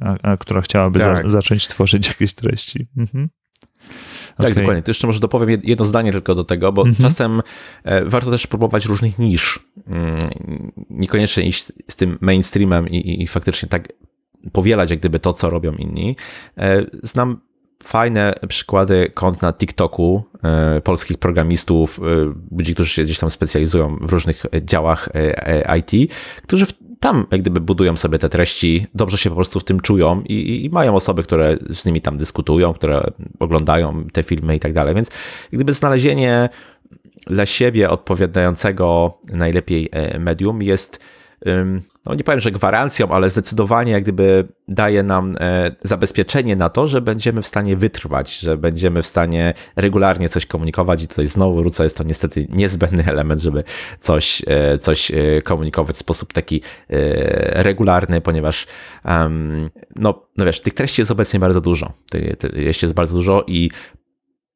A, 0.00 0.30
a 0.30 0.36
która 0.36 0.60
chciałaby 0.60 0.98
tak. 0.98 1.24
za, 1.24 1.30
zacząć 1.30 1.68
tworzyć 1.68 2.08
jakieś 2.08 2.34
treści. 2.34 2.86
Mhm. 2.96 3.28
Tak, 4.36 4.40
okay. 4.40 4.54
dokładnie. 4.54 4.82
To 4.82 4.90
jeszcze 4.90 5.06
może 5.06 5.20
dopowiem 5.20 5.60
jedno 5.64 5.84
zdanie 5.84 6.12
tylko 6.12 6.34
do 6.34 6.44
tego, 6.44 6.72
bo 6.72 6.82
mhm. 6.82 7.10
czasem 7.10 7.42
warto 8.06 8.30
też 8.30 8.46
próbować 8.46 8.86
różnych 8.86 9.18
nisz. 9.18 9.60
Mm, 9.86 10.18
niekoniecznie 10.90 11.44
iść 11.44 11.66
z 11.88 11.96
tym 11.96 12.18
mainstreamem 12.20 12.88
i, 12.88 12.96
i, 12.96 13.22
i 13.22 13.26
faktycznie 13.26 13.68
tak 13.68 13.88
powielać 14.52 14.90
jak 14.90 14.98
gdyby 14.98 15.18
to, 15.18 15.32
co 15.32 15.50
robią 15.50 15.72
inni. 15.72 16.16
E, 16.58 16.84
znam 17.02 17.40
fajne 17.82 18.34
przykłady 18.48 19.10
kont 19.14 19.42
na 19.42 19.52
TikToku 19.52 20.22
e, 20.44 20.80
polskich 20.80 21.18
programistów, 21.18 21.98
e, 21.98 22.02
ludzi, 22.56 22.74
którzy 22.74 22.90
się 22.90 23.04
gdzieś 23.04 23.18
tam 23.18 23.30
specjalizują 23.30 23.96
w 24.00 24.12
różnych 24.12 24.46
działach 24.62 25.08
IT, 25.78 26.12
którzy 26.42 26.66
tam 27.00 27.26
jak 27.30 27.40
gdyby 27.40 27.60
budują 27.60 27.96
sobie 27.96 28.18
te 28.18 28.28
treści, 28.28 28.86
dobrze 28.94 29.18
się 29.18 29.30
po 29.30 29.36
prostu 29.36 29.60
w 29.60 29.64
tym 29.64 29.80
czują 29.80 30.22
i, 30.22 30.64
i 30.64 30.70
mają 30.70 30.94
osoby, 30.94 31.22
które 31.22 31.56
z 31.70 31.86
nimi 31.86 32.00
tam 32.00 32.16
dyskutują, 32.16 32.74
które 32.74 33.10
oglądają 33.38 34.04
te 34.12 34.22
filmy 34.22 34.56
i 34.56 34.60
tak 34.60 34.72
dalej. 34.72 34.94
Więc 34.94 35.08
jak 35.42 35.52
gdyby 35.52 35.72
znalezienie 35.72 36.48
dla 37.26 37.46
siebie 37.46 37.90
odpowiadającego 37.90 39.18
najlepiej 39.32 39.88
medium 40.18 40.62
jest 40.62 41.00
no 42.06 42.14
nie 42.14 42.24
powiem, 42.24 42.40
że 42.40 42.50
gwarancją, 42.50 43.08
ale 43.08 43.30
zdecydowanie 43.30 43.92
jak 43.92 44.02
gdyby 44.02 44.48
daje 44.68 45.02
nam 45.02 45.34
e, 45.40 45.70
zabezpieczenie 45.84 46.56
na 46.56 46.68
to, 46.68 46.86
że 46.86 47.00
będziemy 47.00 47.42
w 47.42 47.46
stanie 47.46 47.76
wytrwać, 47.76 48.38
że 48.38 48.56
będziemy 48.56 49.02
w 49.02 49.06
stanie 49.06 49.54
regularnie 49.76 50.28
coś 50.28 50.46
komunikować 50.46 51.02
i 51.02 51.08
tutaj 51.08 51.26
znowu 51.26 51.56
wrócę, 51.56 51.84
jest 51.84 51.96
to 51.96 52.04
niestety 52.04 52.46
niezbędny 52.50 53.04
element, 53.06 53.40
żeby 53.40 53.64
coś, 54.00 54.42
e, 54.46 54.78
coś 54.78 55.10
e, 55.10 55.42
komunikować 55.42 55.96
w 55.96 55.98
sposób 55.98 56.32
taki 56.32 56.62
regularny, 57.48 58.20
ponieważ 58.20 58.66
no, 59.96 60.28
no 60.36 60.44
wiesz, 60.44 60.60
tych 60.60 60.74
treści 60.74 61.00
jest 61.00 61.10
obecnie 61.10 61.40
bardzo 61.40 61.60
dużo, 61.60 61.92
tych 62.10 62.36
treści 62.36 62.84
jest 62.84 62.94
bardzo 62.94 63.14
dużo 63.14 63.44
i 63.46 63.70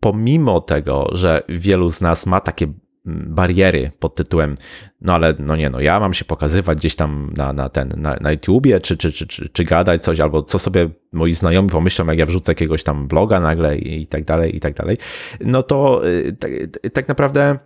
pomimo 0.01 0.61
tego, 0.61 1.09
że 1.13 1.43
wielu 1.49 1.91
z 1.91 2.01
nas 2.01 2.27
ma 2.27 2.41
takie 2.41 2.67
bariery 3.07 3.91
pod 3.99 4.15
tytułem, 4.15 4.55
no 5.01 5.15
ale 5.15 5.35
no 5.39 5.57
nie, 5.57 5.71
no 5.71 5.81
ja 5.81 6.01
mam 6.01 6.15
się 6.15 6.25
pokazywać 6.25 6.79
gdzieś 6.79 6.97
tam 6.97 7.33
na, 7.37 7.53
na 7.53 7.69
ten, 7.69 7.93
na, 7.97 8.17
na 8.21 8.33
YouTubie, 8.33 8.81
czy, 8.81 8.97
czy, 8.97 9.13
czy, 9.13 9.27
czy, 9.27 9.49
czy 9.49 9.65
gadać 9.65 10.05
coś, 10.05 10.21
albo 10.21 10.43
co 10.43 10.59
sobie 10.59 10.89
moi 11.13 11.33
znajomi 11.33 11.69
pomyślą, 11.69 12.07
jak 12.07 12.19
ja 12.19 12.27
wrzucę 12.27 12.53
jakiegoś 12.53 12.83
tam 12.83 13.09
bloga 13.09 13.41
nagle 13.41 13.79
i, 13.79 14.03
i 14.03 14.07
tak 14.07 14.25
dalej, 14.25 14.57
i 14.57 14.61
tak 14.61 14.75
dalej, 14.75 14.99
no 15.41 15.63
to 15.63 16.09
y, 16.09 16.33
tak, 16.33 16.51
tak 16.93 17.09
naprawdę 17.09 17.59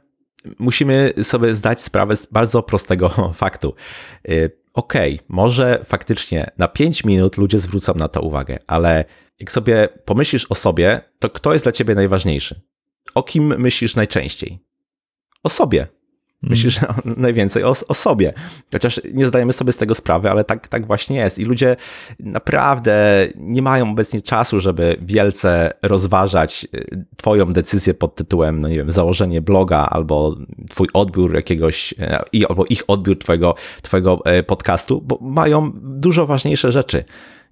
musimy 0.58 1.12
sobie 1.22 1.54
zdać 1.54 1.80
sprawę 1.80 2.16
z 2.16 2.26
bardzo 2.26 2.62
prostego 2.62 3.08
faktu. 3.34 3.74
Y, 4.28 4.50
okej, 4.74 5.14
okay, 5.14 5.26
może 5.28 5.80
faktycznie 5.84 6.50
na 6.58 6.68
5 6.68 7.04
minut 7.04 7.36
ludzie 7.36 7.58
zwrócą 7.58 7.94
na 7.94 8.08
to 8.08 8.20
uwagę, 8.20 8.58
ale 8.66 9.04
jak 9.40 9.50
sobie 9.50 9.88
pomyślisz 10.04 10.46
o 10.50 10.54
sobie, 10.54 11.00
to 11.18 11.30
kto 11.30 11.52
jest 11.52 11.64
dla 11.64 11.72
ciebie 11.72 11.94
najważniejszy? 11.94 12.60
O 13.14 13.22
kim 13.22 13.58
myślisz 13.58 13.96
najczęściej? 13.96 14.69
O 15.42 15.48
sobie. 15.48 15.86
Myślisz 16.42 16.80
mm. 16.82 16.94
najwięcej 17.16 17.64
o, 17.64 17.74
o, 17.88 17.94
sobie. 17.94 18.32
Chociaż 18.72 19.00
nie 19.14 19.26
zdajemy 19.26 19.52
sobie 19.52 19.72
z 19.72 19.76
tego 19.76 19.94
sprawy, 19.94 20.30
ale 20.30 20.44
tak, 20.44 20.68
tak 20.68 20.86
właśnie 20.86 21.16
jest. 21.16 21.38
I 21.38 21.44
ludzie 21.44 21.76
naprawdę 22.20 23.26
nie 23.36 23.62
mają 23.62 23.90
obecnie 23.90 24.20
czasu, 24.20 24.60
żeby 24.60 24.96
wielce 25.02 25.72
rozważać 25.82 26.66
y, 26.74 27.04
Twoją 27.16 27.46
decyzję 27.46 27.94
pod 27.94 28.14
tytułem, 28.14 28.60
no 28.60 28.68
nie 28.68 28.76
wiem, 28.76 28.90
założenie 28.90 29.42
bloga 29.42 29.78
albo 29.78 30.36
Twój 30.70 30.88
odbiór 30.92 31.34
jakiegoś, 31.34 31.94
y, 32.34 32.46
albo 32.48 32.64
ich 32.64 32.82
odbiór 32.86 33.18
Twojego, 33.18 33.54
twojego 33.82 34.22
y, 34.38 34.42
podcastu, 34.42 35.00
bo 35.00 35.18
mają 35.20 35.72
dużo 35.74 36.26
ważniejsze 36.26 36.72
rzeczy 36.72 37.04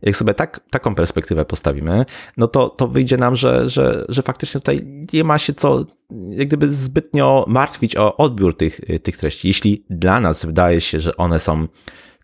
jak 0.03 0.17
sobie 0.17 0.35
tak, 0.35 0.61
taką 0.71 0.95
perspektywę 0.95 1.45
postawimy, 1.45 2.05
no 2.37 2.47
to, 2.47 2.69
to 2.69 2.89
wyjdzie 2.89 3.17
nam, 3.17 3.37
że, 3.37 3.69
że, 3.69 4.05
że 4.09 4.23
faktycznie 4.23 4.61
tutaj 4.61 5.05
nie 5.13 5.25
ma 5.25 5.39
się 5.39 5.55
co 5.55 5.85
jak 6.31 6.49
gdyby 6.49 6.73
zbytnio 6.73 7.45
martwić 7.49 7.97
o 7.97 8.17
odbiór 8.17 8.57
tych, 8.57 8.81
tych 9.03 9.17
treści. 9.17 9.49
Jeśli 9.49 9.85
dla 9.91 10.21
nas 10.21 10.47
wydaje 10.47 10.81
się, 10.81 11.01
że 11.01 11.17
one 11.17 11.39
są 11.39 11.69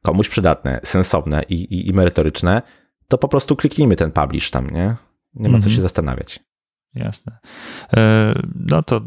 komuś 0.02 0.28
przydatne, 0.28 0.80
sensowne 0.84 1.42
i, 1.48 1.54
i, 1.54 1.88
i 1.88 1.92
merytoryczne, 1.92 2.62
to 3.08 3.18
po 3.18 3.28
prostu 3.28 3.56
kliknijmy 3.56 3.96
ten 3.96 4.12
publish 4.12 4.50
tam, 4.50 4.70
nie? 4.70 4.96
Nie 5.34 5.48
ma 5.48 5.58
co 5.58 5.64
mhm. 5.64 5.74
się 5.76 5.82
zastanawiać. 5.82 6.40
Jasne. 6.94 7.38
E, 7.96 8.34
no 8.54 8.82
to 8.82 9.00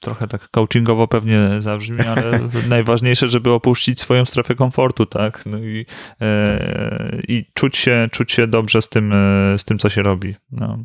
trochę 0.00 0.28
tak 0.28 0.48
coachingowo 0.48 1.08
pewnie 1.08 1.48
zabrzmi, 1.58 2.00
ale 2.00 2.40
najważniejsze, 2.68 3.28
żeby 3.28 3.50
opuścić 3.50 4.00
swoją 4.00 4.24
strefę 4.24 4.54
komfortu, 4.54 5.06
tak? 5.06 5.46
No 5.46 5.58
i, 5.58 5.86
e, 6.20 7.20
i 7.28 7.44
czuć, 7.54 7.76
się, 7.76 8.08
czuć 8.12 8.32
się 8.32 8.46
dobrze 8.46 8.82
z 8.82 8.88
tym, 8.88 9.12
e, 9.12 9.58
z 9.58 9.64
tym 9.64 9.78
co 9.78 9.88
się 9.88 10.02
robi. 10.02 10.34
No. 10.52 10.78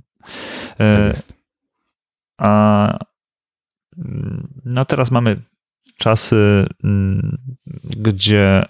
E, 0.80 1.14
tak. 1.14 1.16
A 2.38 3.00
no 4.66 4.86
teraz 4.86 5.12
mamy 5.12 5.42
czasy, 5.98 6.66
mm, 6.84 7.38
gdzie 7.84 8.66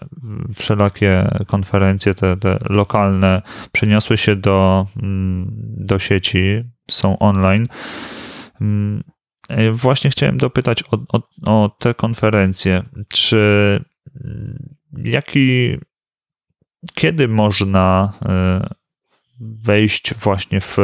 wszelakie 0.54 1.28
konferencje, 1.48 2.16
te, 2.16 2.38
te 2.38 2.58
lokalne, 2.70 3.42
przeniosły 3.72 4.18
się 4.18 4.36
do, 4.36 4.88
mm, 5.04 5.52
do 5.78 6.00
sieci, 6.00 6.64
są 6.92 7.20
online. 7.20 7.66
E, 9.50 9.72
właśnie 9.72 10.10
chciałem 10.10 10.38
dopytać 10.38 10.84
o, 10.84 10.98
o, 11.08 11.22
o 11.46 11.70
te 11.70 11.94
konferencje. 11.94 12.84
Czy 13.08 13.80
mm, 14.26 14.76
jaki, 15.04 15.78
kiedy 16.94 17.28
można 17.28 18.14
e, 18.26 18.68
wejść 19.40 20.14
właśnie 20.14 20.62
w, 20.62 20.78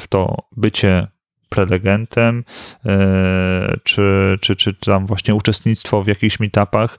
w 0.00 0.08
to 0.08 0.36
bycie 0.56 1.06
prelegentem, 1.48 2.44
e, 2.86 3.76
czy, 3.84 4.38
czy, 4.40 4.56
czy 4.56 4.74
tam 4.74 5.06
właśnie 5.06 5.34
uczestnictwo 5.34 6.02
w 6.02 6.06
jakichś 6.06 6.40
meetupach, 6.40 6.98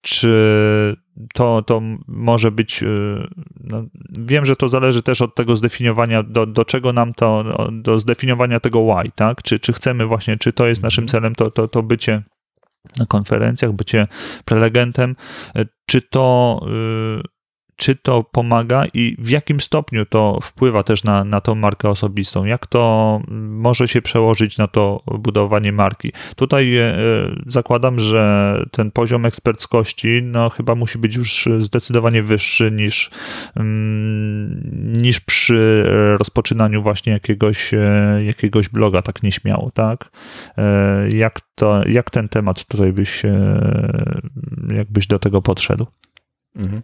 czy 0.00 0.96
to, 1.34 1.62
to 1.62 1.82
może 2.08 2.50
być. 2.50 2.82
Y, 2.82 3.26
no, 3.60 3.84
wiem, 4.18 4.44
że 4.44 4.56
to 4.56 4.68
zależy 4.68 5.02
też 5.02 5.22
od 5.22 5.34
tego 5.34 5.56
zdefiniowania, 5.56 6.22
do, 6.22 6.46
do 6.46 6.64
czego 6.64 6.92
nam 6.92 7.14
to, 7.14 7.44
do 7.72 7.98
zdefiniowania 7.98 8.60
tego 8.60 8.80
why, 8.80 9.10
tak? 9.14 9.42
Czy, 9.42 9.58
czy 9.58 9.72
chcemy 9.72 10.06
właśnie, 10.06 10.36
czy 10.36 10.52
to 10.52 10.66
jest 10.66 10.82
naszym 10.82 11.04
mhm. 11.04 11.08
celem, 11.08 11.34
to, 11.34 11.50
to, 11.50 11.68
to 11.68 11.82
bycie 11.82 12.22
na 12.98 13.06
konferencjach, 13.06 13.72
bycie 13.72 14.06
prelegentem, 14.44 15.16
czy 15.86 16.02
to 16.02 16.60
czy 17.76 17.96
to 17.96 18.24
pomaga 18.24 18.84
i 18.94 19.16
w 19.18 19.30
jakim 19.30 19.60
stopniu 19.60 20.06
to 20.06 20.38
wpływa 20.42 20.82
też 20.82 21.04
na, 21.04 21.24
na 21.24 21.40
tą 21.40 21.54
markę 21.54 21.88
osobistą? 21.88 22.44
Jak 22.44 22.66
to 22.66 23.20
może 23.48 23.88
się 23.88 24.02
przełożyć 24.02 24.58
na 24.58 24.68
to 24.68 25.02
budowanie 25.06 25.72
marki? 25.72 26.12
Tutaj 26.36 26.76
e, 26.76 26.94
zakładam, 27.46 27.98
że 27.98 28.54
ten 28.70 28.90
poziom 28.90 29.26
eksperckości 29.26 30.20
no, 30.22 30.50
chyba 30.50 30.74
musi 30.74 30.98
być 30.98 31.16
już 31.16 31.48
zdecydowanie 31.58 32.22
wyższy 32.22 32.70
niż, 32.70 33.10
mm, 33.56 34.92
niż 34.96 35.20
przy 35.20 35.84
rozpoczynaniu 36.18 36.82
właśnie 36.82 37.12
jakiegoś, 37.12 37.74
e, 37.74 38.20
jakiegoś 38.24 38.68
bloga, 38.68 39.02
tak 39.02 39.22
nieśmiało, 39.22 39.70
tak? 39.70 40.10
E, 40.58 41.10
jak, 41.10 41.40
to, 41.54 41.88
jak 41.88 42.10
ten 42.10 42.28
temat 42.28 42.64
tutaj 42.64 42.92
byś, 42.92 43.22
jakbyś 44.68 45.06
do 45.06 45.18
tego 45.18 45.42
podszedł? 45.42 45.86
Mhm. 46.56 46.82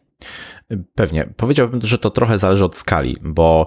Pewnie. 0.95 1.29
Powiedziałbym, 1.37 1.81
że 1.83 1.99
to 1.99 2.11
trochę 2.11 2.39
zależy 2.39 2.65
od 2.65 2.77
skali, 2.77 3.17
bo 3.23 3.67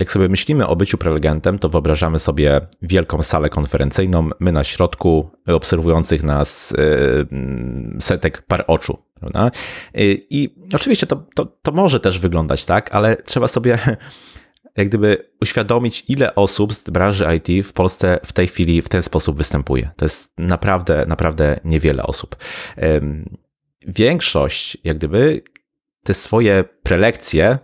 jak 0.00 0.12
sobie 0.12 0.28
myślimy 0.28 0.66
o 0.66 0.76
byciu 0.76 0.98
prelegentem, 0.98 1.58
to 1.58 1.68
wyobrażamy 1.68 2.18
sobie 2.18 2.60
wielką 2.82 3.22
salę 3.22 3.48
konferencyjną, 3.48 4.28
my 4.40 4.52
na 4.52 4.64
środku, 4.64 5.30
obserwujących 5.46 6.22
nas 6.22 6.74
yy, 6.76 8.00
setek 8.00 8.42
par 8.42 8.64
oczu. 8.66 8.98
Prawda? 9.14 9.50
Yy, 9.94 10.26
I 10.30 10.54
oczywiście 10.74 11.06
to, 11.06 11.26
to, 11.34 11.46
to 11.62 11.72
może 11.72 12.00
też 12.00 12.18
wyglądać 12.18 12.64
tak, 12.64 12.94
ale 12.94 13.16
trzeba 13.16 13.48
sobie 13.48 13.78
jak 14.76 14.88
gdyby 14.88 15.30
uświadomić, 15.42 16.04
ile 16.08 16.34
osób 16.34 16.72
z 16.74 16.90
branży 16.90 17.26
IT 17.36 17.66
w 17.66 17.72
Polsce 17.72 18.20
w 18.24 18.32
tej 18.32 18.46
chwili 18.46 18.82
w 18.82 18.88
ten 18.88 19.02
sposób 19.02 19.36
występuje. 19.36 19.90
To 19.96 20.04
jest 20.04 20.32
naprawdę, 20.38 21.04
naprawdę 21.08 21.60
niewiele 21.64 22.02
osób. 22.02 22.36
Większość, 23.86 24.78
jak 24.84 24.98
gdyby, 24.98 25.42
te 26.08 26.14
swoje 26.14 26.64
prelekcje, 26.82 27.58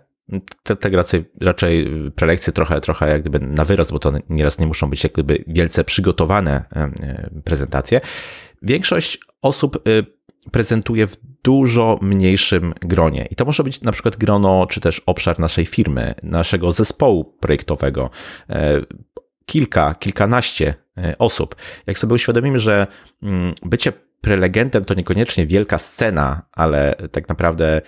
te, 0.63 0.77
te 0.77 0.91
raczej, 0.91 1.25
raczej 1.41 1.91
prelekcje 2.15 2.53
trochę, 2.53 2.81
trochę 2.81 3.09
jak 3.09 3.21
gdyby 3.21 3.41
na 3.41 3.65
wyrost, 3.65 3.93
bo 3.93 3.99
to 3.99 4.13
nieraz 4.29 4.59
nie 4.59 4.67
muszą 4.67 4.91
być 4.91 5.05
jak 5.05 5.13
gdyby 5.13 5.45
wielce 5.47 5.85
przygotowane 5.85 6.65
prezentacje. 7.45 8.01
Większość 8.63 9.19
osób 9.43 9.89
y, 9.89 10.05
prezentuje 10.51 11.07
w 11.07 11.17
dużo 11.43 11.99
mniejszym 12.03 12.75
gronie. 12.81 13.27
I 13.31 13.35
to 13.35 13.45
może 13.45 13.65
być 13.65 13.81
na 13.81 13.93
przykład 13.93 14.17
grono, 14.17 14.67
czy 14.67 14.81
też 14.81 15.03
obszar 15.07 15.41
naszej 15.41 15.67
firmy, 15.67 16.15
naszego 16.23 16.73
zespołu 16.73 17.25
projektowego. 17.25 18.11
E, 18.51 18.81
kilka, 19.47 19.95
kilkanaście 19.95 20.75
e, 20.99 21.19
osób. 21.19 21.57
Jak 21.87 21.99
sobie 21.99 22.15
uświadomimy, 22.15 22.59
że 22.59 22.87
mm, 23.23 23.55
bycie 23.63 23.93
prelegentem 24.21 24.85
to 24.85 24.95
niekoniecznie 24.95 25.47
wielka 25.47 25.79
scena, 25.79 26.43
ale 26.53 26.95
tak 27.13 27.29
naprawdę 27.29 27.83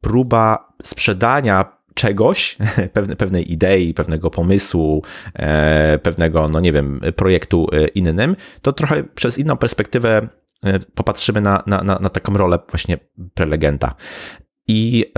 próba 0.00 0.72
sprzedania 0.82 1.80
czegoś, 1.94 2.56
pewne, 2.92 3.16
pewnej 3.16 3.52
idei, 3.52 3.94
pewnego 3.94 4.30
pomysłu, 4.30 5.02
e, 5.34 5.98
pewnego, 5.98 6.48
no 6.48 6.60
nie 6.60 6.72
wiem, 6.72 7.00
projektu 7.16 7.66
e, 7.72 7.88
innym, 7.88 8.36
to 8.62 8.72
trochę 8.72 9.04
przez 9.04 9.38
inną 9.38 9.56
perspektywę 9.56 10.28
e, 10.64 10.78
popatrzymy 10.94 11.40
na, 11.40 11.62
na, 11.66 11.82
na, 11.82 11.98
na 11.98 12.08
taką 12.08 12.34
rolę 12.34 12.58
właśnie 12.70 12.98
prelegenta. 13.34 13.94
I 14.68 15.12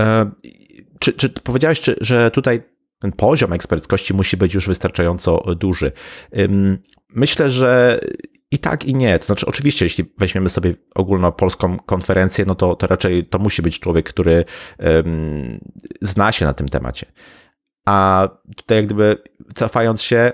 czy, 0.99 1.13
czy 1.13 1.31
powiedziałeś, 1.31 1.81
czy, 1.81 1.97
że 2.01 2.31
tutaj 2.31 2.63
ten 2.99 3.13
poziom 3.13 3.53
eksperckości 3.53 4.15
musi 4.15 4.37
być 4.37 4.55
już 4.55 4.69
wystarczająco 4.69 5.55
duży? 5.57 5.93
Myślę, 7.09 7.51
że 7.51 8.01
i 8.53 8.59
tak, 8.59 8.85
i 8.85 8.95
nie. 8.95 9.19
To 9.19 9.25
znaczy, 9.25 9.47
oczywiście, 9.47 9.85
jeśli 9.85 10.05
weźmiemy 10.19 10.49
sobie 10.49 10.75
ogólnopolską 10.95 11.79
konferencję, 11.79 12.45
no 12.45 12.55
to, 12.55 12.77
to 12.77 12.87
raczej 12.87 13.27
to 13.27 13.39
musi 13.39 13.63
być 13.63 13.81
człowiek, 13.81 14.09
który 14.09 14.45
um, 14.79 15.61
zna 16.01 16.33
się 16.33 16.45
na 16.45 16.55
tym 16.55 16.69
temacie. 16.69 17.07
A 17.87 18.29
tutaj, 18.57 18.77
jak 18.77 18.87
gdyby 18.87 19.17
cofając 19.55 20.03
się, 20.03 20.33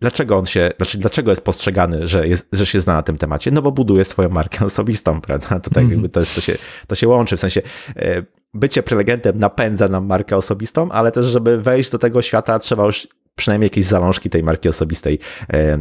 dlaczego 0.00 0.38
on 0.38 0.46
się, 0.46 0.70
znaczy 0.76 0.98
dlaczego 0.98 1.30
jest 1.30 1.44
postrzegany, 1.44 2.06
że, 2.06 2.28
jest, 2.28 2.48
że 2.52 2.66
się 2.66 2.80
zna 2.80 2.92
na 2.92 3.02
tym 3.02 3.18
temacie? 3.18 3.50
No 3.50 3.62
bo 3.62 3.72
buduje 3.72 4.04
swoją 4.04 4.28
markę 4.28 4.64
osobistą, 4.70 5.20
prawda? 5.20 5.60
Tutaj 5.60 5.84
mm 5.84 5.88
-hmm. 5.88 5.92
jakby 5.92 6.08
to, 6.08 6.20
jest, 6.20 6.34
to, 6.34 6.40
się, 6.40 6.54
to 6.86 6.94
się 6.94 7.08
łączy, 7.08 7.36
w 7.36 7.40
sensie 7.40 7.62
e, 7.96 8.22
bycie 8.54 8.82
prelegentem 8.82 9.38
napędza 9.38 9.88
nam 9.88 10.06
markę 10.06 10.36
osobistą, 10.36 10.90
ale 10.90 11.12
też, 11.12 11.26
żeby 11.26 11.60
wejść 11.60 11.90
do 11.90 11.98
tego 11.98 12.22
świata, 12.22 12.58
trzeba 12.58 12.86
już 12.86 13.08
przynajmniej 13.34 13.66
jakieś 13.66 13.84
zalążki 13.84 14.30
tej 14.30 14.42
marki 14.42 14.68
osobistej 14.68 15.18
e, 15.48 15.78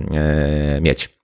mieć. 0.82 1.15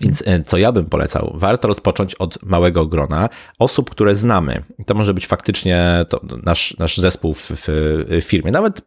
Więc 0.00 0.22
e, 0.26 0.42
co 0.42 0.58
ja 0.58 0.72
bym 0.72 0.84
polecał? 0.84 1.32
Warto 1.34 1.68
rozpocząć 1.68 2.14
od 2.14 2.42
małego 2.42 2.86
grona 2.86 3.28
osób, 3.58 3.90
które 3.90 4.14
znamy. 4.14 4.62
To 4.86 4.94
może 4.94 5.14
być 5.14 5.26
faktycznie 5.26 6.04
nasz, 6.46 6.76
nasz 6.78 6.96
zespół 6.96 7.34
w, 7.34 7.50
w 7.50 8.20
firmie, 8.22 8.50
nawet 8.50 8.82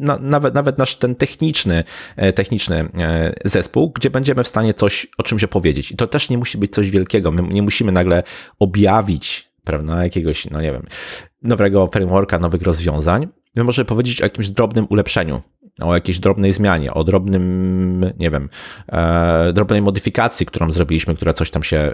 na, 0.00 0.18
nawet, 0.18 0.54
nawet 0.54 0.78
nasz 0.78 0.96
ten 0.96 1.14
techniczny, 1.14 1.84
e, 2.16 2.32
techniczny 2.32 2.88
e, 2.98 3.34
zespół, 3.44 3.92
gdzie 3.94 4.10
będziemy 4.10 4.44
w 4.44 4.48
stanie 4.48 4.74
coś 4.74 5.06
o 5.18 5.22
czymś 5.22 5.44
opowiedzieć. 5.44 5.92
I 5.92 5.96
to 5.96 6.06
też 6.06 6.30
nie 6.30 6.38
musi 6.38 6.58
być 6.58 6.72
coś 6.72 6.90
wielkiego. 6.90 7.30
My 7.30 7.42
nie 7.42 7.62
musimy 7.62 7.92
nagle 7.92 8.22
objawić, 8.58 9.50
prawda, 9.64 10.04
jakiegoś, 10.04 10.50
no 10.50 10.60
nie 10.60 10.72
wiem, 10.72 10.86
nowego 11.42 11.86
frameworka, 11.86 12.38
nowych 12.38 12.62
rozwiązań. 12.62 13.28
My 13.56 13.64
możemy 13.64 13.86
powiedzieć 13.86 14.20
o 14.20 14.24
jakimś 14.24 14.48
drobnym 14.48 14.86
ulepszeniu 14.90 15.42
o 15.82 15.94
jakiejś 15.94 16.18
drobnej 16.18 16.52
zmianie, 16.52 16.94
o 16.94 17.04
drobnym, 17.04 18.12
nie 18.18 18.30
wiem, 18.30 18.48
e, 18.92 19.52
drobnej 19.52 19.82
modyfikacji, 19.82 20.46
którą 20.46 20.72
zrobiliśmy, 20.72 21.14
która 21.14 21.32
coś 21.32 21.50
tam 21.50 21.62
się 21.62 21.76
e, 21.78 21.92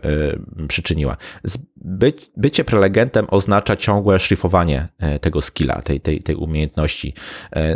przyczyniła. 0.69 1.17
By, 1.77 2.13
bycie 2.37 2.65
prelegentem 2.65 3.27
oznacza 3.31 3.77
ciągłe 3.77 4.19
szlifowanie 4.19 4.89
e, 4.99 5.19
tego 5.19 5.41
skilla, 5.41 5.83
tej, 5.83 6.01
tej, 6.01 6.23
tej 6.23 6.37
umiejętności. 6.37 7.15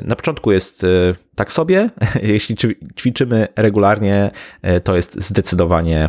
Na 0.02 0.16
początku 0.16 0.52
jest 0.52 0.86
tak 1.34 1.52
sobie, 1.52 1.90
jeśli 2.22 2.56
ćwiczymy 2.98 3.48
regularnie, 3.56 4.30
to 4.84 4.96
jest 4.96 5.22
zdecydowanie, 5.22 6.08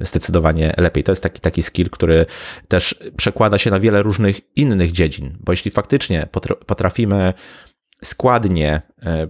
zdecydowanie 0.00 0.74
lepiej. 0.78 1.04
To 1.04 1.12
jest 1.12 1.22
taki, 1.22 1.40
taki 1.40 1.62
skill, 1.62 1.90
który 1.90 2.26
też 2.68 2.94
przekłada 3.16 3.58
się 3.58 3.70
na 3.70 3.80
wiele 3.80 4.02
różnych 4.02 4.40
innych 4.56 4.92
dziedzin, 4.92 5.36
bo 5.40 5.52
jeśli 5.52 5.70
faktycznie 5.70 6.28
potrafimy 6.66 7.32
składnie 8.04 8.82
e, 9.02 9.28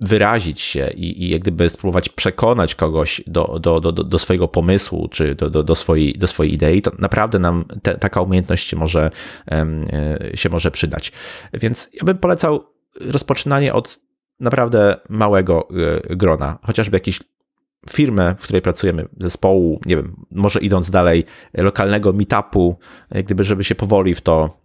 wyrazić 0.00 0.60
się 0.60 0.90
i, 0.94 1.24
i 1.24 1.28
jak 1.28 1.42
gdyby 1.42 1.70
spróbować 1.70 2.08
przekonać 2.08 2.74
kogoś 2.74 3.22
do, 3.26 3.58
do, 3.60 3.80
do, 3.80 3.92
do 3.92 4.18
swojego 4.18 4.48
pomysłu 4.48 5.08
czy 5.08 5.34
do, 5.34 5.50
do, 5.50 5.62
do, 5.62 5.74
swojej, 5.74 6.12
do 6.12 6.26
swojej 6.26 6.54
idei, 6.54 6.82
to 6.82 6.92
naprawdę 6.98 7.38
nam 7.38 7.64
te, 7.82 7.98
taka 7.98 8.20
umiejętność 8.20 8.68
się 8.68 8.76
może, 8.76 9.10
e, 9.50 10.36
się 10.36 10.48
może 10.48 10.70
przydać. 10.70 11.12
Więc 11.52 11.90
ja 11.94 12.04
bym 12.04 12.18
polecał 12.18 12.64
rozpoczynanie 13.00 13.72
od 13.72 14.00
naprawdę 14.40 14.96
małego 15.08 15.68
e, 16.10 16.16
grona, 16.16 16.58
chociażby 16.62 16.96
jakiś 16.96 17.20
firmę, 17.90 18.34
w 18.38 18.42
której 18.42 18.62
pracujemy, 18.62 19.08
zespołu, 19.20 19.80
nie 19.86 19.96
wiem, 19.96 20.24
może 20.30 20.60
idąc 20.60 20.90
dalej, 20.90 21.24
lokalnego 21.54 22.12
meetupu, 22.12 22.78
gdyby, 23.10 23.44
żeby 23.44 23.64
się 23.64 23.74
powoli 23.74 24.14
w 24.14 24.20
to, 24.20 24.60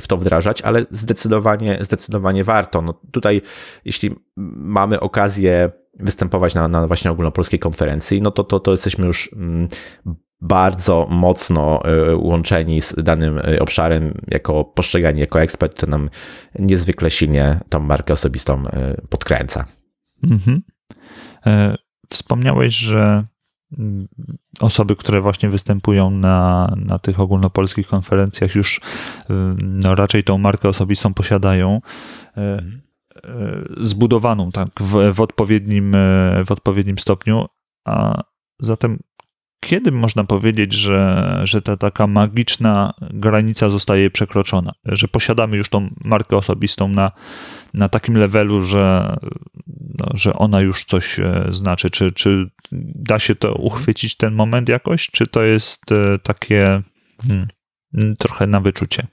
w 0.00 0.06
to 0.08 0.16
wdrażać, 0.16 0.62
ale 0.62 0.86
zdecydowanie, 0.90 1.78
zdecydowanie 1.80 2.44
warto. 2.44 2.82
No 2.82 3.00
tutaj, 3.12 3.42
jeśli 3.84 4.14
mamy 4.56 5.00
okazję 5.00 5.70
występować 5.98 6.54
na, 6.54 6.68
na 6.68 6.86
właśnie 6.86 7.10
ogólnopolskiej 7.10 7.58
konferencji, 7.58 8.22
no 8.22 8.30
to, 8.30 8.44
to, 8.44 8.60
to 8.60 8.70
jesteśmy 8.70 9.06
już 9.06 9.30
mm, 9.32 9.68
bardzo 10.40 11.06
mocno 11.10 11.84
e, 11.84 12.16
łączeni 12.16 12.80
z 12.80 12.94
danym 13.02 13.38
e, 13.38 13.60
obszarem, 13.60 14.20
jako 14.28 14.64
postrzegani 14.64 15.20
jako 15.20 15.40
ekspert, 15.40 15.80
to 15.80 15.86
nam 15.86 16.10
niezwykle 16.58 17.10
silnie 17.10 17.60
tą 17.68 17.80
markę 17.80 18.12
osobistą 18.12 18.66
e, 18.66 19.00
podkręca. 19.08 19.64
Mhm. 20.22 20.62
Wspomniałeś, 22.10 22.74
że 22.74 23.24
mm, 23.78 24.08
osoby, 24.60 24.96
które 24.96 25.20
właśnie 25.20 25.48
występują 25.48 26.10
na, 26.10 26.72
na 26.76 26.98
tych 26.98 27.20
ogólnopolskich 27.20 27.88
konferencjach, 27.88 28.54
już 28.54 28.80
no, 29.62 29.94
raczej 29.94 30.24
tą 30.24 30.38
markę 30.38 30.68
osobistą 30.68 31.14
posiadają 31.14 31.80
e, 32.36 32.40
e, 32.40 32.62
zbudowaną 33.76 34.52
tak, 34.52 34.68
w, 34.80 35.14
w, 35.14 35.20
odpowiednim, 35.20 35.96
w 36.46 36.52
odpowiednim 36.52 36.98
stopniu. 36.98 37.46
A 37.84 38.22
zatem 38.60 38.98
kiedy 39.60 39.92
można 39.92 40.24
powiedzieć, 40.24 40.72
że, 40.72 41.40
że 41.44 41.62
ta 41.62 41.76
taka 41.76 42.06
magiczna 42.06 42.94
granica 43.00 43.68
zostaje 43.68 44.10
przekroczona? 44.10 44.72
Że 44.84 45.08
posiadamy 45.08 45.56
już 45.56 45.68
tą 45.68 45.90
markę 46.04 46.36
osobistą 46.36 46.88
na, 46.88 47.12
na 47.74 47.88
takim 47.88 48.16
levelu, 48.16 48.62
że, 48.62 49.16
no, 50.00 50.06
że 50.14 50.34
ona 50.34 50.60
już 50.60 50.84
coś 50.84 51.20
e, 51.20 51.46
znaczy? 51.50 51.90
Czy, 51.90 52.12
czy 52.12 52.50
da 52.72 53.18
się 53.18 53.34
to 53.34 53.54
uchwycić 53.54 54.16
ten 54.16 54.34
moment 54.34 54.68
jakoś? 54.68 55.10
Czy 55.10 55.26
to 55.26 55.42
jest 55.42 55.92
e, 55.92 56.18
takie 56.18 56.82
hmm, 57.22 57.46
trochę 58.18 58.46
na 58.46 58.60
wyczucie? 58.60 59.06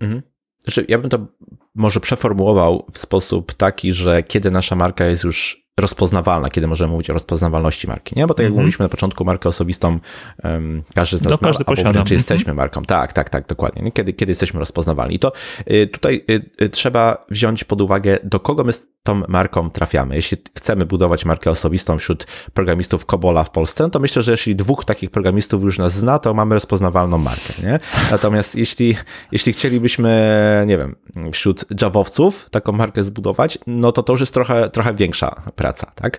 Mhm. 0.00 0.22
Znaczy, 0.64 0.84
ja 0.88 0.98
bym 0.98 1.10
to 1.10 1.26
może 1.74 2.00
przeformułował 2.00 2.86
w 2.92 2.98
sposób 2.98 3.54
taki, 3.54 3.92
że 3.92 4.22
kiedy 4.22 4.50
nasza 4.50 4.76
marka 4.76 5.06
jest 5.06 5.24
już 5.24 5.67
rozpoznawalna, 5.78 6.50
kiedy 6.50 6.66
możemy 6.66 6.92
mówić 6.92 7.10
o 7.10 7.12
rozpoznawalności 7.12 7.88
marki, 7.88 8.14
nie? 8.16 8.26
Bo 8.26 8.34
tak 8.34 8.44
jak 8.44 8.46
mm 8.46 8.54
-hmm. 8.54 8.56
mówiliśmy 8.56 8.82
na 8.82 8.88
początku, 8.88 9.24
markę 9.24 9.48
osobistą 9.48 9.98
um, 10.44 10.82
każdy 10.94 11.16
z 11.16 11.22
nas 11.22 11.30
no, 11.30 11.38
każdy 11.38 11.64
ma, 11.66 11.74
albo 11.76 11.92
wręcz 11.92 12.10
jesteśmy 12.10 12.44
mm 12.44 12.54
-hmm. 12.54 12.56
marką. 12.56 12.82
Tak, 12.82 13.12
tak, 13.12 13.30
tak, 13.30 13.46
dokładnie. 13.46 13.82
Nie? 13.82 13.92
Kiedy, 13.92 14.12
kiedy 14.12 14.30
jesteśmy 14.30 14.60
rozpoznawalni. 14.60 15.14
I 15.14 15.18
to 15.18 15.32
y, 15.70 15.86
tutaj 15.86 16.24
y, 16.30 16.64
y, 16.64 16.68
trzeba 16.68 17.24
wziąć 17.30 17.64
pod 17.64 17.80
uwagę, 17.80 18.18
do 18.24 18.40
kogo 18.40 18.64
my 18.64 18.72
z 18.72 18.86
tą 19.02 19.22
marką 19.28 19.70
trafiamy. 19.70 20.14
Jeśli 20.14 20.38
chcemy 20.56 20.86
budować 20.86 21.24
markę 21.24 21.50
osobistą 21.50 21.98
wśród 21.98 22.26
programistów 22.54 23.06
Kobola 23.06 23.44
w 23.44 23.50
Polsce, 23.50 23.84
no 23.84 23.90
to 23.90 24.00
myślę, 24.00 24.22
że 24.22 24.30
jeśli 24.30 24.56
dwóch 24.56 24.84
takich 24.84 25.10
programistów 25.10 25.62
już 25.62 25.78
nas 25.78 25.92
zna, 25.92 26.18
to 26.18 26.34
mamy 26.34 26.54
rozpoznawalną 26.54 27.18
markę, 27.18 27.52
nie? 27.62 27.80
Natomiast 28.10 28.56
jeśli, 28.56 28.96
jeśli 29.32 29.52
chcielibyśmy, 29.52 30.64
nie 30.66 30.78
wiem, 30.78 30.96
wśród 31.32 31.64
Javowców 31.82 32.50
taką 32.50 32.72
markę 32.72 33.04
zbudować, 33.04 33.58
no 33.66 33.92
to 33.92 34.02
to 34.02 34.12
już 34.12 34.20
jest 34.20 34.34
trochę, 34.34 34.70
trochę 34.70 34.94
większa 34.94 35.42
praca, 35.56 35.67
tak? 35.72 36.18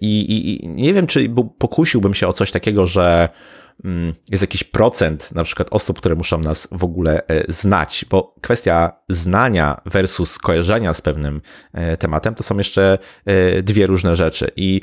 I, 0.00 0.20
i, 0.20 0.64
i 0.64 0.68
nie 0.68 0.94
wiem, 0.94 1.06
czy 1.06 1.30
pokusiłbym 1.58 2.14
się 2.14 2.28
o 2.28 2.32
coś 2.32 2.50
takiego, 2.50 2.86
że 2.86 3.28
Mm, 3.84 4.14
jest 4.28 4.42
jakiś 4.42 4.64
procent 4.64 5.32
na 5.32 5.44
przykład 5.44 5.68
osób, 5.70 5.98
które 5.98 6.14
muszą 6.14 6.38
nas 6.38 6.68
w 6.72 6.84
ogóle 6.84 7.26
e, 7.26 7.52
znać, 7.52 8.04
bo 8.10 8.34
kwestia 8.40 8.92
znania 9.08 9.80
versus 9.86 10.38
kojarzenia 10.38 10.94
z 10.94 11.00
pewnym 11.00 11.40
e, 11.72 11.96
tematem 11.96 12.34
to 12.34 12.42
są 12.42 12.58
jeszcze 12.58 12.98
e, 13.24 13.62
dwie 13.62 13.86
różne 13.86 14.16
rzeczy. 14.16 14.50
I 14.56 14.80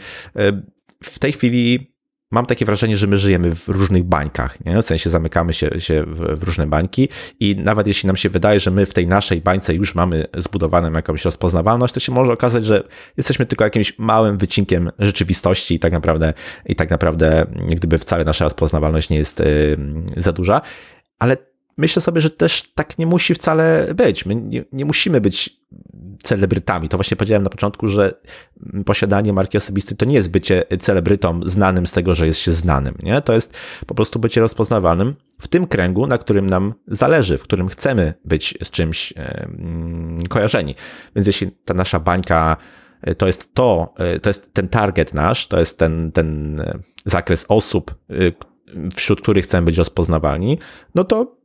w 1.03 1.19
tej 1.19 1.31
chwili 1.31 1.94
mam 2.31 2.45
takie 2.45 2.65
wrażenie, 2.65 2.97
że 2.97 3.07
my 3.07 3.17
żyjemy 3.17 3.55
w 3.55 3.67
różnych 3.67 4.03
bańkach, 4.03 4.65
nie? 4.65 4.81
w 4.81 4.85
sensie 4.85 5.09
zamykamy 5.09 5.53
się, 5.53 5.79
się 5.79 6.03
w, 6.07 6.43
różne 6.43 6.67
bańki 6.67 7.09
i 7.39 7.55
nawet 7.55 7.87
jeśli 7.87 8.07
nam 8.07 8.15
się 8.15 8.29
wydaje, 8.29 8.59
że 8.59 8.71
my 8.71 8.85
w 8.85 8.93
tej 8.93 9.07
naszej 9.07 9.41
bańce 9.41 9.73
już 9.73 9.95
mamy 9.95 10.27
zbudowaną 10.37 10.91
jakąś 10.91 11.25
rozpoznawalność, 11.25 11.93
to 11.93 11.99
się 11.99 12.11
może 12.11 12.31
okazać, 12.31 12.65
że 12.65 12.83
jesteśmy 13.17 13.45
tylko 13.45 13.63
jakimś 13.63 13.99
małym 13.99 14.37
wycinkiem 14.37 14.89
rzeczywistości 14.99 15.75
i 15.75 15.79
tak 15.79 15.91
naprawdę, 15.93 16.33
i 16.65 16.75
tak 16.75 16.89
naprawdę 16.89 17.45
gdyby 17.69 17.97
wcale 17.97 18.25
nasza 18.25 18.43
rozpoznawalność 18.43 19.09
nie 19.09 19.17
jest 19.17 19.39
yy, 19.39 19.77
za 20.17 20.31
duża, 20.31 20.61
ale 21.19 21.37
myślę 21.77 22.01
sobie, 22.01 22.21
że 22.21 22.29
też 22.29 22.63
tak 22.75 22.97
nie 22.97 23.05
musi 23.05 23.33
wcale 23.33 23.87
być. 23.95 24.25
My 24.25 24.35
nie, 24.35 24.63
nie, 24.71 24.85
musimy 24.85 25.21
być 25.21 25.59
celebrytami. 26.23 26.89
To 26.89 26.97
właśnie 26.97 27.17
powiedziałem 27.17 27.43
na 27.43 27.49
początku, 27.49 27.87
że 27.87 28.13
posiadanie 28.85 29.33
marki 29.33 29.57
osobistej 29.57 29.97
to 29.97 30.05
nie 30.05 30.13
jest 30.13 30.29
bycie 30.29 30.63
celebrytą 30.81 31.39
znanym 31.45 31.87
z 31.87 31.91
tego, 31.91 32.15
że 32.15 32.25
jest 32.25 32.39
się 32.39 32.51
znanym. 32.51 32.95
Nie? 33.03 33.21
To 33.21 33.33
jest 33.33 33.53
po 33.85 33.95
prostu 33.95 34.19
bycie 34.19 34.41
rozpoznawalnym 34.41 35.15
w 35.39 35.47
tym 35.47 35.67
kręgu, 35.67 36.07
na 36.07 36.17
którym 36.17 36.45
nam 36.45 36.73
zależy, 36.87 37.37
w 37.37 37.43
którym 37.43 37.69
chcemy 37.69 38.13
być 38.25 38.57
z 38.63 38.71
czymś 38.71 39.13
e, 39.17 39.47
kojarzeni. 40.29 40.75
Więc 41.15 41.27
jeśli 41.27 41.51
ta 41.65 41.73
nasza 41.73 41.99
bańka 41.99 42.57
e, 43.01 43.15
to 43.15 43.27
jest 43.27 43.53
to, 43.53 43.93
e, 43.97 44.19
to 44.19 44.29
jest 44.29 44.53
ten 44.53 44.67
target 44.67 45.13
nasz, 45.13 45.47
to 45.47 45.59
jest 45.59 45.77
ten, 45.77 46.11
ten 46.11 46.61
zakres 47.05 47.45
osób, 47.47 47.95
wśród 48.95 49.21
których 49.21 49.43
chcemy 49.43 49.65
być 49.65 49.77
rozpoznawalni, 49.77 50.57
no 50.95 51.03
to 51.03 51.35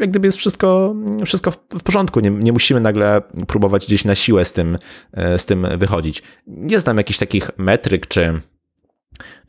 jak 0.00 0.10
gdyby 0.10 0.28
jest 0.28 0.38
wszystko, 0.38 0.94
wszystko 1.26 1.50
w 1.50 1.82
porządku. 1.82 2.20
Nie, 2.20 2.30
nie 2.30 2.52
musimy 2.52 2.80
nagle 2.80 3.22
próbować 3.46 3.86
gdzieś 3.86 4.04
na 4.04 4.14
siłę 4.14 4.44
z 4.44 4.52
tym, 4.52 4.78
e, 5.12 5.38
z 5.38 5.46
tym 5.46 5.66
wychodzić. 5.78 6.22
Nie 6.46 6.80
znam 6.80 6.96
jakichś 6.96 7.18
takich 7.18 7.50
metryk 7.56 8.06
czy 8.06 8.40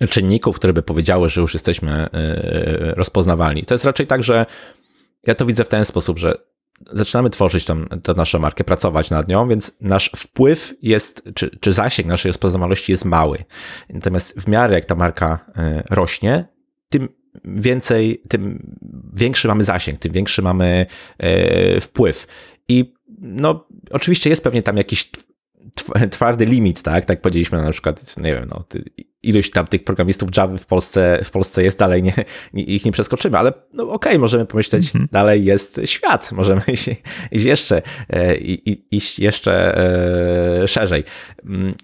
czynników, 0.10 0.56
które 0.56 0.74
by 0.74 0.82
powiedziały, 0.82 1.30
że 1.30 1.42
już 1.42 1.54
jesteśmy 1.54 1.92
e, 1.92 2.96
rozpoznawalni. 2.96 3.64
To 3.64 3.74
jest 3.74 3.86
raczej 3.86 4.08
tak, 4.08 4.24
że 4.24 4.46
ja 5.28 5.36
to 5.36 5.46
widzę 5.46 5.64
w 5.64 5.70
ten 5.70 5.86
sposób, 5.86 6.20
że 6.20 6.38
zaczynamy 6.92 7.30
tworzyć 7.30 7.66
tą, 7.66 7.86
tę 7.86 8.14
naszą 8.14 8.40
markę, 8.40 8.64
pracować 8.64 9.10
nad 9.10 9.28
nią, 9.28 9.48
więc 9.48 9.72
nasz 9.82 10.12
wpływ 10.16 10.74
jest, 10.82 11.24
czy, 11.36 11.58
czy 11.60 11.74
zasięg 11.74 12.08
naszej 12.08 12.30
rozpoznawalności 12.30 12.92
jest 12.92 13.06
mały. 13.06 13.44
Natomiast 13.90 14.40
w 14.42 14.48
miarę 14.48 14.76
jak 14.76 14.86
ta 14.86 14.96
marka 14.96 15.40
e, 15.56 15.84
rośnie, 15.90 16.55
tym 16.90 17.10
więcej, 17.46 18.22
tym 18.30 18.76
większy 19.14 19.48
mamy 19.48 19.64
zasięg, 19.64 20.00
tym 20.00 20.12
większy 20.12 20.42
mamy 20.42 20.86
e, 21.18 21.82
wpływ. 21.82 22.28
I 22.68 22.94
no, 23.20 23.68
oczywiście 23.92 24.30
jest 24.30 24.44
pewnie 24.44 24.64
tam 24.64 24.78
jakiś 24.78 25.12
twardy 26.12 26.46
limit, 26.46 26.82
tak? 26.82 27.06
Tak 27.06 27.22
powiedzieliśmy 27.22 27.62
na 27.62 27.72
przykład, 27.72 28.18
nie 28.18 28.34
wiem, 28.34 28.50
no, 28.50 28.64
ilość 29.28 29.52
tam 29.52 29.68
tych 29.68 29.84
programistów 29.84 30.30
Java 30.38 30.58
w 30.58 30.66
Polsce, 30.66 31.20
w 31.24 31.32
Polsce 31.32 31.64
jest 31.64 31.80
dalej, 31.80 32.04
nie, 32.04 32.14
ich 32.54 32.86
nie 32.86 32.92
przeskoczymy, 32.92 33.38
ale 33.38 33.54
no 33.74 33.84
okej, 33.84 33.94
okay, 33.94 34.20
możemy 34.20 34.46
pomyśleć, 34.46 34.94
-hmm. 34.94 35.08
dalej 35.12 35.46
jest 35.46 35.82
świat, 35.86 36.32
możemy 36.32 36.62
iść, 36.74 36.90
iść 37.32 37.46
jeszcze, 37.46 37.82
e, 38.10 38.36
iść 38.92 39.20
jeszcze 39.20 39.78
e, 40.64 40.68
szerzej. 40.68 41.04
Mm, 41.46 41.76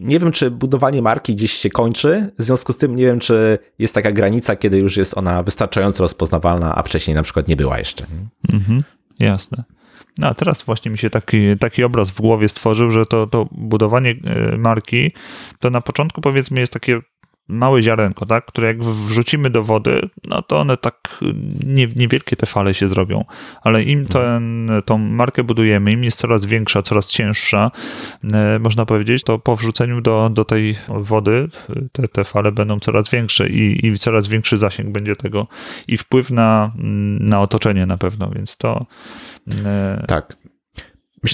nie 0.00 0.18
wiem, 0.18 0.32
czy 0.32 0.50
budowanie 0.50 1.02
marki 1.02 1.34
gdzieś 1.34 1.52
się 1.52 1.70
kończy, 1.70 2.30
w 2.38 2.42
związku 2.42 2.72
z 2.72 2.76
tym 2.76 2.96
nie 2.96 3.04
wiem, 3.04 3.18
czy 3.18 3.58
jest 3.78 3.94
taka 3.94 4.12
granica, 4.12 4.56
kiedy 4.56 4.78
już 4.78 4.96
jest 4.96 5.18
ona 5.18 5.42
wystarczająco 5.42 6.04
rozpoznawalna, 6.04 6.74
a 6.74 6.82
wcześniej 6.82 7.14
na 7.14 7.22
przykład 7.22 7.48
nie 7.48 7.56
była 7.56 7.78
jeszcze. 7.78 8.06
Mhm, 8.52 8.82
jasne. 9.18 9.64
No, 10.18 10.26
a 10.26 10.34
teraz 10.34 10.62
właśnie 10.62 10.90
mi 10.90 10.98
się 10.98 11.10
taki, 11.10 11.58
taki 11.58 11.84
obraz 11.84 12.10
w 12.10 12.20
głowie 12.20 12.48
stworzył, 12.48 12.90
że 12.90 13.06
to, 13.06 13.26
to 13.26 13.48
budowanie 13.52 14.10
e, 14.10 14.56
marki 14.56 15.12
to 15.58 15.70
na 15.70 15.80
początku 15.80 16.20
powiedzmy 16.20 16.60
jest 16.60 16.72
takie 16.72 17.00
małe 17.48 17.82
ziarenko, 17.82 18.26
tak, 18.26 18.46
które 18.46 18.68
jak 18.68 18.84
wrzucimy 18.84 19.50
do 19.50 19.62
wody, 19.62 20.08
no 20.24 20.42
to 20.42 20.60
one 20.60 20.76
tak 20.76 21.18
nie, 21.66 21.86
niewielkie 21.86 22.36
te 22.36 22.46
fale 22.46 22.74
się 22.74 22.88
zrobią, 22.88 23.24
ale 23.62 23.82
im 23.82 24.06
ten, 24.06 24.70
tą 24.84 24.98
markę 24.98 25.44
budujemy, 25.44 25.92
im 25.92 26.04
jest 26.04 26.18
coraz 26.18 26.46
większa, 26.46 26.82
coraz 26.82 27.10
cięższa, 27.10 27.70
e, 28.34 28.58
można 28.58 28.86
powiedzieć, 28.86 29.22
to 29.22 29.38
po 29.38 29.56
wrzuceniu 29.56 30.00
do, 30.00 30.30
do 30.32 30.44
tej 30.44 30.76
wody 30.88 31.48
te, 31.92 32.08
te 32.08 32.24
fale 32.24 32.52
będą 32.52 32.80
coraz 32.80 33.10
większe 33.10 33.48
i, 33.48 33.86
i 33.86 33.98
coraz 33.98 34.28
większy 34.28 34.56
zasięg 34.56 34.90
będzie 34.90 35.16
tego 35.16 35.46
i 35.88 35.96
wpływ 35.96 36.30
na, 36.30 36.72
na 37.20 37.40
otoczenie 37.40 37.86
na 37.86 37.96
pewno, 37.96 38.30
więc 38.30 38.56
to 38.56 38.86
E, 39.64 40.04
tak. 40.08 40.36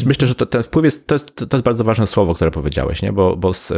Myślę, 0.07 0.27
że 0.29 0.35
to, 0.35 0.47
ten 0.47 0.63
wpływ 0.63 0.85
jest 0.85 1.07
to, 1.07 1.15
jest, 1.15 1.37
to 1.37 1.57
jest 1.57 1.65
bardzo 1.65 1.85
ważne 1.85 2.07
słowo, 2.07 2.35
które 2.35 2.51
powiedziałeś, 2.51 3.03
nie? 3.03 3.13
bo, 3.13 3.37
bo 3.37 3.53
z, 3.53 3.73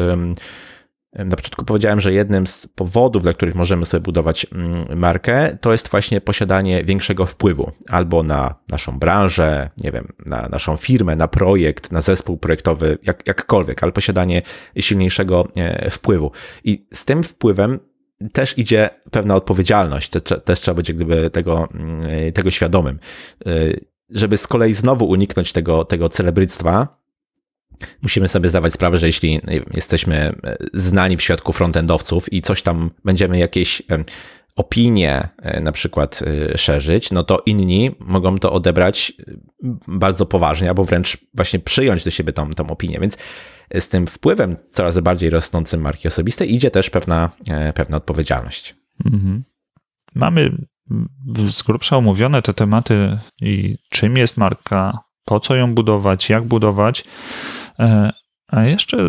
na 1.13 1.37
początku 1.37 1.65
powiedziałem, 1.65 2.01
że 2.01 2.13
jednym 2.13 2.47
z 2.47 2.67
powodów, 2.67 3.23
dla 3.23 3.33
których 3.33 3.55
możemy 3.55 3.87
sobie 3.87 4.01
budować 4.01 4.47
mm, 4.53 4.99
markę, 4.99 5.59
to 5.61 5.73
jest 5.73 5.89
właśnie 5.89 6.21
posiadanie 6.21 6.85
większego 6.85 7.27
wpływu 7.27 7.73
albo 7.89 8.23
na 8.23 8.55
naszą 8.69 8.99
branżę, 8.99 9.71
nie 9.79 9.93
wiem, 9.93 10.13
na 10.27 10.49
naszą 10.49 10.77
firmę, 10.77 11.17
na 11.17 11.29
projekt, 11.29 11.93
na 11.93 12.01
zespół 12.01 12.37
projektowy, 12.37 12.99
jak, 13.03 13.27
jakkolwiek, 13.27 13.83
ale 13.83 13.93
posiadanie 13.93 14.43
silniejszego 14.79 15.49
e, 15.57 15.91
wpływu. 15.91 16.33
I 16.65 16.87
z 16.93 17.05
tym 17.05 17.23
wpływem 17.23 17.79
też 18.33 18.59
idzie 18.59 18.91
pewna 19.11 19.35
odpowiedzialność, 19.35 20.11
też 20.45 20.61
trzeba 20.61 20.75
być 20.75 20.89
jak 20.89 20.97
gdyby 20.97 21.31
tego, 21.31 21.69
mm, 21.75 22.33
tego 22.33 22.51
świadomym. 22.51 22.99
E, 23.47 23.51
żeby 24.11 24.37
z 24.37 24.47
kolei 24.47 24.75
znowu 24.75 25.09
uniknąć 25.09 25.53
tego, 25.53 25.85
tego 25.85 26.09
celebryctwa, 26.09 27.00
musimy 28.03 28.29
sobie 28.29 28.49
zdawać 28.49 28.73
sprawę, 28.73 28.99
że 28.99 29.07
jeśli 29.07 29.41
jesteśmy 29.75 30.17
e, 30.17 30.57
znani 30.75 31.17
w 31.17 31.23
świadku 31.23 31.53
frontendowców 31.53 32.33
i 32.33 32.43
coś 32.43 32.63
tam 32.63 32.91
będziemy 33.05 33.39
jakieś 33.39 33.81
e, 33.91 34.05
opinie 34.57 35.29
e, 35.43 35.61
na 35.61 35.73
przykład 35.73 36.23
szerzyć, 36.57 37.11
no 37.11 37.25
to 37.25 37.43
inni 37.47 37.91
mogą 38.01 38.39
to 38.39 38.53
odebrać 38.53 39.13
bardzo 39.89 40.27
poważnie 40.27 40.69
albo 40.69 40.85
wręcz 40.85 41.19
właśnie 41.35 41.59
przyjąć 41.59 42.05
do 42.05 42.11
siebie 42.11 42.33
tą, 42.33 42.51
tą 42.51 42.67
opinię. 42.67 42.99
Więc 43.01 43.19
z 43.81 43.89
tym 43.89 44.07
wpływem 44.07 44.57
coraz 44.73 45.01
bardziej 45.01 45.31
rosnącym 45.31 45.81
marki 45.81 46.09
osobistej 46.09 46.55
idzie 46.55 46.71
też 46.71 46.91
pewna, 46.91 47.31
pewna 47.75 47.97
odpowiedzialność. 47.97 48.75
Mhm. 49.05 49.45
Mamy 50.15 50.51
z 51.49 51.63
grubsza 51.63 51.97
omówione 51.97 52.43
te 52.43 52.55
tematy 52.55 53.19
i 53.41 53.77
czym 53.91 54.17
jest 54.17 54.37
marka, 54.37 54.99
po 55.25 55.41
co 55.41 55.57
ją 55.57 55.75
budować, 55.75 56.31
jak 56.31 56.45
budować. 56.45 57.05
E, 57.81 58.13
a 58.49 58.63
jeszcze 58.63 59.09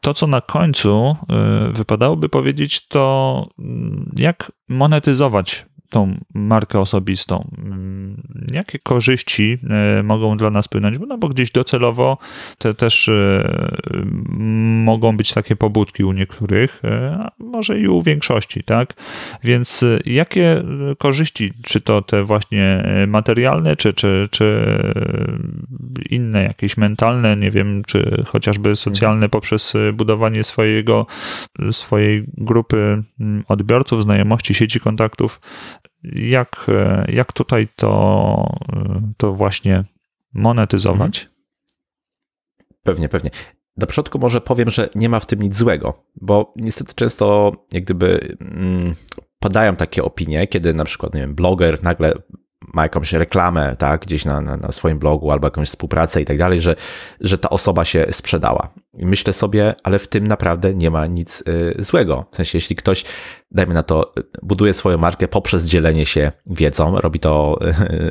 to, 0.00 0.14
co 0.14 0.26
na 0.26 0.40
końcu 0.40 1.16
e, 1.28 1.72
wypadałoby 1.72 2.28
powiedzieć, 2.28 2.88
to 2.88 3.46
mm, 3.58 4.12
jak 4.18 4.52
monetyzować 4.68 5.66
tą 5.90 6.18
markę 6.34 6.80
osobistą. 6.80 7.50
Mm, 7.58 8.22
jakie 8.52 8.78
korzyści 8.78 9.58
e, 9.70 10.02
mogą 10.02 10.36
dla 10.36 10.50
nas 10.50 10.68
płynąć? 10.68 10.98
No 11.08 11.18
bo 11.18 11.28
gdzieś 11.28 11.50
docelowo 11.50 12.18
te 12.58 12.74
też 12.74 13.08
e, 13.08 13.48
mogą 14.84 15.16
być 15.16 15.32
takie 15.32 15.56
pobudki 15.56 16.04
u 16.04 16.12
niektórych, 16.12 16.80
e, 16.84 17.18
a 17.20 17.30
może 17.38 17.78
i 17.80 17.88
u 17.88 18.02
większości, 18.02 18.62
tak? 18.62 18.94
Więc 19.44 19.84
jakie 20.06 20.62
korzyści, 20.98 21.52
czy 21.62 21.80
to 21.80 22.02
te 22.02 22.24
właśnie 22.24 22.84
materialne, 23.06 23.76
czy, 23.76 23.92
czy, 23.92 24.28
czy 24.30 24.78
inne, 26.10 26.42
jakieś 26.42 26.76
mentalne, 26.76 27.36
nie 27.36 27.50
wiem, 27.50 27.82
czy 27.86 28.24
chociażby 28.26 28.76
socialne 28.76 29.28
poprzez 29.28 29.74
budowanie 29.92 30.44
swojego, 30.44 31.06
swojej 31.70 32.24
grupy 32.36 33.02
mm, 33.20 33.44
odbiorców, 33.48 34.02
znajomości, 34.02 34.54
sieci 34.54 34.80
kontaktów, 34.80 35.40
jak, 36.04 36.66
jak 37.08 37.32
tutaj 37.32 37.68
to, 37.76 38.58
to 39.16 39.32
właśnie 39.32 39.84
monetyzować? 40.32 41.30
Pewnie, 42.82 43.08
pewnie. 43.08 43.30
na 43.76 43.86
początku 43.86 44.18
może 44.18 44.40
powiem, 44.40 44.70
że 44.70 44.88
nie 44.94 45.08
ma 45.08 45.20
w 45.20 45.26
tym 45.26 45.42
nic 45.42 45.56
złego, 45.56 46.04
bo 46.20 46.52
niestety 46.56 46.94
często 46.94 47.52
jak 47.72 47.84
gdyby 47.84 48.36
mm, 48.40 48.94
padają 49.38 49.76
takie 49.76 50.04
opinie, 50.04 50.46
kiedy 50.46 50.74
na 50.74 50.84
przykład, 50.84 51.14
nie 51.14 51.20
wiem, 51.20 51.34
bloger 51.34 51.82
nagle 51.82 52.14
ma 52.74 52.82
jakąś 52.82 53.12
reklamę, 53.12 53.76
tak, 53.76 54.00
gdzieś 54.00 54.24
na, 54.24 54.40
na, 54.40 54.56
na, 54.56 54.72
swoim 54.72 54.98
blogu 54.98 55.30
albo 55.30 55.46
jakąś 55.46 55.68
współpracę 55.68 56.22
i 56.22 56.24
tak 56.24 56.38
dalej, 56.38 56.60
że, 56.60 56.76
że 57.20 57.38
ta 57.38 57.50
osoba 57.50 57.84
się 57.84 58.06
sprzedała. 58.10 58.68
I 58.94 59.06
myślę 59.06 59.32
sobie, 59.32 59.74
ale 59.82 59.98
w 59.98 60.08
tym 60.08 60.26
naprawdę 60.26 60.74
nie 60.74 60.90
ma 60.90 61.06
nic 61.06 61.44
y, 61.48 61.74
złego. 61.78 62.26
W 62.30 62.36
sensie, 62.36 62.56
jeśli 62.56 62.76
ktoś, 62.76 63.04
dajmy 63.50 63.74
na 63.74 63.82
to, 63.82 64.14
buduje 64.42 64.74
swoją 64.74 64.98
markę 64.98 65.28
poprzez 65.28 65.64
dzielenie 65.64 66.06
się 66.06 66.32
wiedzą, 66.46 67.00
robi 67.00 67.20
to 67.20 67.58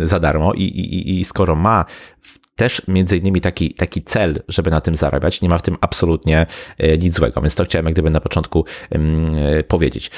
y, 0.01 0.07
za 0.07 0.19
darmo 0.19 0.53
i, 0.53 0.63
i, 0.63 1.19
i 1.19 1.25
skoro 1.25 1.55
ma 1.55 1.85
też 2.55 2.81
między 2.87 3.17
innymi 3.17 3.41
taki, 3.41 3.73
taki 3.73 4.03
cel, 4.03 4.43
żeby 4.47 4.71
na 4.71 4.81
tym 4.81 4.95
zarabiać, 4.95 5.41
nie 5.41 5.49
ma 5.49 5.57
w 5.57 5.61
tym 5.61 5.77
absolutnie 5.81 6.45
y, 6.83 6.97
nic 6.97 7.15
złego. 7.15 7.41
Więc 7.41 7.55
to 7.55 7.65
chciałem 7.65 7.85
jak 7.85 7.93
gdyby 7.93 8.09
na 8.09 8.21
początku 8.21 8.65
powiedzieć. 9.67 10.11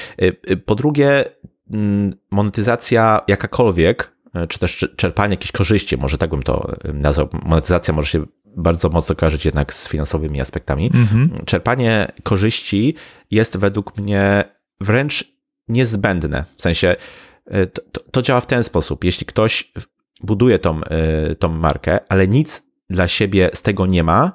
Po 0.66 0.74
drugie, 0.74 1.24
mm, 1.70 2.14
monetyzacja 2.30 3.20
jakakolwiek 3.28 4.19
czy 4.48 4.58
też 4.58 4.88
czerpanie 4.96 5.32
jakichś 5.32 5.52
korzyści, 5.52 5.96
może 5.96 6.18
tak 6.18 6.30
bym 6.30 6.42
to 6.42 6.72
e, 6.84 6.92
nazwał. 6.92 7.28
Monetyzacja 7.42 7.94
może 7.94 8.08
się 8.08 8.24
bardzo 8.56 8.88
mocno 8.88 9.14
kojarzyć 9.14 9.44
jednak 9.44 9.74
z 9.74 9.88
finansowymi 9.88 10.40
aspektami. 10.40 10.90
Mhm. 10.94 11.44
Czerpanie 11.44 12.12
korzyści 12.22 12.94
jest 13.30 13.56
według 13.56 13.98
mnie 13.98 14.44
wręcz 14.80 15.32
niezbędne. 15.68 16.44
W 16.58 16.62
sensie 16.62 16.96
e, 17.46 17.66
to, 17.66 17.82
to, 17.92 18.00
to 18.10 18.22
działa 18.22 18.40
w 18.40 18.46
ten 18.46 18.64
sposób. 18.64 19.04
Jeśli 19.04 19.26
ktoś 19.26 19.72
buduje 20.22 20.58
tą, 20.58 20.80
tą 21.38 21.48
markę, 21.48 21.98
ale 22.08 22.28
nic 22.28 22.62
dla 22.90 23.08
siebie 23.08 23.50
z 23.54 23.62
tego 23.62 23.86
nie 23.86 24.02
ma, 24.02 24.32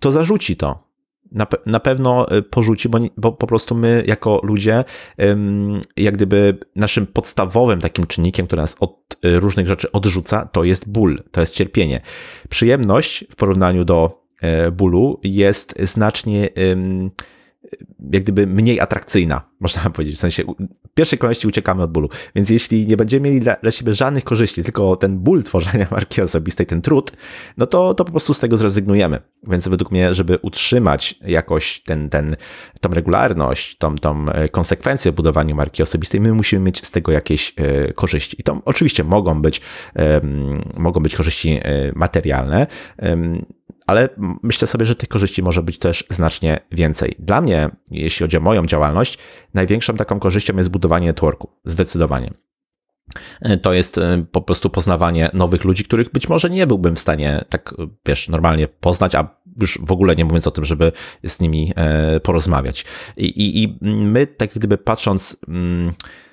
to 0.00 0.12
zarzuci 0.12 0.56
to 0.56 0.85
na, 1.32 1.46
na 1.66 1.80
pewno 1.80 2.36
y, 2.36 2.42
porzuci, 2.42 2.88
bo, 2.88 2.98
bo 3.16 3.32
po 3.32 3.46
prostu 3.46 3.74
my 3.74 4.04
jako 4.06 4.40
ludzie, 4.42 4.84
jak 5.96 6.14
gdyby 6.14 6.58
naszym 6.76 7.06
podstawowym 7.06 7.80
takim 7.80 8.06
czynnikiem, 8.06 8.46
który 8.46 8.62
nas 8.62 8.76
od 8.80 9.16
y, 9.24 9.40
różnych 9.40 9.68
rzeczy 9.68 9.92
odrzuca, 9.92 10.46
to 10.46 10.64
jest 10.64 10.88
ból, 10.88 11.22
to 11.30 11.40
jest 11.40 11.54
cierpienie. 11.54 12.00
Przyjemność 12.48 13.24
w 13.30 13.36
porównaniu 13.36 13.84
do 13.84 14.22
e, 14.40 14.70
bólu 14.70 15.20
jest 15.22 15.74
znacznie 15.82 16.48
jak 18.12 18.22
gdyby 18.22 18.46
mniej 18.46 18.80
atrakcyjna, 18.80 19.40
można 19.60 19.90
powiedzieć. 19.90 20.16
W 20.16 20.20
sensie 20.20 20.42
w 20.90 20.94
pierwszej 20.94 21.18
kolejności 21.18 21.46
uciekamy 21.46 21.82
od 21.82 21.92
bólu. 21.92 22.08
Więc 22.34 22.50
jeśli 22.50 22.86
nie 22.86 22.96
będziemy 22.96 23.28
mieli 23.28 23.40
dla, 23.40 23.56
dla 23.62 23.70
siebie 23.70 23.94
żadnych 23.94 24.24
korzyści, 24.24 24.62
tylko 24.62 24.96
ten 24.96 25.18
ból 25.18 25.42
tworzenia 25.42 25.86
marki 25.96 26.22
osobistej, 26.22 26.66
ten 26.66 26.82
trud, 26.82 27.12
no 27.56 27.66
to, 27.66 27.94
to 27.94 28.04
po 28.04 28.10
prostu 28.10 28.34
z 28.34 28.38
tego 28.38 28.56
zrezygnujemy. 28.56 29.18
Więc 29.48 29.68
według 29.68 29.90
mnie, 29.90 30.14
żeby 30.14 30.38
utrzymać 30.42 31.14
jakoś 31.26 31.80
ten, 31.80 32.08
ten, 32.08 32.36
tą 32.80 32.88
regularność, 32.90 33.78
tą, 33.78 33.94
tą 33.94 34.28
e, 34.28 34.48
konsekwencję 34.48 35.12
w 35.12 35.14
budowaniu 35.14 35.54
marki 35.54 35.82
osobistej, 35.82 36.20
my 36.20 36.32
musimy 36.32 36.62
mieć 36.62 36.86
z 36.86 36.90
tego 36.90 37.12
jakieś 37.12 37.54
e, 37.56 37.92
korzyści. 37.92 38.40
I 38.40 38.42
to 38.42 38.60
oczywiście 38.64 39.04
mogą 39.04 39.42
być, 39.42 39.60
mogą 40.76 41.00
być 41.00 41.16
korzyści 41.16 41.60
e, 41.62 41.92
materialne, 41.94 42.66
ale 43.86 44.08
myślę 44.42 44.68
sobie, 44.68 44.86
że 44.86 44.94
tych 44.94 45.08
korzyści 45.08 45.42
może 45.42 45.62
być 45.62 45.78
też 45.78 46.04
znacznie 46.10 46.58
więcej. 46.72 47.14
Dla 47.18 47.40
mnie, 47.40 47.70
jeśli 47.90 48.24
chodzi 48.24 48.36
o 48.36 48.40
moją 48.40 48.66
działalność, 48.66 49.18
największą 49.54 49.94
taką 49.94 50.20
korzyścią 50.20 50.56
jest 50.56 50.70
budowanie 50.70 51.06
networku. 51.06 51.50
Zdecydowanie. 51.64 52.30
To 53.62 53.72
jest 53.72 53.98
e, 53.98 54.24
po 54.32 54.42
prostu 54.42 54.70
poznawanie 54.70 55.30
nowych 55.34 55.64
ludzi, 55.64 55.84
których 55.84 56.12
być 56.12 56.28
może 56.28 56.50
nie 56.50 56.66
byłbym 56.66 56.96
w 56.96 57.00
stanie 57.00 57.44
tak, 57.48 57.74
wiesz, 58.06 58.28
normalnie 58.28 58.68
poznać, 58.68 59.14
a 59.14 59.28
już 59.60 59.78
w 59.82 59.92
ogóle 59.92 60.16
nie 60.16 60.24
mówiąc 60.24 60.46
o 60.46 60.50
tym, 60.50 60.64
żeby 60.64 60.92
z 61.26 61.40
nimi 61.40 61.72
e, 61.76 62.20
porozmawiać. 62.20 62.84
I, 63.16 63.26
i, 63.26 63.62
i 63.62 63.78
my, 63.82 64.26
tak 64.26 64.54
gdyby 64.54 64.78
patrząc 64.78 65.36
mm, 65.48 65.92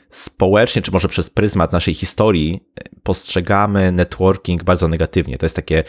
społecznie, 0.09 0.81
czy 0.81 0.91
może 0.91 1.07
przez 1.07 1.29
pryzmat 1.29 1.73
naszej 1.73 1.93
historii, 1.93 2.63
postrzegamy 3.03 3.91
networking 3.91 4.63
bardzo 4.63 4.87
negatywnie. 4.87 5.37
To 5.37 5.45
jest 5.45 5.55
takie 5.55 5.83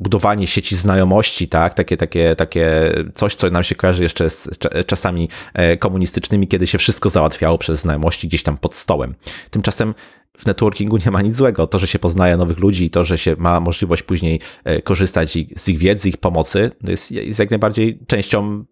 budowanie 0.00 0.46
sieci 0.46 0.76
znajomości, 0.76 1.48
tak, 1.48 1.74
takie, 1.74 1.96
takie, 1.96 2.36
takie 2.36 2.92
coś, 3.14 3.34
co 3.34 3.50
nam 3.50 3.64
się 3.64 3.74
kojarzy 3.74 4.02
jeszcze 4.02 4.30
z 4.30 4.48
czasami 4.86 5.28
e, 5.54 5.76
komunistycznymi, 5.76 6.48
kiedy 6.48 6.66
się 6.66 6.78
wszystko 6.78 7.10
załatwiało 7.10 7.58
przez 7.58 7.80
znajomości 7.80 8.28
gdzieś 8.28 8.42
tam 8.42 8.58
pod 8.58 8.74
stołem. 8.74 9.14
Tymczasem 9.50 9.94
w 10.38 10.46
networkingu 10.46 10.96
nie 10.96 11.10
ma 11.10 11.22
nic 11.22 11.36
złego. 11.36 11.66
To, 11.66 11.78
że 11.78 11.86
się 11.86 11.98
poznaje 11.98 12.36
nowych 12.36 12.58
ludzi 12.58 12.84
i 12.84 12.90
to, 12.90 13.04
że 13.04 13.18
się 13.18 13.36
ma 13.38 13.60
możliwość 13.60 14.02
później 14.02 14.40
e, 14.64 14.82
korzystać 14.82 15.38
z 15.56 15.68
ich 15.68 15.78
wiedzy, 15.78 16.08
ich 16.08 16.16
pomocy, 16.16 16.70
jest, 16.88 17.10
jest 17.10 17.38
jak 17.38 17.50
najbardziej 17.50 17.98
częścią 18.06 18.64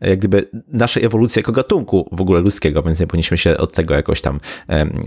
jak 0.00 0.18
gdyby 0.18 0.48
naszej 0.68 1.04
ewolucji 1.04 1.38
jako 1.38 1.52
gatunku 1.52 2.08
w 2.12 2.20
ogóle 2.20 2.40
ludzkiego, 2.40 2.82
więc 2.82 3.00
nie 3.00 3.06
powinniśmy 3.06 3.38
się 3.38 3.58
od 3.58 3.72
tego 3.72 3.94
jakoś 3.94 4.20
tam 4.20 4.40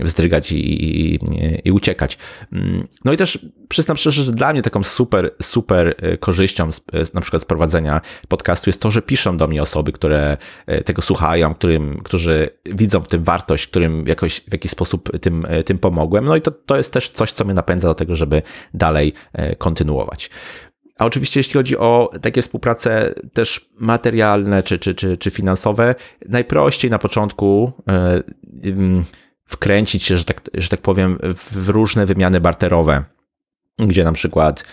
wzdrygać 0.00 0.52
i, 0.52 0.84
i, 0.84 1.18
i 1.64 1.72
uciekać. 1.72 2.18
Mm, 2.52 2.88
no 3.04 3.12
i 3.12 3.16
też 3.16 3.46
przyznam 3.68 3.96
szczerze, 3.96 4.22
że 4.22 4.32
dla 4.32 4.52
mnie 4.52 4.62
taką 4.62 4.82
super, 4.82 5.30
super 5.42 5.94
e, 5.98 6.18
korzyścią 6.18 6.72
z, 6.72 6.80
na 7.14 7.20
przykład 7.20 7.42
z 7.42 7.44
prowadzenia 7.44 8.00
podcastu 8.28 8.70
jest 8.70 8.82
to, 8.82 8.90
że 8.90 9.02
piszą 9.02 9.36
do 9.36 9.48
mnie 9.48 9.62
osoby, 9.62 9.92
które 9.92 10.36
e, 10.66 10.84
tego 10.84 11.02
słuchają, 11.02 11.54
którym, 11.54 12.00
którzy 12.04 12.48
widzą 12.64 13.00
w 13.00 13.08
tym 13.08 13.24
wartość, 13.24 13.66
którym 13.66 14.06
jakoś 14.06 14.40
w 14.40 14.52
jakiś 14.52 14.70
sposób 14.70 15.18
tym, 15.20 15.46
e, 15.48 15.64
tym 15.64 15.78
pomogłem. 15.78 16.24
No 16.24 16.36
i 16.36 16.42
to, 16.42 16.50
to 16.50 16.76
jest 16.76 16.92
też 16.92 17.08
coś, 17.08 17.32
co 17.32 17.44
mnie 17.44 17.54
napędza 17.54 17.88
do 17.88 17.94
tego, 17.94 18.14
żeby 18.14 18.42
dalej 18.74 19.12
kontynuować. 19.58 20.30
A 20.98 21.04
oczywiście, 21.04 21.40
jeśli 21.40 21.52
chodzi 21.52 21.78
o 21.78 22.10
takie 22.22 22.42
współprace 22.42 23.14
też 23.32 23.70
materialne 23.78 24.62
czy, 24.62 24.78
czy, 24.78 24.94
czy, 24.94 25.18
czy 25.18 25.30
finansowe, 25.30 25.94
najprościej 26.28 26.90
na 26.90 26.98
początku 26.98 27.72
e, 27.88 28.22
wkręcić 29.44 30.02
się, 30.02 30.16
że 30.16 30.24
tak, 30.24 30.40
że 30.54 30.68
tak 30.68 30.80
powiem, 30.80 31.18
w 31.52 31.68
różne 31.68 32.06
wymiany 32.06 32.40
barterowe, 32.40 33.04
gdzie 33.78 34.04
na 34.04 34.12
przykład, 34.12 34.64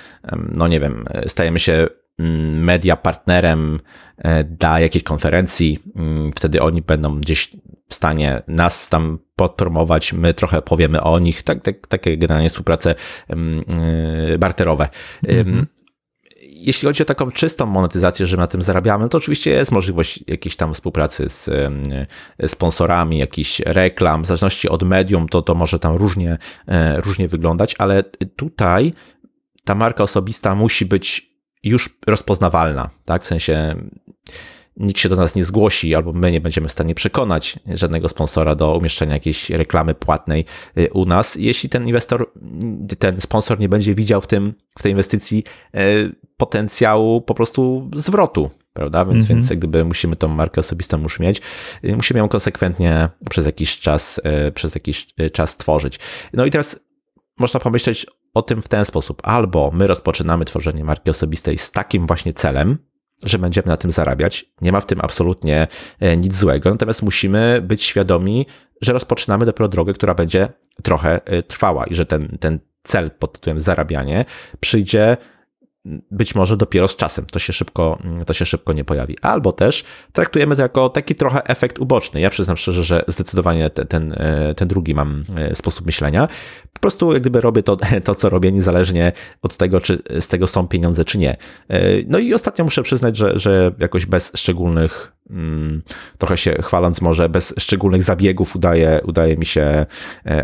no 0.51 0.67
nie 0.67 0.79
wiem, 0.79 1.05
stajemy 1.27 1.59
się 1.59 1.87
mm, 2.19 2.63
media 2.63 2.95
partnerem 2.95 3.79
e, 4.17 4.43
dla 4.43 4.79
jakiejś 4.79 5.03
konferencji, 5.03 5.79
mm, 5.95 6.31
wtedy 6.35 6.61
oni 6.61 6.81
będą 6.81 7.19
gdzieś 7.19 7.51
w 7.89 7.93
stanie 7.93 8.41
nas 8.47 8.89
tam 8.89 9.19
podpromować, 9.35 10.13
my 10.13 10.33
trochę 10.33 10.61
powiemy 10.61 11.01
o 11.01 11.19
nich, 11.19 11.43
tak, 11.43 11.61
tak, 11.61 11.87
takie 11.87 12.17
generalnie 12.17 12.49
współprace 12.49 12.95
e, 13.29 14.37
barterowe. 14.37 14.89
Mhm 15.27 15.67
jeśli 16.65 16.85
chodzi 16.85 17.03
o 17.03 17.05
taką 17.05 17.31
czystą 17.31 17.65
monetyzację, 17.65 18.25
że 18.25 18.37
na 18.37 18.47
tym 18.47 18.61
zarabiamy, 18.61 19.09
to 19.09 19.17
oczywiście 19.17 19.51
jest 19.51 19.71
możliwość 19.71 20.23
jakiejś 20.27 20.55
tam 20.55 20.73
współpracy 20.73 21.29
z 21.29 21.49
sponsorami, 22.47 23.17
jakichś 23.17 23.59
reklam, 23.59 24.23
w 24.23 24.25
zależności 24.25 24.69
od 24.69 24.83
medium, 24.83 25.29
to, 25.29 25.41
to 25.41 25.55
może 25.55 25.79
tam 25.79 25.95
różnie, 25.95 26.37
e, 26.67 27.01
różnie 27.01 27.27
wyglądać, 27.27 27.75
ale 27.77 28.03
tutaj 28.35 28.93
ta 29.63 29.75
marka 29.75 30.03
osobista 30.03 30.55
musi 30.55 30.85
być 30.85 31.35
już 31.63 31.97
rozpoznawalna, 32.07 32.89
tak? 33.05 33.23
W 33.23 33.27
sensie 33.27 33.75
nikt 34.77 34.99
się 34.99 35.09
do 35.09 35.15
nas 35.15 35.35
nie 35.35 35.43
zgłosi, 35.43 35.95
albo 35.95 36.13
my 36.13 36.31
nie 36.31 36.41
będziemy 36.41 36.67
w 36.67 36.71
stanie 36.71 36.95
przekonać 36.95 37.59
żadnego 37.67 38.09
sponsora 38.09 38.55
do 38.55 38.77
umieszczenia 38.77 39.13
jakiejś 39.13 39.49
reklamy 39.49 39.95
płatnej 39.95 40.45
y, 40.77 40.89
u 40.93 41.05
nas, 41.05 41.35
jeśli 41.35 41.69
ten 41.69 41.87
inwestor, 41.87 42.31
ten 42.99 43.21
sponsor 43.21 43.59
nie 43.59 43.69
będzie 43.69 43.95
widział 43.95 44.21
w 44.21 44.27
tym, 44.27 44.53
w 44.79 44.83
tej 44.83 44.91
inwestycji 44.91 45.43
y, 45.75 46.15
potencjału 46.37 47.21
po 47.21 47.33
prostu 47.33 47.89
zwrotu, 47.95 48.49
prawda? 48.73 49.05
Więc, 49.05 49.25
-hmm. 49.25 49.27
więc 49.27 49.49
gdyby 49.49 49.85
musimy 49.85 50.15
tą 50.15 50.27
markę 50.27 50.59
osobistą 50.59 51.01
już 51.01 51.19
mieć, 51.19 51.41
y, 51.83 51.95
musimy 51.95 52.19
ją 52.19 52.29
konsekwentnie 52.29 53.09
przez 53.29 53.45
jakiś 53.45 53.79
czas, 53.79 54.21
przez 54.53 54.75
jakiś 54.75 55.07
czas 55.33 55.57
tworzyć. 55.57 55.99
No 56.33 56.45
i 56.45 56.51
teraz 56.51 56.79
można 57.39 57.59
pomyśleć 57.59 58.05
o 58.33 58.41
tym 58.41 58.61
w 58.61 58.67
ten 58.67 58.85
sposób. 58.85 59.21
Albo 59.23 59.71
my 59.73 59.87
rozpoczynamy 59.87 60.45
tworzenie 60.45 60.83
marki 60.83 61.09
osobistej 61.09 61.57
z 61.57 61.71
takim 61.71 62.07
właśnie 62.07 62.33
celem, 62.33 62.77
że 63.23 63.39
będziemy 63.39 63.67
na 63.67 63.77
tym 63.77 63.91
zarabiać. 63.91 64.45
Nie 64.61 64.71
ma 64.71 64.81
w 64.81 64.85
tym 64.85 64.99
absolutnie 65.01 65.67
e, 65.99 66.17
nic 66.17 66.35
złego, 66.35 66.69
natomiast 66.69 67.03
musimy 67.03 67.61
być 67.61 67.83
świadomi, 67.83 68.45
że 68.81 68.93
rozpoczynamy 68.93 69.45
dopiero 69.45 69.67
drogę, 69.67 69.93
która 69.93 70.13
będzie 70.13 70.47
trochę 70.83 71.21
e, 71.25 71.43
trwała 71.43 71.85
i 71.85 71.95
że 71.95 72.05
ten, 72.05 72.37
ten 72.39 72.59
cel 72.83 73.11
pod 73.11 73.33
tytułem 73.33 73.59
zarabianie 73.59 74.25
przyjdzie 74.59 75.17
być 76.11 76.35
może 76.35 76.57
dopiero 76.57 76.87
z 76.87 76.95
czasem. 76.95 77.25
To 77.25 77.39
się 77.39 77.53
szybko, 77.53 77.99
to 78.25 78.33
się 78.33 78.45
szybko 78.45 78.73
nie 78.73 78.83
pojawi. 78.83 79.17
Albo 79.21 79.51
też 79.51 79.83
traktujemy 80.13 80.55
to 80.55 80.61
jako 80.61 80.89
taki 80.89 81.15
trochę 81.15 81.47
efekt 81.47 81.79
uboczny. 81.79 82.21
Ja 82.21 82.29
przyznam 82.29 82.57
szczerze, 82.57 82.83
że 82.83 83.05
zdecydowanie 83.07 83.69
ten, 83.69 83.87
ten, 83.87 84.13
e, 84.13 84.55
ten 84.55 84.67
drugi 84.67 84.95
mam 84.95 85.23
sposób 85.53 85.85
myślenia, 85.85 86.27
po 86.75 86.79
prostu 86.79 87.13
jak 87.13 87.21
gdyby 87.21 87.41
robię 87.41 87.63
to, 87.63 87.77
to, 88.03 88.15
co 88.15 88.29
robię, 88.29 88.51
niezależnie 88.51 89.11
od 89.41 89.57
tego, 89.57 89.81
czy 89.81 90.03
z 90.19 90.27
tego 90.27 90.47
są 90.47 90.67
pieniądze, 90.67 91.05
czy 91.05 91.17
nie. 91.17 91.37
No 92.07 92.19
i 92.19 92.33
ostatnio 92.33 92.65
muszę 92.65 92.83
przyznać, 92.83 93.17
że, 93.17 93.39
że 93.39 93.71
jakoś 93.79 94.05
bez 94.05 94.31
szczególnych, 94.35 95.13
mm, 95.29 95.81
trochę 96.17 96.37
się 96.37 96.55
chwaląc 96.61 97.01
może, 97.01 97.29
bez 97.29 97.53
szczególnych 97.57 98.03
zabiegów 98.03 98.55
udaje, 98.55 99.01
udaje 99.05 99.37
mi 99.37 99.45
się 99.45 99.85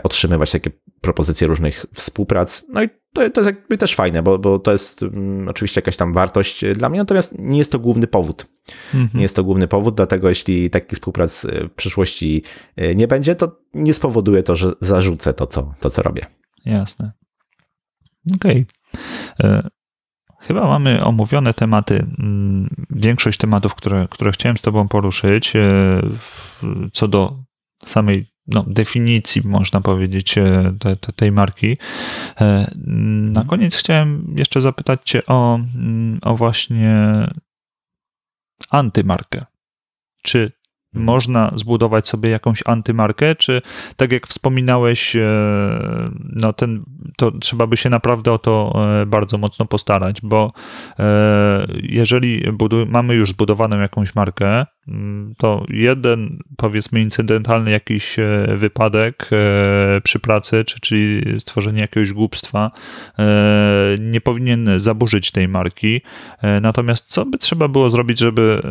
otrzymywać 0.03 0.51
takie 0.51 0.71
propozycje 1.01 1.47
różnych 1.47 1.85
współprac. 1.93 2.65
No 2.69 2.83
i 2.83 2.89
to, 3.13 3.29
to 3.29 3.41
jest 3.41 3.45
jakby 3.45 3.77
też 3.77 3.95
fajne, 3.95 4.23
bo, 4.23 4.39
bo 4.39 4.59
to 4.59 4.71
jest 4.71 5.03
um, 5.03 5.47
oczywiście 5.47 5.79
jakaś 5.79 5.95
tam 5.97 6.13
wartość 6.13 6.65
dla 6.75 6.89
mnie, 6.89 6.99
natomiast 6.99 7.33
nie 7.39 7.57
jest 7.57 7.71
to 7.71 7.79
główny 7.79 8.07
powód. 8.07 8.45
Mhm. 8.93 9.09
Nie 9.13 9.21
jest 9.21 9.35
to 9.35 9.43
główny 9.43 9.67
powód, 9.67 9.95
dlatego 9.95 10.29
jeśli 10.29 10.69
takich 10.69 10.93
współprac 10.93 11.47
w 11.69 11.69
przyszłości 11.69 12.43
nie 12.95 13.07
będzie, 13.07 13.35
to 13.35 13.57
nie 13.73 13.93
spowoduje 13.93 14.43
to, 14.43 14.55
że 14.55 14.71
zarzucę 14.81 15.33
to, 15.33 15.47
co, 15.47 15.73
to, 15.79 15.89
co 15.89 16.01
robię. 16.01 16.25
Jasne. 16.65 17.11
Okej. 18.35 18.65
Okay. 19.39 19.69
Chyba 20.41 20.67
mamy 20.67 21.03
omówione 21.03 21.53
tematy, 21.53 22.05
mm, 22.19 22.69
większość 22.89 23.37
tematów, 23.37 23.75
które, 23.75 24.07
które 24.09 24.31
chciałem 24.31 24.57
z 24.57 24.61
Tobą 24.61 24.87
poruszyć. 24.87 25.55
E, 25.55 26.01
co 26.93 27.07
do 27.07 27.43
samej 27.85 28.31
no, 28.47 28.65
definicji, 28.67 29.41
można 29.45 29.81
powiedzieć, 29.81 30.35
te, 30.79 30.95
te, 30.95 31.13
tej 31.13 31.31
marki. 31.31 31.77
Na 33.31 33.43
koniec 33.43 33.75
chciałem 33.75 34.33
jeszcze 34.37 34.61
zapytać 34.61 34.99
Cię 35.03 35.25
o, 35.25 35.55
mm, 35.55 36.19
o 36.21 36.35
właśnie 36.35 37.27
antymarkę. 38.69 39.45
Czy 40.23 40.51
można 40.93 41.51
zbudować 41.55 42.07
sobie 42.07 42.29
jakąś 42.29 42.63
antymarkę, 42.65 43.35
czy 43.35 43.61
tak 43.95 44.11
jak 44.11 44.27
wspominałeś, 44.27 45.15
e, 45.15 45.21
no 46.35 46.53
ten, 46.53 46.83
to 47.17 47.31
trzeba 47.31 47.67
by 47.67 47.77
się 47.77 47.89
naprawdę 47.89 48.31
o 48.31 48.37
to 48.37 48.73
e, 49.01 49.05
bardzo 49.05 49.37
mocno 49.37 49.65
postarać, 49.65 50.21
bo 50.23 50.53
e, 50.99 51.65
jeżeli 51.83 52.43
mamy 52.87 53.13
już 53.13 53.29
zbudowaną 53.29 53.79
jakąś 53.79 54.15
markę, 54.15 54.65
mm, 54.87 55.33
to 55.37 55.65
jeden 55.69 56.39
powiedzmy 56.57 57.01
incydentalny 57.01 57.71
jakiś 57.71 58.15
wypadek 58.55 59.29
przy 60.03 60.19
pracy, 60.19 60.65
czy, 60.65 60.79
czyli 60.79 61.39
stworzenie 61.39 61.81
jakiegoś 61.81 62.13
głupstwa 62.13 62.71
nie 63.99 64.21
powinien 64.21 64.69
zaburzyć 64.77 65.31
tej 65.31 65.47
marki. 65.47 66.01
Natomiast 66.61 67.05
co 67.05 67.25
by 67.25 67.37
trzeba 67.37 67.67
było 67.67 67.89
zrobić, 67.89 68.19
żeby, 68.19 68.61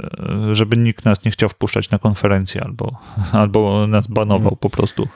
żeby 0.52 0.76
nikt 0.76 1.04
nas 1.04 1.24
nie 1.24 1.30
chciał 1.30 1.48
wpuszczać 1.48 1.90
na 1.90 1.98
konferencję 1.98 2.09
konferencję 2.10 2.64
albo, 2.64 2.98
albo 3.32 3.86
nas 3.86 4.06
banował 4.06 4.56
po 4.56 4.70
prostu. 4.70 5.08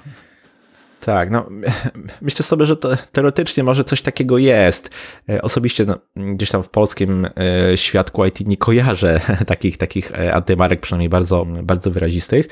Tak, 1.00 1.30
no 1.30 1.46
myślę 2.22 2.44
sobie, 2.44 2.66
że 2.66 2.76
teoretycznie 3.12 3.64
może 3.64 3.84
coś 3.84 4.02
takiego 4.02 4.38
jest. 4.38 4.90
E, 5.28 5.42
osobiście 5.42 5.84
no, 5.84 5.98
gdzieś 6.16 6.50
tam 6.50 6.62
w 6.62 6.68
polskim 6.68 7.26
e, 7.26 7.76
świadku 7.76 8.24
IT 8.24 8.40
nie 8.46 8.56
kojarzę 8.56 9.20
takich, 9.46 9.76
takich 9.76 10.12
e, 10.12 10.34
antymarek, 10.34 10.80
przynajmniej 10.80 11.08
bardzo, 11.08 11.46
bardzo 11.62 11.90
wyrazistych. 11.90 12.46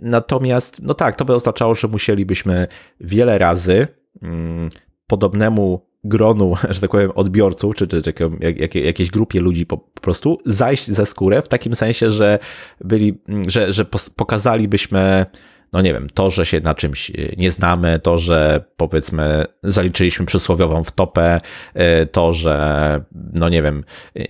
Natomiast, 0.00 0.82
no 0.82 0.94
tak, 0.94 1.16
to 1.16 1.24
by 1.24 1.34
oznaczało, 1.34 1.74
że 1.74 1.88
musielibyśmy 1.88 2.66
wiele 3.00 3.38
razy 3.38 3.88
mm, 4.22 4.70
podobnemu 5.06 5.89
gronu, 6.04 6.54
że 6.70 6.80
tak 6.80 6.90
powiem, 6.90 7.10
odbiorców, 7.14 7.74
czy, 7.74 7.86
czy, 7.86 8.02
czy 8.02 8.12
jak, 8.40 8.74
jakiejś 8.74 9.10
grupie 9.10 9.40
ludzi 9.40 9.66
po, 9.66 9.78
po, 9.78 10.00
prostu 10.00 10.38
zajść 10.46 10.90
ze 10.90 11.06
skórę 11.06 11.42
w 11.42 11.48
takim 11.48 11.74
sensie, 11.74 12.10
że 12.10 12.38
byli, 12.80 13.20
że, 13.46 13.72
że 13.72 13.84
pokazalibyśmy 14.16 15.26
no 15.72 15.80
nie 15.80 15.92
wiem, 15.92 16.08
to, 16.14 16.30
że 16.30 16.46
się 16.46 16.60
na 16.60 16.74
czymś 16.74 17.12
nie 17.36 17.50
znamy, 17.50 17.98
to, 17.98 18.18
że 18.18 18.64
powiedzmy 18.76 19.44
zaliczyliśmy 19.62 20.26
przysłowiową 20.26 20.84
wtopę, 20.84 21.40
e, 21.74 22.06
to, 22.06 22.32
że 22.32 23.04
no 23.12 23.48
nie 23.48 23.62
wiem, 23.62 23.84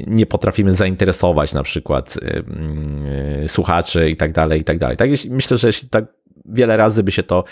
nie 0.06 0.26
potrafimy 0.26 0.74
zainteresować 0.74 1.52
na 1.54 1.62
przykład 1.62 2.16
e, 2.22 3.48
słuchaczy 3.48 4.10
i 4.10 4.16
tak 4.16 4.32
dalej, 4.32 4.60
i 4.60 4.64
tak 4.64 4.78
dalej. 4.78 4.96
Tak, 4.96 5.10
myślę, 5.30 5.56
że 5.56 5.66
jeśli 5.66 5.88
tak 5.88 6.04
wiele 6.44 6.76
razy 6.76 7.02
by 7.02 7.10
się 7.10 7.22
to, 7.22 7.44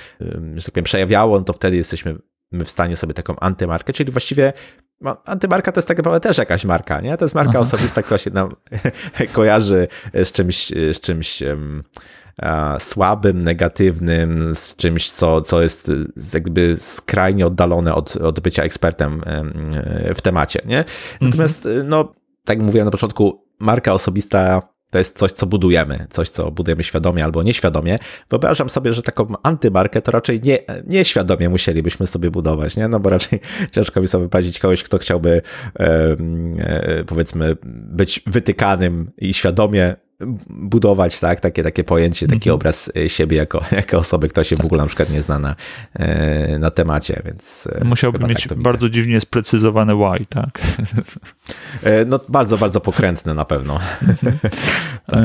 że 0.57 0.65
tak 0.65 0.73
powiem, 0.73 0.85
przejawiało, 0.85 1.39
no 1.39 1.45
to 1.45 1.53
wtedy 1.53 1.77
jesteśmy 1.77 2.17
w 2.53 2.69
stanie 2.69 2.97
sobie 2.97 3.15
taką 3.15 3.37
antymarkę, 3.37 3.93
czyli 3.93 4.13
właściwie 4.13 4.53
no, 5.01 5.17
antymarka 5.25 5.73
to 5.73 5.79
jest 5.79 5.89
tak 5.89 5.97
naprawdę 5.97 6.21
też 6.21 6.39
jakaś 6.39 6.65
marka, 6.65 7.01
nie? 7.01 7.17
To 7.17 7.25
jest 7.25 7.35
marka 7.35 7.51
Aha. 7.51 7.61
osobista, 7.61 8.03
która 8.03 8.19
się 8.19 8.31
nam 8.31 8.57
kojarzy 9.33 9.89
z 10.15 10.33
czymś, 10.33 10.69
z 10.69 11.01
czymś 11.01 11.43
um, 11.43 11.85
słabym, 12.79 13.43
negatywnym, 13.43 14.55
z 14.55 14.77
czymś, 14.77 15.11
co, 15.11 15.41
co 15.41 15.63
jest 15.63 15.93
jakby 16.35 16.77
skrajnie 16.77 17.47
oddalone 17.47 17.95
od, 17.95 18.17
od 18.17 18.41
bycia 18.41 18.63
ekspertem 18.63 19.23
w 20.15 20.23
temacie, 20.23 20.61
nie? 20.65 20.85
Natomiast, 21.21 21.67
mhm. 21.67 21.89
no, 21.89 22.05
tak 22.45 22.59
jak 22.59 22.67
mówiłem 22.67 22.85
na 22.85 22.91
początku, 22.91 23.45
marka 23.59 23.93
osobista 23.93 24.63
to 24.91 24.99
jest 24.99 25.19
coś, 25.19 25.33
co 25.33 25.47
budujemy, 25.47 26.07
coś, 26.11 26.31
co 26.31 26.51
budujemy 26.51 26.85
świadomie 26.85 27.25
albo 27.25 27.43
nieświadomie. 27.43 27.99
Wyobrażam 28.31 28.71
sobie, 28.71 28.93
że 28.93 29.03
taką 29.03 29.27
antymarkę 29.43 30.03
to 30.03 30.13
raczej 30.13 30.41
nie, 30.41 30.59
nieświadomie 30.87 31.49
musielibyśmy 31.49 32.07
sobie 32.07 32.31
budować, 32.31 32.77
nie? 32.77 32.89
No 32.89 33.01
bo 33.01 33.11
raczej 33.11 33.41
ciężko 33.75 34.01
mi 34.01 34.09
sobie 34.09 34.25
wyprawić 34.25 34.59
kogoś, 34.59 34.83
kto 34.83 34.99
chciałby 34.99 35.43
e, 35.79 36.17
powiedzmy 37.07 37.57
być 37.65 38.21
wytykanym 38.27 39.11
i 39.19 39.35
świadomie 39.35 39.97
budować 40.49 41.21
tak, 41.21 41.41
takie, 41.41 41.63
takie 41.63 41.85
pojęcie, 41.85 42.27
taki 42.27 42.49
mm 42.49 42.55
-hmm. 42.55 42.61
obraz 42.61 42.93
e, 42.97 43.09
siebie 43.09 43.37
jako, 43.37 43.65
jako 43.77 43.99
osoby, 43.99 44.29
która 44.29 44.45
się 44.45 44.57
w 44.57 44.65
ogóle 44.65 44.83
na 44.83 44.87
przykład 44.87 45.11
nie 45.11 45.23
zna 45.23 45.39
na, 45.39 45.57
e, 45.95 46.59
na 46.59 46.71
temacie, 46.71 47.23
więc 47.25 47.69
e, 47.73 47.85
Musiałby 47.85 48.27
mieć 48.27 48.47
tak 48.47 48.59
bardzo 48.59 48.89
dziwnie 48.89 49.21
sprecyzowane 49.21 49.95
why, 49.95 50.27
tak? 50.27 50.61
No 52.07 52.21
bardzo, 52.29 52.59
bardzo 52.59 52.81
pokrętne 52.81 53.35
na 53.35 53.45
pewno. 53.45 53.81
tak. 55.07 55.19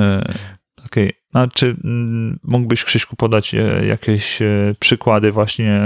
Okej, 0.85 1.13
okay. 1.33 1.43
a 1.43 1.47
czy 1.47 1.75
mm, 1.83 2.39
mógłbyś 2.43 2.83
Krzyśku 2.83 3.15
podać 3.15 3.55
jakieś 3.87 4.39
przykłady 4.79 5.31
właśnie 5.31 5.81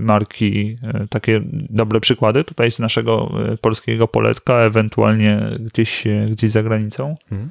marki, 0.00 0.78
takie 1.10 1.40
dobre 1.70 2.00
przykłady 2.00 2.44
tutaj 2.44 2.70
z 2.70 2.78
naszego 2.78 3.32
polskiego 3.60 4.08
poletka, 4.08 4.54
ewentualnie 4.54 5.40
gdzieś, 5.60 6.04
gdzieś 6.30 6.50
za 6.50 6.62
granicą? 6.62 7.14
Hmm. 7.30 7.50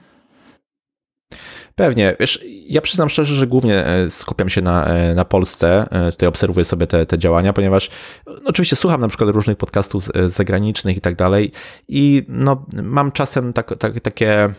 Pewnie. 1.75 2.15
Wiesz, 2.19 2.45
ja 2.67 2.81
przyznam 2.81 3.09
szczerze, 3.09 3.35
że 3.35 3.47
głównie 3.47 3.85
e, 3.85 4.09
skupiam 4.09 4.49
się 4.49 4.61
na, 4.61 4.85
e, 4.85 5.15
na 5.15 5.25
Polsce. 5.25 5.87
E, 5.91 6.11
tutaj 6.11 6.29
obserwuję 6.29 6.65
sobie 6.65 6.87
te, 6.87 7.05
te 7.05 7.17
działania, 7.17 7.53
ponieważ 7.53 7.89
no, 8.27 8.33
oczywiście 8.45 8.75
słucham 8.75 9.01
na 9.01 9.07
przykład 9.07 9.29
różnych 9.29 9.57
podcastów 9.57 10.03
zagranicznych 10.25 10.97
i 10.97 11.01
tak 11.01 11.15
dalej 11.15 11.51
i 11.87 12.25
no, 12.27 12.65
mam 12.83 13.11
czasem 13.11 13.53
tak, 13.53 13.77
tak, 13.79 13.99
takie 13.99 14.53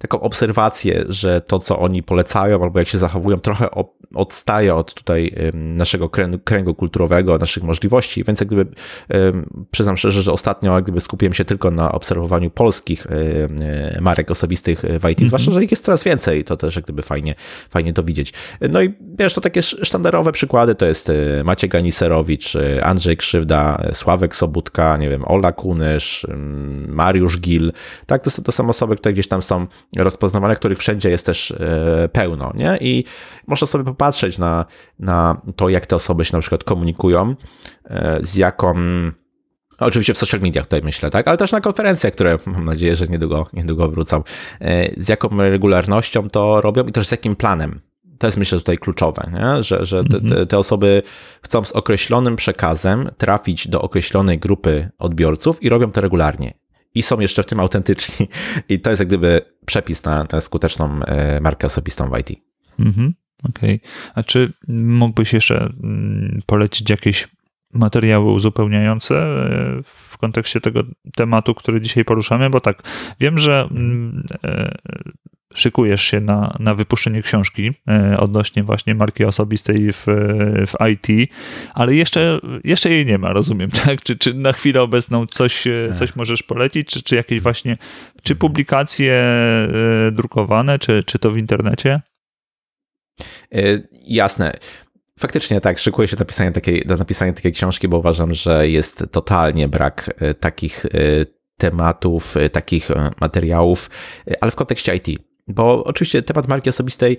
taką 0.00 0.20
obserwację, 0.20 1.04
że 1.08 1.40
to, 1.40 1.58
co 1.58 1.78
oni 1.78 2.02
polecają 2.02 2.62
albo 2.62 2.78
jak 2.78 2.88
się 2.88 2.98
zachowują, 2.98 3.38
trochę 3.38 3.68
odstaje 4.14 4.74
od 4.74 4.94
tutaj 4.94 5.34
naszego 5.54 6.08
kręgu, 6.08 6.38
kręgu 6.38 6.74
kulturowego, 6.74 7.38
naszych 7.38 7.62
możliwości, 7.62 8.24
więc 8.24 8.40
jak 8.40 8.48
gdyby 8.48 8.74
przyznam 9.70 9.96
szczerze, 9.96 10.22
że 10.22 10.32
ostatnio 10.32 10.74
jak 10.74 10.84
gdyby 10.84 11.00
skupiłem 11.00 11.32
się 11.32 11.44
tylko 11.44 11.70
na 11.70 11.92
obserwowaniu 11.92 12.50
polskich 12.50 13.06
marek 14.00 14.30
osobistych 14.30 14.82
w 14.82 14.84
IT, 14.84 15.04
mm 15.04 15.14
-hmm. 15.14 15.26
zwłaszcza, 15.26 15.50
że 15.50 15.64
ich 15.64 15.70
jest 15.70 15.84
coraz 15.84 16.04
więcej, 16.04 16.44
to 16.44 16.56
też 16.56 16.76
jak 16.76 16.84
gdyby 16.84 17.02
fajnie, 17.02 17.34
fajnie 17.70 17.92
to 17.92 18.02
widzieć. 18.02 18.32
No 18.70 18.82
i 18.82 18.94
wiesz, 19.18 19.34
to 19.34 19.40
takie 19.40 19.62
sztandarowe 19.62 20.32
przykłady 20.32 20.74
to 20.74 20.86
jest 20.86 21.10
e, 21.10 21.44
Maciej 21.44 21.70
Ganiserowicz, 21.70 22.52
Andrzej 22.82 23.16
Krzywda, 23.16 23.82
Sławek 23.92 24.36
Sobutka, 24.36 24.96
nie 24.96 25.08
wiem, 25.08 25.24
Ola 25.24 25.52
Kunysz, 25.52 26.26
Mariusz 26.88 27.40
Gil, 27.40 27.72
tak, 28.06 28.22
to, 28.22 28.30
to 28.42 28.52
są 28.52 28.68
osoby, 28.68 28.96
które 28.96 29.12
gdzieś 29.12 29.28
tam 29.28 29.42
są 29.42 29.66
rozpoznawane, 29.96 30.56
których 30.56 30.78
wszędzie 30.78 31.10
jest 31.10 31.26
też 31.26 31.50
e, 31.50 32.08
pełno, 32.12 32.52
nie? 32.54 32.78
I 32.80 33.04
można 33.46 33.66
sobie 33.66 33.84
popatrzeć 33.84 34.38
na, 34.38 34.64
na 34.98 35.40
to, 35.56 35.68
jak 35.68 35.86
te 35.86 35.96
osoby 35.96 36.24
się 36.24 36.36
na 36.36 36.40
przykład 36.40 36.64
komunikują, 36.64 37.34
e, 37.84 38.18
z 38.22 38.36
jaką 38.36 38.74
Oczywiście 39.80 40.14
w 40.14 40.18
social 40.18 40.40
mediach 40.40 40.64
tutaj 40.64 40.82
myślę, 40.82 41.10
tak? 41.10 41.28
Ale 41.28 41.36
też 41.36 41.52
na 41.52 41.60
konferencjach, 41.60 42.12
które 42.12 42.38
mam 42.46 42.64
nadzieję, 42.64 42.96
że 42.96 43.06
niedługo, 43.06 43.46
niedługo 43.52 43.88
wrócą. 43.88 44.22
E, 44.60 45.02
z 45.02 45.08
jaką 45.08 45.36
regularnością 45.36 46.30
to 46.30 46.60
robią 46.60 46.84
i 46.84 46.92
też 46.92 47.06
z 47.06 47.10
jakim 47.10 47.36
planem. 47.36 47.80
To 48.18 48.26
jest 48.26 48.38
myślę 48.38 48.58
tutaj 48.58 48.78
kluczowe, 48.78 49.30
nie? 49.32 49.62
że, 49.62 49.86
że 49.86 50.04
te, 50.04 50.20
te, 50.20 50.46
te, 50.46 50.58
osoby 50.58 51.02
chcą 51.42 51.64
z 51.64 51.72
określonym 51.72 52.36
przekazem 52.36 53.10
trafić 53.18 53.68
do 53.68 53.82
określonej 53.82 54.38
grupy 54.38 54.88
odbiorców 54.98 55.62
i 55.62 55.68
robią 55.68 55.92
to 55.92 56.00
regularnie 56.00 56.59
i 57.00 57.02
są 57.02 57.20
jeszcze 57.20 57.42
w 57.42 57.46
tym 57.46 57.60
autentyczni. 57.60 58.28
I 58.68 58.80
to 58.80 58.90
jest 58.90 59.00
jak 59.00 59.08
gdyby 59.08 59.40
przepis 59.66 60.04
na, 60.04 60.26
na 60.32 60.40
skuteczną 60.40 61.00
e, 61.04 61.40
markę 61.40 61.66
osobistą 61.66 62.10
w 62.10 62.18
IT. 62.18 62.30
Mhm, 62.78 63.14
Okej. 63.48 63.74
Okay. 63.74 63.90
A 64.14 64.22
czy 64.22 64.52
mógłbyś 64.68 65.32
jeszcze 65.32 65.72
mm, 65.82 66.42
polecić 66.46 66.90
jakieś 66.90 67.28
materiały 67.72 68.32
uzupełniające 68.32 69.16
e, 69.16 69.82
w 69.84 70.18
kontekście 70.18 70.60
tego 70.60 70.82
tematu, 71.16 71.54
który 71.54 71.80
dzisiaj 71.80 72.04
poruszamy? 72.04 72.50
Bo 72.50 72.60
tak, 72.60 72.82
wiem, 73.20 73.38
że 73.38 73.68
mm, 73.70 74.24
e, 74.44 74.74
szykujesz 75.54 76.02
się 76.02 76.20
na, 76.20 76.56
na 76.58 76.74
wypuszczenie 76.74 77.22
książki 77.22 77.72
e, 77.88 78.20
odnośnie 78.20 78.62
właśnie 78.62 78.94
marki 78.94 79.24
osobistej 79.24 79.92
w, 79.92 80.04
w 80.66 80.74
IT, 80.92 81.30
ale 81.74 81.94
jeszcze, 81.94 82.40
jeszcze 82.64 82.90
jej 82.90 83.06
nie 83.06 83.18
ma, 83.18 83.32
rozumiem, 83.32 83.70
tak? 83.84 84.02
Czy, 84.02 84.18
czy 84.18 84.34
na 84.34 84.52
chwilę 84.52 84.82
obecną 84.82 85.26
coś, 85.26 85.66
e, 85.66 85.92
coś 85.94 86.16
możesz 86.16 86.42
polecić, 86.42 86.88
czy, 86.88 87.02
czy 87.02 87.16
jakieś 87.16 87.40
właśnie, 87.40 87.78
czy 88.22 88.36
publikacje 88.36 89.12
e, 89.14 89.68
drukowane, 90.12 90.78
czy, 90.78 91.02
czy 91.04 91.18
to 91.18 91.30
w 91.30 91.38
internecie? 91.38 92.00
Jasne. 94.06 94.52
Faktycznie 95.18 95.60
tak, 95.60 95.78
szykuję 95.78 96.08
się 96.08 96.16
do 96.16 96.20
napisania, 96.20 96.52
takiej, 96.52 96.82
do 96.86 96.96
napisania 96.96 97.32
takiej 97.32 97.52
książki, 97.52 97.88
bo 97.88 97.98
uważam, 97.98 98.34
że 98.34 98.68
jest 98.68 99.04
totalnie 99.10 99.68
brak 99.68 100.10
takich 100.40 100.86
tematów, 101.58 102.34
takich 102.52 102.88
materiałów, 103.20 103.90
ale 104.40 104.50
w 104.50 104.56
kontekście 104.56 104.96
IT. 104.96 105.29
Bo 105.54 105.84
oczywiście 105.84 106.22
temat 106.22 106.48
marki 106.48 106.70
osobistej 106.70 107.16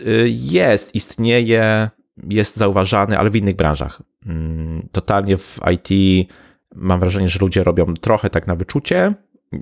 y, 0.00 0.28
jest, 0.30 0.94
istnieje, 0.94 1.90
jest 2.28 2.56
zauważany, 2.56 3.18
ale 3.18 3.30
w 3.30 3.36
innych 3.36 3.56
branżach. 3.56 4.02
Mm, 4.26 4.88
totalnie 4.92 5.36
w 5.36 5.60
IT 5.72 6.28
mam 6.74 7.00
wrażenie, 7.00 7.28
że 7.28 7.38
ludzie 7.40 7.64
robią 7.64 7.94
trochę 7.94 8.30
tak 8.30 8.46
na 8.46 8.56
wyczucie. 8.56 9.14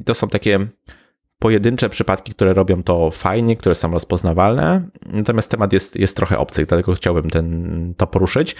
To 0.04 0.14
są 0.14 0.28
takie 0.28 0.66
pojedyncze 1.40 1.88
przypadki, 1.88 2.32
które 2.32 2.54
robią 2.54 2.82
to 2.82 3.10
fajnie, 3.10 3.56
które 3.56 3.74
są 3.74 3.90
rozpoznawalne, 3.90 4.88
natomiast 5.06 5.50
temat 5.50 5.72
jest, 5.72 5.96
jest 5.96 6.16
trochę 6.16 6.38
obcy, 6.38 6.66
dlatego 6.66 6.94
chciałbym 6.94 7.30
ten, 7.30 7.94
to 7.96 8.06
poruszyć. 8.06 8.56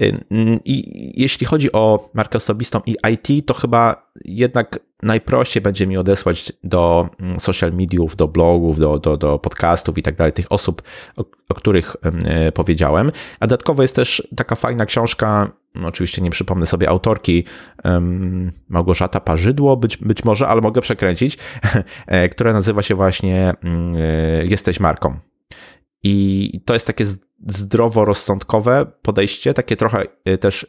Y, 0.00 0.20
I 0.64 1.20
jeśli 1.22 1.46
chodzi 1.46 1.72
o 1.72 2.10
markę 2.14 2.36
osobistą 2.36 2.80
i 2.86 2.96
IT, 3.12 3.46
to 3.46 3.54
chyba 3.54 4.10
jednak 4.24 4.78
najprościej 5.02 5.62
będzie 5.62 5.86
mi 5.86 5.96
odesłać 5.96 6.52
do 6.64 7.08
mm, 7.20 7.40
social 7.40 7.72
mediów, 7.72 8.16
do 8.16 8.28
blogów, 8.28 8.78
do, 8.78 8.98
do, 8.98 9.16
do 9.16 9.38
podcastów 9.38 9.98
i 9.98 10.02
tak 10.02 10.14
dalej, 10.14 10.32
tych 10.32 10.52
osób, 10.52 10.82
o, 11.16 11.24
o 11.48 11.54
których 11.54 11.96
y, 12.48 12.52
powiedziałem. 12.52 13.12
A 13.40 13.46
dodatkowo 13.46 13.82
jest 13.82 13.96
też 13.96 14.28
taka 14.36 14.54
fajna 14.54 14.86
książka 14.86 15.52
no, 15.74 15.88
oczywiście 15.88 16.22
nie 16.22 16.30
przypomnę 16.30 16.66
sobie 16.66 16.88
autorki, 16.88 17.44
Małgorzata 18.68 19.20
Parzydło, 19.20 19.76
być, 19.76 19.96
być 19.96 20.24
może, 20.24 20.48
ale 20.48 20.60
mogę 20.60 20.80
przekręcić, 20.80 21.38
e, 22.06 22.28
która 22.28 22.52
nazywa 22.52 22.82
się 22.82 22.94
właśnie 22.94 23.54
um, 23.64 23.94
Jesteś 24.44 24.80
marką. 24.80 25.31
I 26.02 26.60
to 26.64 26.74
jest 26.74 26.86
takie 26.86 27.04
zdroworozsądkowe 27.46 28.86
podejście, 29.02 29.54
takie 29.54 29.76
trochę 29.76 30.06
e, 30.24 30.38
też 30.38 30.66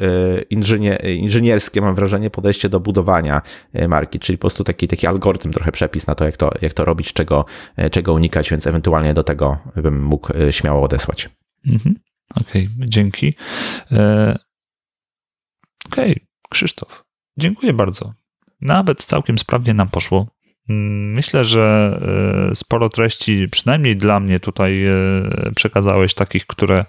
inżynierskie, 1.06 1.82
mam 1.82 1.96
wrażenie, 1.96 2.30
podejście 2.30 2.70
do 2.70 2.80
budowania 2.80 3.42
marki, 3.88 4.20
czyli 4.20 4.38
po 4.38 4.42
prostu 4.42 4.64
taki, 4.64 4.88
taki 4.88 5.08
algorytm, 5.08 5.52
trochę 5.52 5.72
przepis 5.72 6.08
na 6.08 6.16
to, 6.16 6.26
jak 6.26 6.38
to, 6.38 6.52
jak 6.62 6.74
to 6.74 6.86
robić, 6.86 7.14
czego, 7.14 7.46
czego 7.92 8.14
unikać, 8.14 8.50
więc 8.50 8.68
ewentualnie 8.68 9.14
do 9.14 9.24
tego 9.24 9.58
bym 9.76 10.04
mógł 10.04 10.34
śmiało 10.52 10.84
odesłać. 10.84 11.30
Mhm. 11.68 11.96
Okej, 12.42 12.70
okay, 12.76 12.88
dzięki. 12.90 13.34
Okej, 15.86 16.12
okay, 16.12 16.16
Krzysztof, 16.50 17.04
dziękuję 17.38 17.74
bardzo. 17.74 18.14
Nawet 18.62 19.04
całkiem 19.04 19.40
sprawnie 19.40 19.74
nam 19.74 19.90
poszło. 19.90 20.28
Myślę, 20.70 21.44
że 21.44 22.00
e, 22.52 22.56
sporo 22.56 22.90
treści, 22.90 23.48
przynajmniej 23.52 23.96
dla 23.96 24.20
mnie, 24.20 24.40
tutaj 24.40 24.86
e, 24.86 24.94
przekazałeś 25.56 26.14
takich, 26.14 26.48
które, 26.48 26.86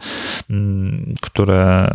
mm, 0.50 1.14
które 1.20 1.90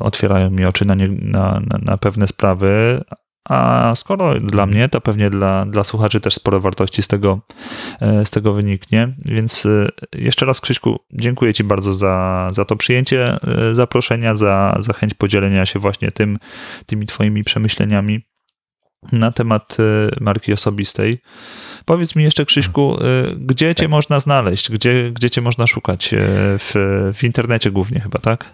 otwierają 0.00 0.50
mi 0.50 0.64
oczy 0.64 0.84
na, 0.84 0.94
nie, 0.94 1.08
na, 1.08 1.62
na, 1.82 1.96
pewne 1.96 2.26
sprawy, 2.26 3.04
a 3.48 3.92
skoro 3.94 4.40
dla 4.40 4.66
mnie, 4.66 4.88
to 4.88 5.00
pewnie 5.00 5.30
dla, 5.30 5.66
dla 5.66 5.82
słuchaczy 5.82 6.20
też 6.20 6.34
sporo 6.34 6.60
wartości 6.60 7.02
z 7.02 7.08
tego, 7.08 7.40
e, 8.00 8.26
z 8.26 8.30
tego 8.30 8.52
wyniknie. 8.52 9.14
Więc 9.24 9.66
jeszcze 10.12 10.46
raz, 10.46 10.60
Krzyśku, 10.60 10.98
dziękuję 11.12 11.54
Ci 11.54 11.64
bardzo 11.64 11.94
za, 11.94 12.48
za 12.52 12.64
to 12.64 12.76
przyjęcie 12.76 13.38
zaproszenia, 13.72 14.34
za, 14.34 14.76
za 14.78 14.92
chęć 14.92 15.14
podzielenia 15.14 15.66
się 15.66 15.78
właśnie 15.78 16.10
tym, 16.10 16.38
tymi 16.86 17.06
Twoimi 17.06 17.44
przemyśleniami 17.44 18.35
na 19.12 19.32
temat 19.32 19.76
marki 20.20 20.52
osobistej. 20.52 21.18
Powiedz 21.84 22.16
mi 22.16 22.24
jeszcze, 22.24 22.44
Krzyśku, 22.44 22.98
gdzie 23.36 23.74
Cię 23.74 23.82
tak. 23.82 23.90
można 23.90 24.18
znaleźć? 24.18 24.70
Gdzie, 24.70 25.10
gdzie 25.14 25.30
Cię 25.30 25.40
można 25.40 25.66
szukać? 25.66 26.14
W, 26.58 26.72
w 27.14 27.24
internecie 27.24 27.70
głównie 27.70 28.00
chyba, 28.00 28.18
tak? 28.18 28.52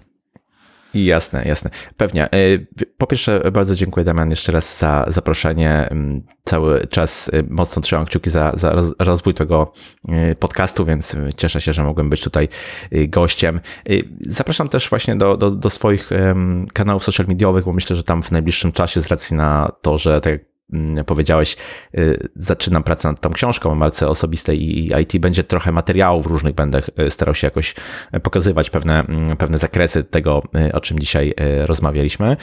Jasne, 0.94 1.42
jasne. 1.44 1.70
Pewnie. 1.96 2.24
E, 2.24 2.38
po 2.98 3.06
pierwsze, 3.06 3.50
bardzo 3.52 3.74
dziękuję 3.74 4.04
Damian 4.04 4.30
jeszcze 4.30 4.52
raz 4.52 4.78
za 4.78 5.04
zaproszenie. 5.08 5.88
Mm, 5.90 6.22
cały 6.44 6.86
czas 6.86 7.30
e, 7.32 7.42
mocno 7.48 7.82
trzymam 7.82 8.06
kciuki 8.06 8.30
za, 8.30 8.52
za 8.54 8.74
rozwój 8.98 9.34
tego 9.34 9.72
e, 10.08 10.34
podcastu, 10.34 10.84
więc 10.84 11.16
cieszę 11.36 11.60
się, 11.60 11.72
że 11.72 11.82
mogłem 11.82 12.10
być 12.10 12.20
tutaj 12.20 12.48
gościem. 13.08 13.60
Zapraszam 14.20 14.68
też 14.68 14.88
właśnie 14.88 15.16
do, 15.16 15.36
do, 15.36 15.50
do 15.50 15.70
swoich 15.70 16.10
kanałów 16.72 17.04
social 17.04 17.26
mediowych, 17.26 17.64
bo 17.64 17.72
myślę, 17.72 17.96
że 17.96 18.04
tam 18.04 18.22
w 18.22 18.30
najbliższym 18.30 18.72
czasie 18.72 19.00
z 19.00 19.06
racji 19.06 19.36
na 19.36 19.72
to, 19.82 19.98
że 19.98 20.20
tak 20.20 20.32
jak 20.32 20.51
powiedziałeś, 21.06 21.56
y, 21.98 22.28
zaczynam 22.36 22.82
pracę 22.82 23.08
nad 23.08 23.20
tą 23.20 23.30
książką 23.30 23.70
o 23.70 23.74
marce 23.74 24.08
osobistej 24.08 24.78
i 24.78 24.92
IT. 25.02 25.18
Będzie 25.18 25.44
trochę 25.44 25.72
materiałów 25.72 26.26
różnych, 26.26 26.54
będę 26.54 26.82
y, 27.00 27.10
starał 27.10 27.34
się 27.34 27.46
jakoś 27.46 27.74
pokazywać 28.22 28.70
pewne, 28.70 29.00
mm, 29.00 29.36
pewne 29.36 29.58
zakresy 29.58 30.04
tego, 30.04 30.42
y, 30.68 30.72
o 30.72 30.80
czym 30.80 30.98
dzisiaj 30.98 31.34
rozmawialiśmy. 31.64 32.36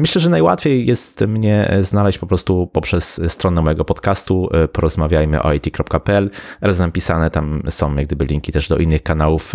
Myślę, 0.00 0.20
że 0.20 0.30
najłatwiej 0.30 0.86
jest 0.86 1.20
mnie 1.20 1.70
znaleźć 1.80 2.18
po 2.18 2.26
prostu 2.26 2.66
poprzez 2.72 3.20
stronę 3.28 3.62
mojego 3.62 3.84
podcastu 3.84 4.48
porozmawiajmy 4.72 5.42
o 5.42 5.52
it.pl. 5.52 6.30
Razem 6.60 6.92
pisane, 6.92 7.30
tam 7.30 7.62
są 7.70 7.96
jak 7.96 8.06
gdyby 8.06 8.24
linki 8.24 8.52
też 8.52 8.68
do 8.68 8.76
innych 8.76 9.02
kanałów 9.02 9.52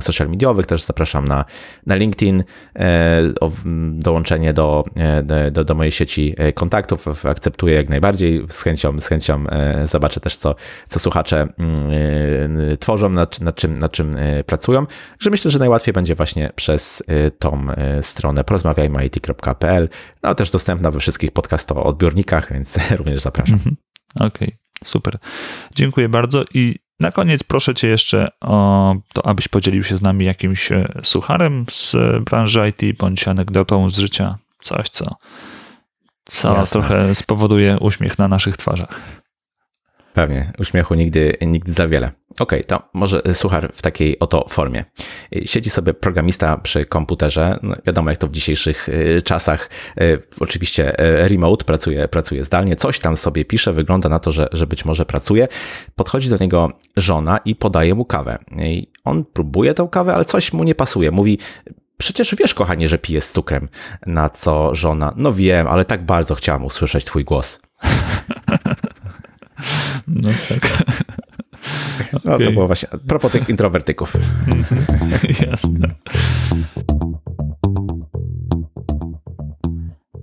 social 0.00 0.28
mediowych, 0.28 0.66
też 0.66 0.82
zapraszam 0.82 1.28
na, 1.28 1.44
na 1.86 1.94
LinkedIn 1.94 2.44
o 3.40 3.50
dołączenie 3.92 4.52
do, 4.52 4.84
do, 5.52 5.64
do 5.64 5.74
mojej 5.74 5.92
sieci 5.92 6.34
kontaktów, 6.54 7.26
akceptuję 7.26 7.67
jak 7.72 7.88
najbardziej. 7.88 8.46
Z 8.48 8.62
chęcią, 8.62 9.00
z 9.00 9.06
chęcią 9.06 9.46
e, 9.48 9.86
zobaczę 9.86 10.20
też, 10.20 10.36
co, 10.36 10.54
co 10.88 10.98
słuchacze 10.98 11.48
mm, 11.58 11.90
e, 12.72 12.76
tworzą, 12.76 13.08
nad, 13.08 13.40
nad, 13.40 13.56
czym, 13.56 13.74
nad 13.74 13.92
czym 13.92 14.16
e, 14.16 14.44
pracują. 14.44 14.86
Że 15.18 15.30
myślę, 15.30 15.50
że 15.50 15.58
najłatwiej 15.58 15.92
będzie 15.92 16.14
właśnie 16.14 16.50
przez 16.54 17.02
tą 17.38 17.66
stronę 18.02 18.44
porozmawiajmy.it.pl. 18.44 19.88
No 20.22 20.34
też 20.34 20.50
dostępna 20.50 20.90
we 20.90 21.00
wszystkich 21.00 21.30
odbiornikach, 21.74 22.52
więc 22.52 22.78
również 22.98 23.22
zapraszam. 23.22 23.54
Mhm. 23.54 23.76
Okej, 24.14 24.28
okay, 24.28 24.58
super. 24.84 25.18
Dziękuję 25.74 26.08
bardzo 26.08 26.44
i 26.54 26.74
na 27.00 27.12
koniec 27.12 27.42
proszę 27.42 27.74
Cię 27.74 27.88
jeszcze 27.88 28.28
o 28.40 28.94
to, 29.12 29.26
abyś 29.26 29.48
podzielił 29.48 29.84
się 29.84 29.96
z 29.96 30.02
nami 30.02 30.24
jakimś 30.24 30.68
sucharem 31.02 31.66
z 31.70 31.96
branży 32.24 32.68
IT 32.68 32.98
bądź 32.98 33.28
anegdotą 33.28 33.90
z 33.90 33.98
życia. 33.98 34.38
Coś, 34.58 34.88
co 34.88 35.16
co 36.42 36.54
Jasne. 36.54 36.80
trochę 36.80 37.14
spowoduje 37.14 37.78
uśmiech 37.80 38.18
na 38.18 38.28
naszych 38.28 38.56
twarzach. 38.56 39.00
Pewnie, 40.14 40.52
uśmiechu 40.58 40.94
nigdy, 40.94 41.36
nigdy 41.40 41.72
za 41.72 41.86
wiele. 41.86 42.12
Okej, 42.40 42.64
okay, 42.64 42.64
to 42.64 42.88
może 42.94 43.22
słuchaj 43.32 43.62
w 43.72 43.82
takiej 43.82 44.18
oto 44.18 44.46
formie. 44.48 44.84
Siedzi 45.44 45.70
sobie 45.70 45.94
programista 45.94 46.56
przy 46.56 46.84
komputerze, 46.84 47.58
no 47.62 47.76
wiadomo 47.86 48.10
jak 48.10 48.18
to 48.18 48.26
w 48.26 48.30
dzisiejszych 48.30 48.88
y, 48.88 49.22
czasach, 49.22 49.70
y, 50.00 50.22
oczywiście 50.40 51.00
y, 51.00 51.28
remote, 51.28 51.64
pracuje, 51.64 52.08
pracuje 52.08 52.44
zdalnie, 52.44 52.76
coś 52.76 53.00
tam 53.00 53.16
sobie 53.16 53.44
pisze, 53.44 53.72
wygląda 53.72 54.08
na 54.08 54.18
to, 54.18 54.32
że, 54.32 54.48
że 54.52 54.66
być 54.66 54.84
może 54.84 55.06
pracuje. 55.06 55.48
Podchodzi 55.96 56.30
do 56.30 56.36
niego 56.40 56.72
żona 56.96 57.38
i 57.44 57.56
podaje 57.56 57.94
mu 57.94 58.04
kawę. 58.04 58.38
I 58.58 58.88
on 59.04 59.24
próbuje 59.24 59.74
tę 59.74 59.88
kawę, 59.90 60.14
ale 60.14 60.24
coś 60.24 60.52
mu 60.52 60.64
nie 60.64 60.74
pasuje. 60.74 61.10
Mówi, 61.10 61.38
Przecież 61.98 62.34
wiesz, 62.34 62.54
kochanie, 62.54 62.88
że 62.88 62.98
piję 62.98 63.20
z 63.20 63.32
cukrem. 63.32 63.68
Na 64.06 64.28
co 64.28 64.74
żona, 64.74 65.12
no 65.16 65.32
wiem, 65.32 65.66
ale 65.66 65.84
tak 65.84 66.04
bardzo 66.04 66.34
chciałam 66.34 66.64
usłyszeć 66.64 67.04
twój 67.04 67.24
głos. 67.24 67.60
No 70.06 70.30
tak. 70.48 70.84
No 72.12 72.34
okay. 72.34 72.46
to 72.46 72.52
było 72.52 72.66
właśnie 72.66 72.88
a 72.92 72.98
propos 72.98 73.32
tych 73.32 73.48
introwertyków. 73.48 74.16
Jasne. 75.50 75.88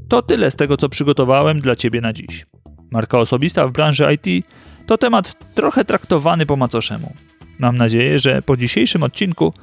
To 0.09 0.21
tyle 0.21 0.51
z 0.51 0.55
tego, 0.55 0.77
co 0.77 0.89
przygotowałem 0.89 1.61
dla 1.61 1.75
Ciebie 1.75 2.01
na 2.01 2.13
dziś. 2.13 2.45
Marka 2.91 3.17
osobista 3.17 3.67
w 3.67 3.71
branży 3.71 4.07
IT 4.13 4.47
to 4.85 4.97
temat 4.97 5.53
trochę 5.55 5.85
traktowany 5.85 6.45
po 6.45 6.55
macoszemu. 6.55 7.13
Mam 7.59 7.77
nadzieję, 7.77 8.19
że 8.19 8.41
po 8.41 8.57
dzisiejszym 8.57 9.03
odcinku 9.03 9.53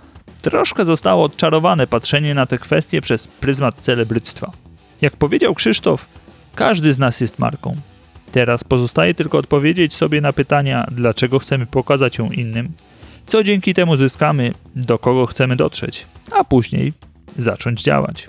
Troszkę 0.43 0.85
zostało 0.85 1.25
odczarowane 1.25 1.87
patrzenie 1.87 2.35
na 2.35 2.47
te 2.47 2.59
kwestie 2.59 3.01
przez 3.01 3.27
pryzmat 3.27 3.75
celebryctwa. 3.81 4.53
Jak 5.01 5.17
powiedział 5.17 5.55
Krzysztof, 5.55 6.09
każdy 6.55 6.93
z 6.93 6.99
nas 6.99 7.21
jest 7.21 7.39
marką. 7.39 7.77
Teraz 8.33 8.65
pozostaje 8.65 9.15
tylko 9.15 9.39
odpowiedzieć 9.39 9.95
sobie 9.95 10.21
na 10.21 10.33
pytania, 10.33 10.87
dlaczego 10.91 11.39
chcemy 11.39 11.67
pokazać 11.67 12.19
ją 12.19 12.31
innym, 12.31 12.73
co 13.27 13.43
dzięki 13.43 13.75
temu 13.75 13.97
zyskamy, 13.97 14.53
do 14.77 14.99
kogo 14.99 15.27
chcemy 15.27 15.57
dotrzeć, 15.57 16.07
a 16.33 16.45
później 16.45 16.93
zacząć 17.37 17.83
działać. 17.83 18.29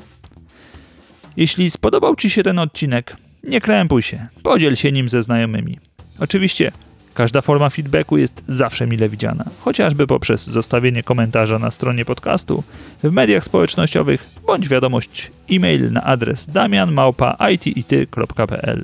Jeśli 1.37 1.71
spodobał 1.71 2.15
Ci 2.15 2.29
się 2.29 2.43
ten 2.43 2.59
odcinek, 2.59 3.17
nie 3.43 3.61
krępuj 3.61 4.01
się, 4.01 4.27
podziel 4.43 4.75
się 4.75 4.91
nim 4.91 5.09
ze 5.09 5.23
znajomymi. 5.23 5.79
Oczywiście 6.19 6.71
Każda 7.13 7.41
forma 7.41 7.69
feedbacku 7.69 8.17
jest 8.17 8.43
zawsze 8.47 8.87
mile 8.87 9.09
widziana, 9.09 9.45
chociażby 9.59 10.07
poprzez 10.07 10.47
zostawienie 10.47 11.03
komentarza 11.03 11.59
na 11.59 11.71
stronie 11.71 12.05
podcastu, 12.05 12.63
w 13.03 13.11
mediach 13.11 13.43
społecznościowych 13.43 14.29
bądź 14.47 14.69
wiadomość 14.69 15.31
e-mail 15.51 15.91
na 15.91 16.03
adres 16.03 16.49
damianmałpa.itity.pl. 16.49 18.83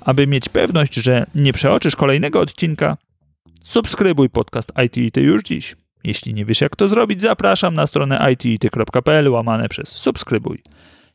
Aby 0.00 0.26
mieć 0.26 0.48
pewność, 0.48 0.94
że 0.94 1.26
nie 1.34 1.52
przeoczysz 1.52 1.96
kolejnego 1.96 2.40
odcinka, 2.40 2.96
subskrybuj 3.64 4.30
podcast 4.30 4.72
ITIT 4.84 5.16
już 5.16 5.42
dziś. 5.42 5.76
Jeśli 6.04 6.34
nie 6.34 6.44
wiesz 6.44 6.60
jak 6.60 6.76
to 6.76 6.88
zrobić, 6.88 7.22
zapraszam 7.22 7.74
na 7.74 7.86
stronę 7.86 8.32
itity.pl 8.32 9.28
łamane 9.28 9.68
przez 9.68 9.88
subskrybuj. 9.88 10.62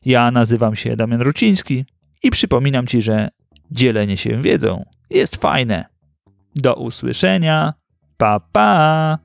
Ja 0.04 0.30
nazywam 0.30 0.76
się 0.76 0.96
Damian 0.96 1.20
Ruciński 1.20 1.84
i 2.22 2.30
przypominam 2.30 2.86
Ci, 2.86 3.02
że 3.02 3.28
dzielenie 3.70 4.16
się 4.16 4.42
wiedzą 4.42 4.84
jest 5.10 5.36
fajne. 5.36 5.84
Do 6.56 6.74
usłyszenia. 6.74 7.74
Pa 8.16 8.40
pa! 8.40 9.18